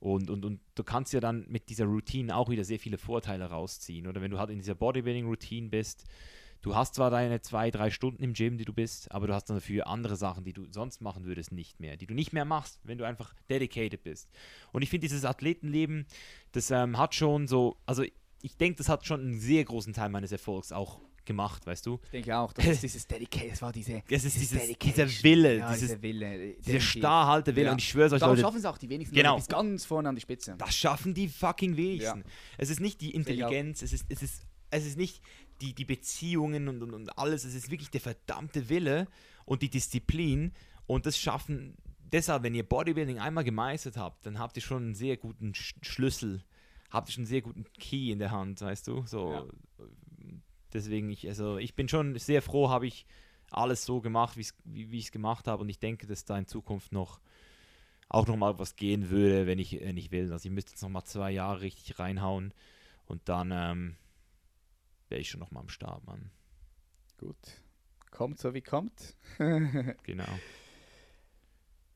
[0.04, 3.46] Und, und, und du kannst ja dann mit dieser Routine auch wieder sehr viele Vorteile
[3.46, 4.06] rausziehen.
[4.06, 6.04] Oder wenn du halt in dieser Bodybuilding-Routine bist,
[6.62, 9.46] du hast zwar deine zwei, drei Stunden im Gym, die du bist, aber du hast
[9.46, 11.96] dann dafür andere Sachen, die du sonst machen würdest, nicht mehr.
[11.96, 14.30] Die du nicht mehr machst, wenn du einfach dedicated bist.
[14.74, 16.06] Und ich finde, dieses Athletenleben,
[16.52, 18.04] das ähm, hat schon so, also
[18.42, 22.00] ich denke, das hat schon einen sehr großen Teil meines Erfolgs auch gemacht, weißt du?
[22.04, 25.58] Ich denke auch, das ist dieses Dedication, das war diese, Es ist dieses, dieser Wille,
[25.58, 26.90] ja, dieses, dieser Wille, dieser definitiv.
[26.90, 27.66] starrhalte Wille.
[27.68, 27.72] Ja.
[27.72, 29.36] Und ich schwöre euch, Darum Leute, schaffen es auch die wenigsten Genau.
[29.36, 30.56] Bis ganz vorne an die Spitze.
[30.58, 32.20] Das schaffen die fucking wenigsten.
[32.20, 32.26] Ja.
[32.58, 33.14] Es ist nicht die.
[33.14, 35.22] Intelligenz, es ist, es ist, es ist nicht
[35.62, 39.08] die, die Beziehungen und, und, und alles, es ist wirklich der verdammte Wille
[39.46, 40.52] und die Disziplin.
[40.88, 41.76] Und das schaffen,
[42.12, 45.76] deshalb, wenn ihr Bodybuilding einmal gemeistert habt, dann habt ihr schon einen sehr guten Sch
[45.82, 46.44] Schlüssel,
[46.90, 49.04] habt ihr schon einen sehr guten Key in der Hand, weißt du?
[49.06, 49.48] So,
[50.74, 53.06] deswegen, ich, also ich bin schon sehr froh, habe ich
[53.52, 55.62] alles so gemacht, wie, wie ich es gemacht habe.
[55.62, 57.20] Und ich denke, dass da in Zukunft noch
[58.10, 60.32] auch noch mal was gehen würde, wenn ich, wenn ich will.
[60.32, 62.54] Also ich müsste jetzt noch mal zwei Jahre richtig reinhauen
[63.06, 63.96] und dann ähm,
[65.10, 66.30] wäre ich schon noch mal am Start, Mann.
[67.18, 67.38] Gut.
[68.12, 69.16] Kommt so wie kommt.
[70.04, 70.28] Genau.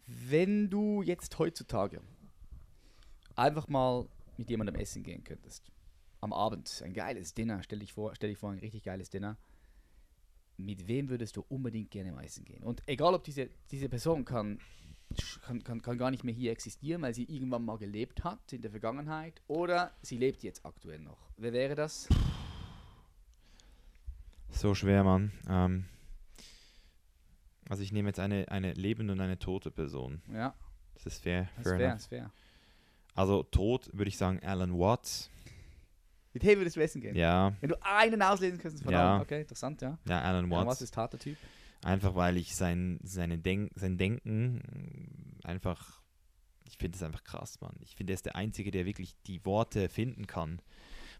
[0.08, 2.02] Wenn du jetzt heutzutage
[3.36, 4.08] einfach mal
[4.38, 5.70] mit jemandem essen gehen könntest,
[6.22, 9.38] am Abend, ein geiles Dinner, stell dich vor, stell dich vor, ein richtig geiles Dinner,
[10.58, 12.64] mit wem würdest du unbedingt gerne mal essen gehen?
[12.64, 14.60] Und egal, ob diese, diese Person kann,
[15.42, 18.62] kann, kann, kann gar nicht mehr hier existieren, weil sie irgendwann mal gelebt hat in
[18.62, 21.30] der Vergangenheit, oder sie lebt jetzt aktuell noch.
[21.38, 22.10] Wer wäre das?
[24.50, 25.32] So schwer, Mann.
[25.48, 25.86] Ähm,
[27.70, 30.22] also ich nehme jetzt eine, eine lebende und eine tote Person.
[30.34, 30.56] Ja,
[30.96, 31.50] Das ist fair.
[31.58, 31.98] das fair wäre enough.
[32.02, 32.32] das wär.
[33.14, 35.30] Also tot würde ich sagen Alan Watts.
[36.38, 37.16] Mit wem würdest du essen gehen?
[37.16, 39.20] Ja, Wenn du einen auslesen könntest von Ja.
[39.20, 39.98] Okay, interessant, ja.
[40.08, 40.68] ja, Alan Ja, Watts.
[40.68, 41.36] was ist harter Typ?
[41.84, 44.62] Einfach weil ich sein, seine Denk sein Denken
[45.44, 46.02] einfach,
[46.66, 47.76] ich finde es einfach krass, Mann.
[47.82, 50.62] Ich finde, er ist der Einzige, der wirklich die Worte finden kann.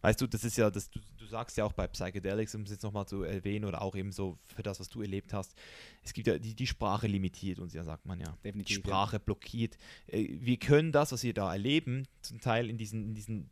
[0.02, 2.70] Weißt du, das ist ja, das, du, du sagst ja auch bei Psychedelics, um es
[2.70, 5.56] jetzt nochmal zu erwähnen, oder auch eben so für das, was du erlebt hast,
[6.04, 8.28] es gibt ja, die, die Sprache limitiert uns ja, sagt man ja.
[8.38, 8.78] Die Definitiv.
[8.78, 9.76] Sprache blockiert.
[10.06, 13.50] Äh, Wir können das, was wir da erleben, zum Teil in diesen, in diesen,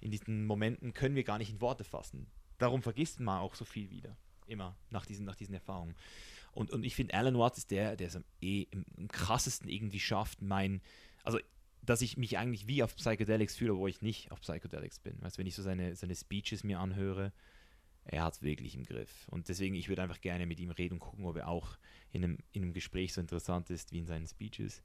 [0.00, 2.26] in diesen Momenten, können wir gar nicht in Worte fassen.
[2.58, 4.16] Darum vergisst man auch so viel wieder.
[4.46, 5.94] Immer nach diesen, nach diesen Erfahrungen.
[6.52, 10.00] Und, und ich finde, Alan Watts ist der, der es am, eh, am krassesten irgendwie
[10.00, 10.80] schafft, mein,
[11.22, 11.38] also
[11.82, 15.20] dass ich mich eigentlich wie auf Psychedelics fühle, wo ich nicht auf Psychedelics bin.
[15.22, 17.32] Weißt wenn ich so seine, seine Speeches mir anhöre,
[18.04, 19.26] er hat es wirklich im Griff.
[19.30, 21.78] Und deswegen, ich würde einfach gerne mit ihm reden und gucken, ob er auch
[22.12, 24.82] in einem, in einem Gespräch so interessant ist wie in seinen Speeches.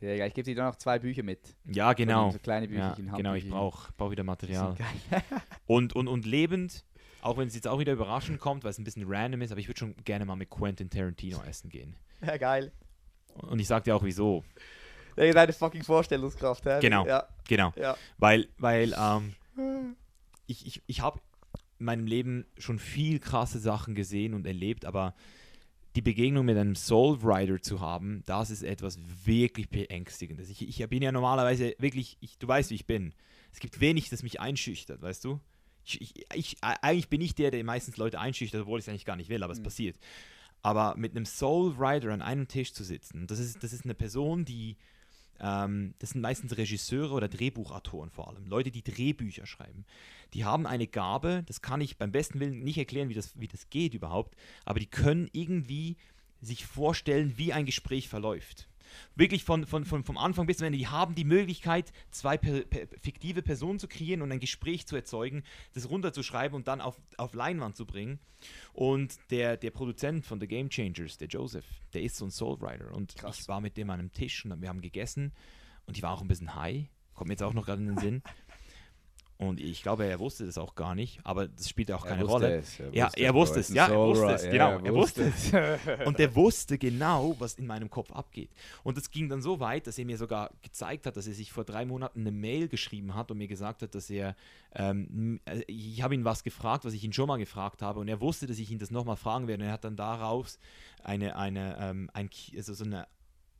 [0.00, 0.28] Sehr geil.
[0.28, 1.40] Ich gebe dir dann noch zwei Bücher mit.
[1.66, 2.30] Ja, genau.
[2.30, 4.76] So kleine Ja, Bücherchen, genau, ich brauche brauch wieder Material.
[5.66, 6.84] Und, und, und lebend,
[7.22, 9.60] auch wenn es jetzt auch wieder überraschend kommt, weil es ein bisschen random ist, aber
[9.60, 11.96] ich würde schon gerne mal mit Quentin Tarantino essen gehen.
[12.20, 12.70] ja, geil.
[13.34, 14.44] Und ich sag dir auch wieso.
[15.16, 16.80] Ja, Deine fucking Vorstellungskraft, hä?
[16.80, 17.06] Genau.
[17.06, 17.72] Ja, Genau.
[17.76, 17.96] ja.
[18.18, 19.96] Weil, weil ähm,
[20.46, 21.20] ich, ich, ich habe
[21.78, 25.14] in meinem Leben schon viel krasse Sachen gesehen und erlebt, aber
[25.94, 30.50] die Begegnung mit einem Soul Rider zu haben, das ist etwas wirklich beängstigendes.
[30.50, 33.14] Ich, ich bin ja normalerweise wirklich, ich, du weißt, wie ich bin.
[33.52, 35.40] Es gibt wenig, das mich einschüchtert, weißt du?
[35.84, 39.04] Ich, ich, ich, eigentlich bin ich der, der meistens Leute einschüchtert, obwohl ich es eigentlich
[39.04, 39.64] gar nicht will, aber es Mhm.
[39.64, 39.98] passiert.
[40.62, 43.94] Aber mit einem Soul Rider an einem Tisch zu sitzen, das ist, das ist eine
[43.94, 44.76] Person, die,
[45.40, 49.84] ähm, das sind meistens Regisseure oder Drehbuchautoren vor allem, Leute, die Drehbücher schreiben.
[50.32, 53.48] Die haben eine Gabe, das kann ich beim besten Willen nicht erklären, wie das, wie
[53.48, 55.96] das geht überhaupt, aber die können irgendwie
[56.40, 58.68] sich vorstellen, wie ein Gespräch verläuft.
[59.14, 60.78] Wirklich von, von, von, vom Anfang bis zum Ende.
[60.78, 64.96] Die haben die Möglichkeit, zwei per, per, fiktive Personen zu kreieren und ein Gespräch zu
[64.96, 65.42] erzeugen,
[65.74, 68.18] das runterzuschreiben und dann auf, auf Leinwand zu bringen.
[68.72, 72.92] Und der, der Produzent von The Game Changers, der Joseph, der ist so ein Soulwriter.
[72.92, 73.40] Und Krass.
[73.40, 75.32] ich war mit dem an einem Tisch und wir haben gegessen
[75.86, 76.86] und ich war auch ein bisschen high.
[77.14, 78.22] Kommt mir jetzt auch noch gerade in den Sinn.
[79.36, 82.24] Und ich glaube, er wusste das auch gar nicht, aber das spielt auch Er keine
[82.24, 82.58] Rolle.
[82.58, 86.06] es, Ja, er wusste es, ja, er wusste es, genau, er wusste es.
[86.06, 88.50] Und der wusste genau, was in meinem Kopf abgeht.
[88.84, 91.50] Und es ging dann so weit, dass er mir sogar gezeigt hat, dass er sich
[91.50, 94.36] vor drei Monaten eine Mail geschrieben hat und mir gesagt hat, dass er,
[94.72, 98.08] ähm, äh, ich habe ihn was gefragt, was ich ihn schon mal gefragt habe und
[98.08, 100.60] er wusste, dass ich ihn das nochmal fragen werde und er hat dann daraus
[101.02, 103.06] eine, eine, ähm, ein, also so eine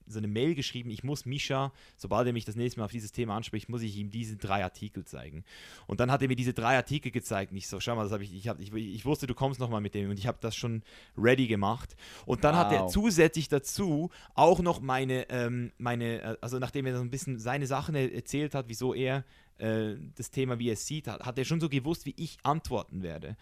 [0.07, 3.13] so eine Mail geschrieben, ich muss Misha, sobald er mich das nächste Mal auf dieses
[3.13, 5.45] Thema anspricht, muss ich ihm diese drei Artikel zeigen.
[5.87, 8.13] Und dann hat er mir diese drei Artikel gezeigt und ich so, schau mal, das
[8.13, 10.39] habe ich, ich, hab, ich, ich wusste, du kommst nochmal mit dem und ich habe
[10.41, 10.83] das schon
[11.17, 11.97] ready gemacht.
[12.27, 12.93] Und dann hat er Wow.
[12.93, 17.67] zusätzlich dazu auch noch meine, ähm, meine, äh, also nachdem er so ein bisschen seine
[17.67, 19.25] Sachen er- erzählt hat, wieso er
[19.59, 22.39] äh, das Thema, wie er es sieht, hat, hat er schon so gewusst, wie ich
[22.43, 23.37] antworten werde.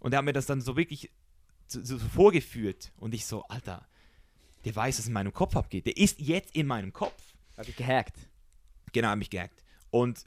[0.00, 1.10] Und er hat mir das dann so wirklich
[1.66, 3.86] so, so vorgeführt und ich so, Alter,
[4.66, 5.86] der weiß, was in meinem Kopf abgeht.
[5.86, 7.34] Der ist jetzt in meinem Kopf.
[7.56, 8.16] Hab ich gehackt.
[8.92, 9.62] Genau, hat mich gehackt.
[9.90, 10.24] Und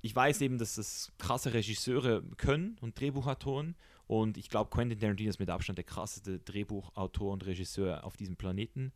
[0.00, 3.74] ich weiß eben, dass das krasse Regisseure können und Drehbuchautoren.
[4.06, 8.36] Und ich glaube, Quentin Tarantino ist mit Abstand der krasseste Drehbuchautor und Regisseur auf diesem
[8.36, 8.92] Planeten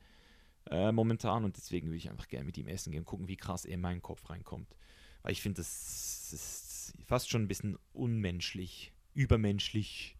[0.70, 1.44] äh, momentan.
[1.44, 3.74] Und deswegen würde ich einfach gerne mit ihm essen gehen und gucken, wie krass er
[3.74, 4.76] in meinen Kopf reinkommt.
[5.22, 10.16] Weil ich finde, das ist fast schon ein bisschen unmenschlich, übermenschlich.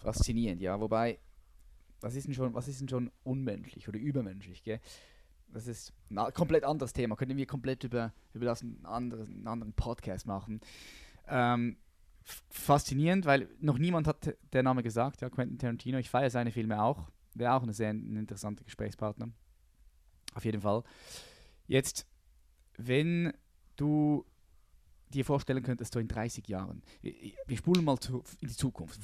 [0.00, 0.80] Faszinierend, ja.
[0.80, 1.18] Wobei,
[2.06, 4.80] was ist denn schon, was ist denn schon unmenschlich oder übermenschlich, gell?
[5.48, 7.16] Das ist ein komplett anderes Thema.
[7.16, 10.60] Könnten wir komplett über, über das einen anderen, einen anderen Podcast machen.
[11.26, 11.78] Ähm,
[12.48, 15.98] faszinierend, weil noch niemand hat der Name gesagt, ja, Quentin Tarantino.
[15.98, 17.10] Ich feiere seine Filme auch.
[17.34, 19.30] Wäre auch eine sehr ein interessanter Gesprächspartner.
[20.34, 20.84] Auf jeden Fall.
[21.66, 22.06] Jetzt,
[22.76, 23.32] wenn
[23.74, 24.24] du
[25.08, 27.14] dir vorstellen könntest, so in 30 Jahren, wir,
[27.46, 29.00] wir spulen mal zu, in die Zukunft.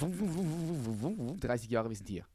[1.40, 2.26] 30 Jahre, wir sind hier.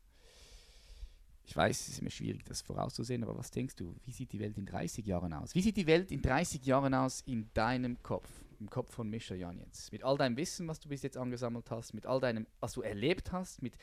[1.48, 4.40] Ich weiß, es ist immer schwierig, das vorauszusehen, aber was denkst du, wie sieht die
[4.40, 5.56] Welt in 30 Jahren aus?
[5.56, 8.28] Wie sieht die Welt in 30 Jahren aus in deinem Kopf,
[8.60, 9.94] im Kopf von Mischa Jan jetzt?
[9.94, 12.82] Mit all deinem Wissen, was du bis jetzt angesammelt hast, mit all deinem, was du
[12.82, 13.78] erlebt hast, mit,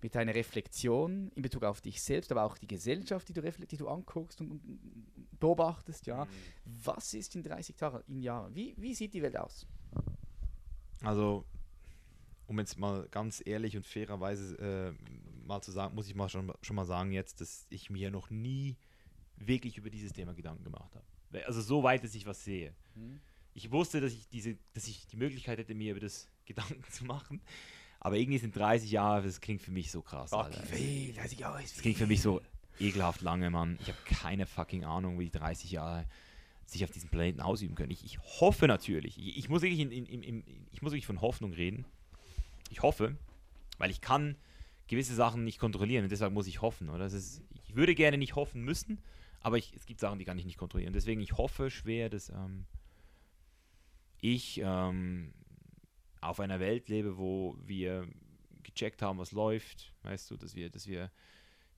[0.00, 3.76] mit deiner Reflexion in Bezug auf dich selbst, aber auch die Gesellschaft, die du, die
[3.76, 6.28] du anguckst und, und, beobachtest, ja.
[6.64, 8.54] Was ist in 30 Tagen, in Jahren?
[8.54, 9.66] Wie, wie sieht die Welt aus?
[11.02, 11.44] Also,
[12.50, 16.52] um jetzt mal ganz ehrlich und fairerweise äh, mal zu sagen, muss ich mal schon,
[16.62, 18.76] schon mal sagen jetzt, dass ich mir noch nie
[19.36, 21.46] wirklich über dieses Thema Gedanken gemacht habe.
[21.46, 22.74] Also so weit, dass ich was sehe.
[23.54, 27.04] Ich wusste, dass ich diese, dass ich die Möglichkeit hätte, mir über das Gedanken zu
[27.04, 27.40] machen.
[28.00, 30.32] Aber irgendwie sind 30 Jahre, das klingt für mich so krass.
[30.32, 30.60] Alter.
[30.64, 32.40] viel, 30 Jahre ist Das klingt für mich so
[32.80, 33.78] ekelhaft lange, Mann.
[33.80, 36.06] Ich habe keine fucking Ahnung, wie die 30 Jahre
[36.66, 37.92] sich auf diesem Planeten ausüben können.
[37.92, 41.20] Ich, ich hoffe natürlich, ich, ich, muss wirklich in, in, in, ich muss wirklich von
[41.20, 41.84] Hoffnung reden.
[42.70, 43.16] Ich hoffe,
[43.78, 44.36] weil ich kann
[44.86, 46.88] gewisse Sachen nicht kontrollieren und deshalb muss ich hoffen.
[46.88, 47.06] Oder?
[47.06, 49.00] Ist, ich würde gerne nicht hoffen müssen,
[49.40, 50.92] aber ich, es gibt Sachen, die kann ich nicht kontrollieren.
[50.92, 52.66] Deswegen, ich hoffe schwer, dass ähm,
[54.20, 55.32] ich ähm,
[56.20, 58.08] auf einer Welt lebe, wo wir
[58.62, 61.10] gecheckt haben, was läuft, weißt du, dass wir, dass wir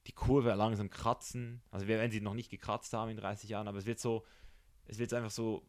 [0.07, 1.63] die Kurve langsam kratzen.
[1.71, 4.25] Also wir werden sie noch nicht gekratzt haben in 30 Jahren, aber es wird so,
[4.87, 5.63] es wird einfach so,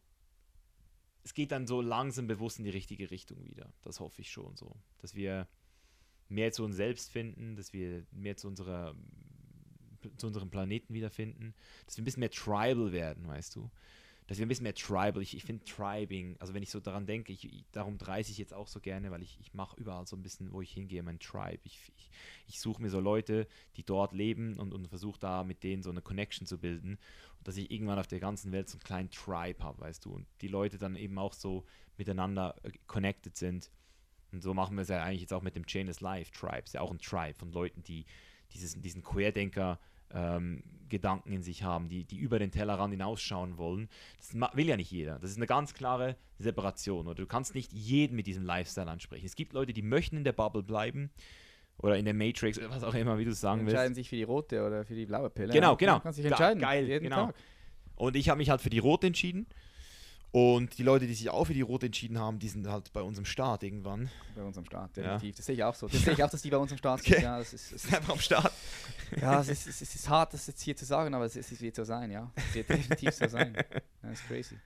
[1.24, 3.72] es geht dann so langsam bewusst in die richtige Richtung wieder.
[3.82, 4.76] Das hoffe ich schon so.
[4.98, 5.48] Dass wir
[6.28, 8.94] mehr zu uns selbst finden, dass wir mehr zu unserer
[10.18, 11.54] zu unserem Planeten wiederfinden,
[11.86, 13.70] dass wir ein bisschen mehr tribal werden, weißt du.
[14.26, 17.04] Dass wir ein bisschen mehr tribal, ich, ich finde Tribing, also wenn ich so daran
[17.04, 20.06] denke, ich, ich, darum reise ich jetzt auch so gerne, weil ich, ich mache überall
[20.06, 21.60] so ein bisschen, wo ich hingehe, mein Tribe.
[21.64, 22.10] Ich, ich,
[22.46, 23.46] ich suche mir so Leute,
[23.76, 26.98] die dort leben und, und versuche da mit denen so eine Connection zu bilden.
[27.44, 30.12] Dass ich irgendwann auf der ganzen Welt so einen kleinen Tribe habe, weißt du.
[30.12, 31.64] Und die Leute dann eben auch so
[31.96, 33.70] miteinander äh, connected sind.
[34.32, 36.62] Und so machen wir es ja eigentlich jetzt auch mit dem Chain is Life Tribe.
[36.64, 38.04] Ist ja auch ein Tribe von Leuten, die
[38.52, 39.78] dieses, diesen Querdenker
[40.10, 43.88] ähm, Gedanken in sich haben, die, die über den Tellerrand hinausschauen wollen.
[44.18, 45.18] Das will ja nicht jeder.
[45.18, 47.06] Das ist eine ganz klare Separation.
[47.06, 49.26] Oder du kannst nicht jeden mit diesem Lifestyle ansprechen.
[49.26, 51.10] Es gibt Leute, die möchten in der Bubble bleiben
[51.78, 53.72] oder in der Matrix was auch immer, wie du es sagen willst.
[53.74, 55.52] entscheiden sich für die rote oder für die blaue Pille.
[55.52, 56.00] Genau, Ja, genau.
[56.00, 56.60] Kannst dich entscheiden.
[56.60, 57.26] geil, jeden genau.
[57.26, 57.34] Tag.
[57.96, 59.46] Und ich habe mich halt für die Rote entschieden.
[60.32, 63.02] Und die Leute, die sich auch für die Rote entschieden haben, die sind halt bei
[63.02, 64.10] unserem Start irgendwann.
[64.34, 65.02] Bei unserem Start, Ja.
[65.14, 65.36] definitiv.
[65.36, 65.86] Das sehe ich auch so.
[65.92, 67.12] Das sehe ich auch, dass die bei unserem Start Okay.
[67.14, 67.22] sind.
[67.22, 68.52] Ja, das ist, das ist, Einfach am Start.
[69.20, 71.36] ja es, ist, es, ist, es ist hart, das jetzt hier zu sagen, aber es,
[71.36, 72.32] ist, es wird so sein, ja.
[72.34, 73.54] Es wird definitiv so sein.
[74.02, 74.56] Das ist crazy.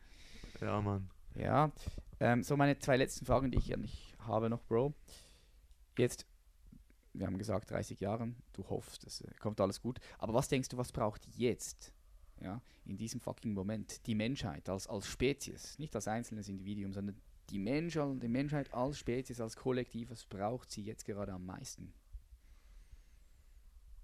[0.62, 1.10] Ja, Mann.
[1.34, 1.70] Ja,
[2.18, 4.94] ähm, so meine zwei letzten Fragen, die ich an dich habe noch, Bro.
[5.98, 6.24] Jetzt,
[7.12, 9.98] wir haben gesagt, 30 Jahren, du hoffst, es äh, kommt alles gut.
[10.18, 11.92] Aber was denkst du, was braucht jetzt,
[12.40, 17.20] ja, in diesem fucking Moment, die Menschheit als, als Spezies, nicht als einzelnes Individuum, sondern
[17.50, 21.92] die, Mensch, die Menschheit als Spezies, als Kollektiv, was braucht sie jetzt gerade am meisten?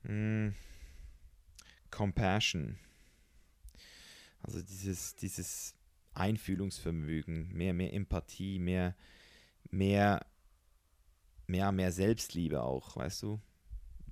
[0.03, 0.51] Mm.
[1.91, 2.79] Compassion.
[4.43, 5.75] Also dieses, dieses
[6.13, 8.95] Einfühlungsvermögen, mehr, mehr Empathie, mehr,
[9.71, 10.27] mehr,
[11.47, 13.41] mehr, mehr Selbstliebe auch, weißt du?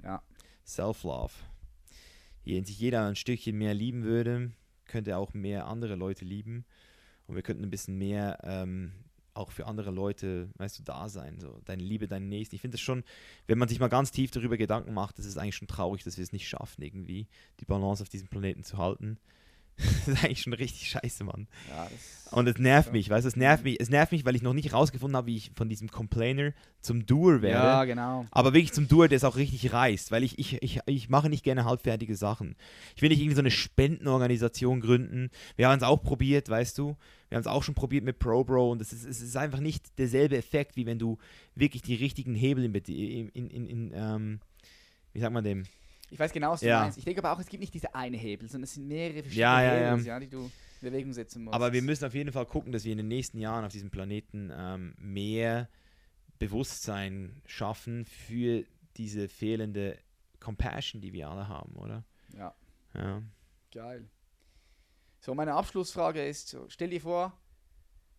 [0.03, 0.23] Ja.
[0.67, 1.33] Self-Love.
[2.45, 4.53] Wenn sich jeder ein Stückchen mehr lieben würde,
[4.87, 6.65] könnte er auch mehr andere Leute lieben.
[7.27, 8.93] Und wir könnten ein bisschen mehr ähm,
[9.35, 11.39] auch für andere Leute, weißt du, da sein.
[11.41, 12.55] So, deine Liebe, deinen Nächsten.
[12.57, 13.05] Ich finde es schon,
[13.47, 16.25] wenn man sich mal ganz tief darüber Gedanken macht, ist eigentlich schon traurig, dass wir
[16.25, 17.29] es nicht schaffen, irgendwie
[17.61, 19.19] die Balance auf diesem Planeten zu halten.
[19.77, 21.49] Das ist eigentlich schon richtig scheiße, Mann.
[21.69, 22.93] Ja, das Und es nervt Ja.
[22.93, 25.27] mich, weißt du, es nervt mich, es nervt mich, weil ich noch nicht rausgefunden habe,
[25.27, 27.67] wie ich von diesem Complainer zum Doer werde.
[27.67, 28.27] ja, genau.
[28.31, 31.29] Aber wirklich zum Doer, der es auch richtig reißt, weil ich, ich, ich, ich mache
[31.29, 32.57] nicht gerne halbfertige Sachen.
[32.97, 35.31] Ich will nicht irgendwie so eine Spendenorganisation gründen.
[35.57, 36.97] Wir haben es auch probiert, weißt du.
[37.29, 39.99] Wir haben es auch schon probiert mit ProBro und es ist, es ist einfach nicht
[39.99, 41.19] derselbe Effekt, wie wenn du
[41.55, 44.41] wirklich die richtigen Hebel in, in, in, in, in ähm,
[45.13, 45.65] wie sagt man dem?
[46.13, 46.81] Ich weiß genau, was du Ja.
[46.81, 46.99] meinst.
[46.99, 49.41] Ich denke aber auch, es gibt nicht diese eine Hebel, sondern es sind mehrere verschiedene
[49.41, 49.91] Ja, ja, ja.
[49.93, 50.21] Hebel, ja.
[50.21, 50.53] die du in
[50.91, 51.55] Bewegung setzen musst.
[51.55, 53.91] Aber wir müssen auf jeden Fall gucken, dass wir in den nächsten Jahren auf diesem
[53.91, 55.71] Planeten ähm, mehr
[56.39, 58.65] Bewusstsein schaffen für
[58.97, 59.99] diese fehlende
[60.39, 62.05] Compassion, die wir alle haben, oder?
[62.37, 62.55] Ja,
[62.95, 63.23] Ja.
[63.73, 64.09] geil.
[65.21, 67.33] So, meine Abschlussfrage ist: so, Stell dir vor,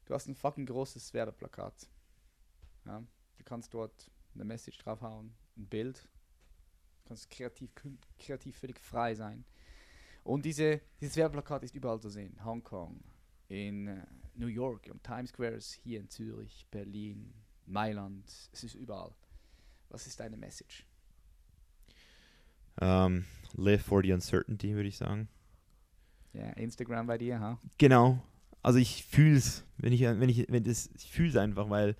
[0.05, 1.89] du hast ein fucking großes Werbeplakat.
[2.85, 3.03] Ja,
[3.37, 6.07] du kannst dort eine Message draufhauen, ein Bild.
[7.03, 7.69] Du kannst kreativ,
[8.17, 9.43] kreativ völlig frei sein.
[10.23, 12.33] Und diese, dieses Werbeplakat ist überall zu sehen.
[12.45, 13.03] Hongkong,
[13.49, 14.05] in äh,
[14.35, 17.33] New York, am Times Square, hier in Zürich, Berlin,
[17.65, 18.25] Mailand.
[18.53, 19.13] Es ist überall.
[19.89, 20.87] Was ist deine Message?
[22.79, 23.25] Ähm,
[23.55, 25.27] live for the uncertainty, würde ich sagen.
[26.31, 27.59] Ja, Instagram bei dir, ha?
[27.77, 28.23] Genau.
[28.61, 31.97] Also ich fühle es, wenn ich, wenn ich, wenn das, ich fühle es einfach, weil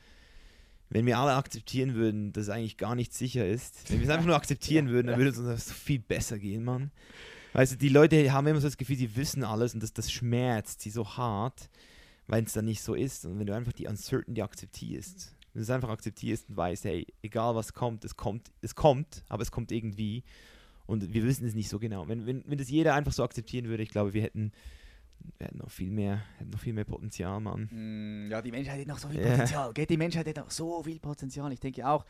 [0.94, 4.28] wenn wir alle akzeptieren würden, dass eigentlich gar nicht sicher ist, wenn wir es einfach
[4.28, 6.92] nur akzeptieren würden, dann würde es uns so viel besser gehen, Mann.
[7.54, 10.12] Weißt du, die Leute haben immer so das Gefühl, sie wissen alles und das, das
[10.12, 11.70] schmerzt sie so hart,
[12.28, 13.26] weil es dann nicht so ist.
[13.26, 17.08] Und wenn du einfach die Uncertainty akzeptierst, wenn du es einfach akzeptierst und weißt, hey,
[17.24, 20.24] egal was kommt, es kommt, es kommt, aber es kommt irgendwie
[20.86, 22.08] und wir wissen es nicht so genau.
[22.08, 24.52] Wenn, wenn, wenn das jeder einfach so akzeptieren würde, ich glaube, wir hätten,
[25.38, 27.70] wir hätten noch viel mehr, hätten noch viel mehr Potenzial, Mann.
[27.72, 29.30] Mm, Ja, die Menschheit hat noch so viel Ja.
[29.32, 29.74] Potenzial.
[29.74, 29.86] Gell?
[29.86, 31.52] Die Menschheit hat noch so viel Potenzial.
[31.54, 32.06] Ich denke auch,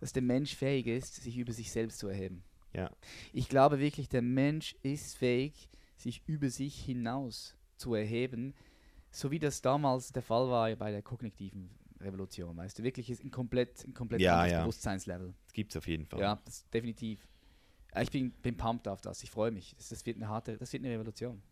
[0.00, 2.42] dass der Mensch fähig ist, sich über sich selbst zu erheben.
[2.74, 2.90] Ja.
[3.32, 8.54] Ich glaube wirklich, der Mensch ist fähig, sich über sich hinaus zu erheben,
[9.10, 11.70] so wie das damals der Fall war bei der kognitiven
[12.00, 12.56] Revolution.
[12.56, 14.60] Weißt du, wirklich ist ein komplett, ein komplett Ja, ja.
[14.62, 15.34] Bewusstseinslevel.
[15.44, 16.20] Das gibt es auf jeden Fall.
[16.20, 17.26] Ja, das definitiv.
[18.00, 19.22] Ich bin, bin pumped auf das.
[19.22, 19.74] Ich freue mich.
[19.76, 21.42] Das, das wird eine harte, das wird eine Revolution.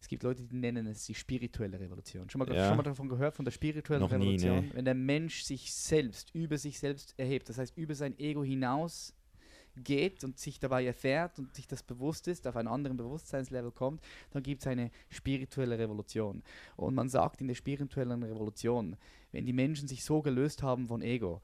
[0.00, 2.28] Es gibt Leute, die nennen es die spirituelle Revolution.
[2.30, 2.68] Schon mal, Ja.
[2.68, 4.64] schon mal davon gehört, von der spirituellen Noch nie, Revolution?
[4.66, 4.70] nee.
[4.74, 9.14] Wenn der Mensch sich selbst, über sich selbst erhebt, das heißt über sein Ego hinaus
[9.76, 14.02] geht und sich dabei erfährt und sich das bewusst ist, auf einen anderen Bewusstseinslevel kommt,
[14.32, 16.42] dann gibt es eine spirituelle Revolution.
[16.76, 18.96] Und man sagt in der spirituellen Revolution,
[19.32, 21.40] wenn die Menschen sich so gelöst haben von Ego,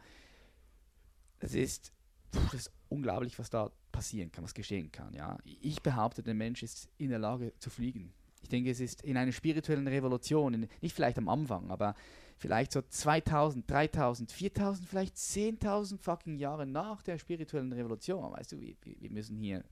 [1.39, 1.93] das ist,
[2.33, 5.15] puh, das ist unglaublich, was da passieren kann, was geschehen kann.
[5.15, 5.39] Ja?
[5.45, 8.13] Ich behaupte, der Mensch ist in der Lage zu fliegen.
[8.47, 11.97] Ich denke, es ist in einer spirituellen Revolution, in, nicht vielleicht am Anfang, aber
[12.39, 18.33] vielleicht so 2000, 3000, 4000, vielleicht 10.000 fucking Jahre nach der spirituellen Revolution.
[18.33, 19.65] Weißt du, wir, wir müssen hier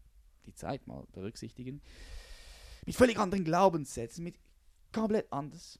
[0.44, 1.80] die Zeit mal berücksichtigen.
[2.84, 4.34] Mit völlig anderen Glaubenssätzen, mit
[4.92, 5.78] komplett anders.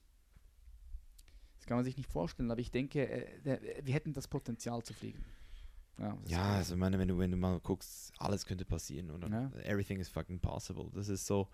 [1.57, 4.95] Das kann man sich nicht vorstellen, aber ich denke, äh, wir hätten das Potenzial zu
[4.95, 5.25] fliegen.
[5.99, 9.29] Ja, Ja, also ich meine, wenn du, wenn du mal guckst, alles könnte passieren, oder?
[9.29, 9.51] Ja.
[9.65, 10.91] Everything is fucking possible.
[10.95, 11.49] Das ist so,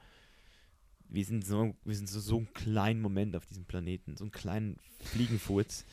[1.11, 4.32] wir sind so, wir sind so, so einen kleinen Moment auf diesem Planeten, so einen
[4.32, 5.85] kleinen Fliegenfurz.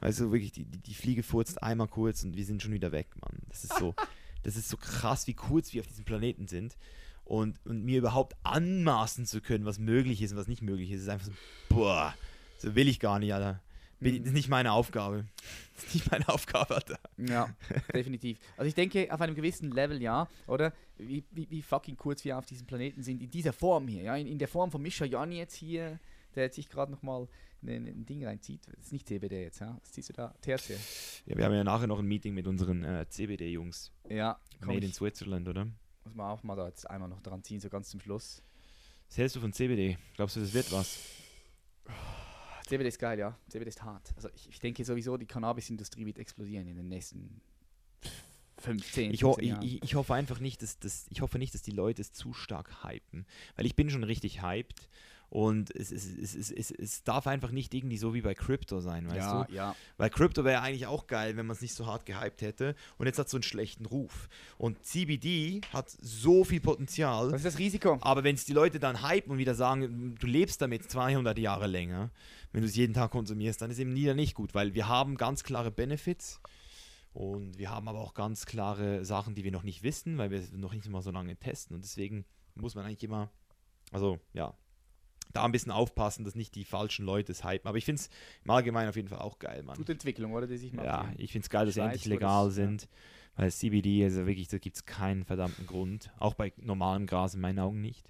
[0.00, 2.92] Weißt du, wirklich, die, die, die Fliege furzt einmal kurz und wir sind schon wieder
[2.92, 3.38] weg, Mann.
[3.48, 3.94] Das ist so,
[4.42, 6.76] das ist so krass, wie kurz wir auf diesem Planeten sind.
[7.24, 11.02] Und, und mir überhaupt anmaßen zu können, was möglich ist und was nicht möglich ist,
[11.02, 11.32] ist einfach so,
[11.68, 12.14] boah,
[12.58, 13.60] so will ich gar nicht, Alter.
[13.98, 14.18] Bin, Mhm.
[14.20, 15.26] Das ist nicht meine Aufgabe.
[15.76, 16.98] Das ist nicht meine Aufgabe, Alter.
[17.18, 17.54] Ja,
[17.94, 18.38] definitiv.
[18.56, 20.72] Also ich denke, auf einem gewissen Level, ja, oder?
[20.96, 24.16] Wie, wie, wie fucking kurz wir auf diesem Planeten sind, in dieser Form hier, ja,
[24.16, 26.00] in, in der Form von Mischa Jan jetzt hier,
[26.34, 27.28] der jetzt sich gerade nochmal
[27.62, 28.62] ein, ein Ding reinzieht.
[28.68, 29.76] Das ist nicht CBD jetzt, ja?
[29.82, 30.34] Was ziehst du da?
[30.40, 30.78] THC.
[31.26, 33.92] Ja, wir haben ja nachher noch ein Meeting mit unseren äh, CBD-Jungs.
[34.08, 35.66] Ja, komm, Made in ich Switzerland, oder?
[36.04, 38.42] muss man auch mal da jetzt einmal noch dran ziehen, so ganz zum Schluss.
[39.08, 39.98] Was hältst du von CBD?
[40.14, 40.98] Glaubst du, das wird was?
[42.66, 43.38] CBD ist geil, ja.
[43.48, 44.12] CBD ist hart.
[44.16, 47.40] Also ich, ich denke sowieso, die Cannabis-Industrie wird explodieren in den nächsten
[48.58, 49.80] 15 Ich, ho 15 ich, Jahren.
[49.84, 52.84] ich, hoffe einfach nicht, dass das, ich hoffe nicht, dass die Leute es zu stark
[52.84, 53.26] hypen.
[53.54, 54.88] Weil ich bin schon richtig hyped
[55.28, 59.06] Und es, es, es, es, es, darf einfach nicht irgendwie so wie bei Crypto sein,
[59.06, 59.52] weißt ja, du?
[59.54, 59.76] ja.
[59.96, 62.76] Weil Crypto wäre eigentlich auch geil, wenn man es nicht so hart gehypt hätte.
[62.96, 64.28] Und jetzt hat es so einen schlechten Ruf.
[64.56, 67.30] Und CBD hat so viel Potenzial.
[67.30, 67.98] Das ist das Risiko.
[68.02, 71.66] Aber wenn es die Leute dann hypen und wieder sagen, du lebst damit 200 Jahre
[71.66, 72.10] länger,
[72.52, 75.16] wenn du es jeden Tag konsumierst, dann ist eben wieder nicht gut, weil wir haben
[75.16, 76.40] ganz klare Benefits
[77.12, 80.38] und wir haben aber auch ganz klare Sachen, die wir noch nicht wissen, weil wir
[80.38, 82.24] es noch nicht mal so lange testen und deswegen
[82.54, 83.30] muss man eigentlich immer,
[83.92, 84.54] also ja,
[85.32, 87.68] da ein bisschen aufpassen, dass nicht die falschen Leute es hypen.
[87.68, 88.10] Aber ich finde es
[88.44, 89.76] im Allgemeinen auf jeden Fall auch geil, Mann.
[89.76, 90.46] Gute Entwicklung, oder?
[90.46, 90.72] Die sich.
[90.72, 92.64] Ja, ich finde es geil, dass sie endlich legal das- ja.
[92.66, 92.88] sind.
[93.36, 96.10] Weil CBD, also wirklich, da gibt es keinen verdammten Grund.
[96.18, 98.08] Auch bei normalem Gras in meinen Augen nicht.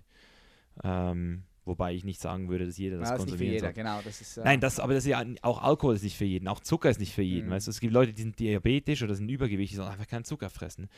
[0.85, 3.55] Ähm, wobei ich nicht sagen würde, dass jeder das Ja, das ist nicht für konsumieren
[3.55, 4.01] jeder, genau.
[4.05, 6.47] Das ist, äh, Nein, das, aber das ist ja auch Alkohol ist nicht für jeden,
[6.47, 7.49] auch Zucker ist nicht für jeden.
[7.49, 7.53] Mhm.
[7.53, 10.25] Weißt du, es gibt Leute, die sind diabetisch oder sind übergewichtig, die sollen einfach keinen
[10.25, 10.89] Zucker fressen.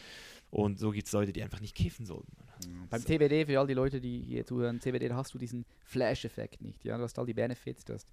[0.51, 2.33] Und so gibt es Leute, die einfach nicht kiffen sollten.
[2.89, 3.07] Beim So.
[3.07, 6.85] CBD, für all die Leute, die hier zuhören, CBD, da hast du diesen Flash-Effekt nicht.
[6.85, 6.97] Ja?
[6.97, 8.09] Du hast all die Benefits, du hast,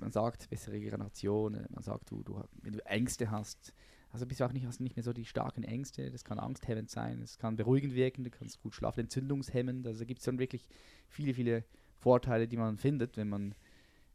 [0.00, 3.72] man sagt, bessere Regeneration, äh, man sagt, du, du, wenn du Ängste hast,
[4.10, 6.38] also bist du auch nicht, hast du nicht mehr so die starken Ängste, das kann
[6.38, 10.38] angsthemmend sein, es kann beruhigend wirken, du kannst gut schlafen, entzündungshemmend, also gibt es dann
[10.38, 10.68] wirklich
[11.08, 11.64] viele, viele
[11.98, 13.54] Vorteile, die man findet, wenn man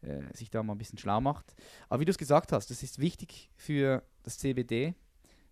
[0.02, 1.56] äh, sich da mal ein bisschen schlau macht.
[1.90, 4.96] Aber wie du es gesagt hast, das ist wichtig für das CBD,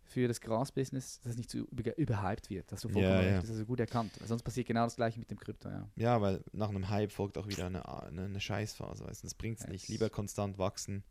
[0.07, 2.71] für das Gras-Business, dass es nicht zu über, überhyped wird.
[2.71, 3.35] Hast du vollkommen Ja, ja.
[3.35, 4.11] das ist also gut erkannt.
[4.19, 5.87] Weil sonst passiert genau das gleiche mit dem Krypto, ja.
[5.95, 9.05] Ja, weil nach einem Hype folgt auch wieder eine, eine, eine Scheißphase.
[9.05, 9.83] Weißt du, das bringt es nicht.
[9.83, 9.89] Yes.
[9.89, 11.03] Lieber konstant wachsen.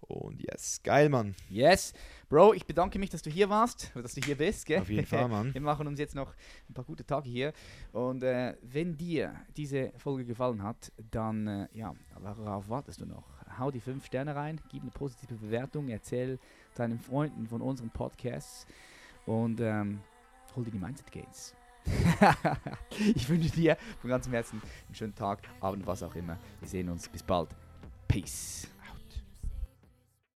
[0.00, 1.34] Und yes, geil, Mann.
[1.50, 1.92] Yes.
[2.28, 4.80] Bro, ich bedanke mich, dass du hier warst, dass du hier bist, gell?
[4.80, 5.52] Auf jeden Fall, Mann.
[5.52, 6.34] Wir machen uns jetzt noch
[6.68, 7.52] ein paar gute Tage hier.
[7.92, 13.24] Und äh, wenn dir diese Folge gefallen hat, dann, äh, ja, worauf wartest du noch?
[13.58, 16.38] Hau die fünf Sterne rein, gib eine positive Bewertung, erzähl
[16.78, 18.66] deinen Freunden von unseren Podcasts
[19.26, 20.00] und ähm,
[20.56, 21.54] hol dir die Mindset Gains.
[23.14, 26.38] ich wünsche dir von ganzem Herzen einen schönen Tag, Abend, was auch immer.
[26.60, 27.08] Wir sehen uns.
[27.08, 27.48] Bis bald.
[28.06, 28.68] Peace.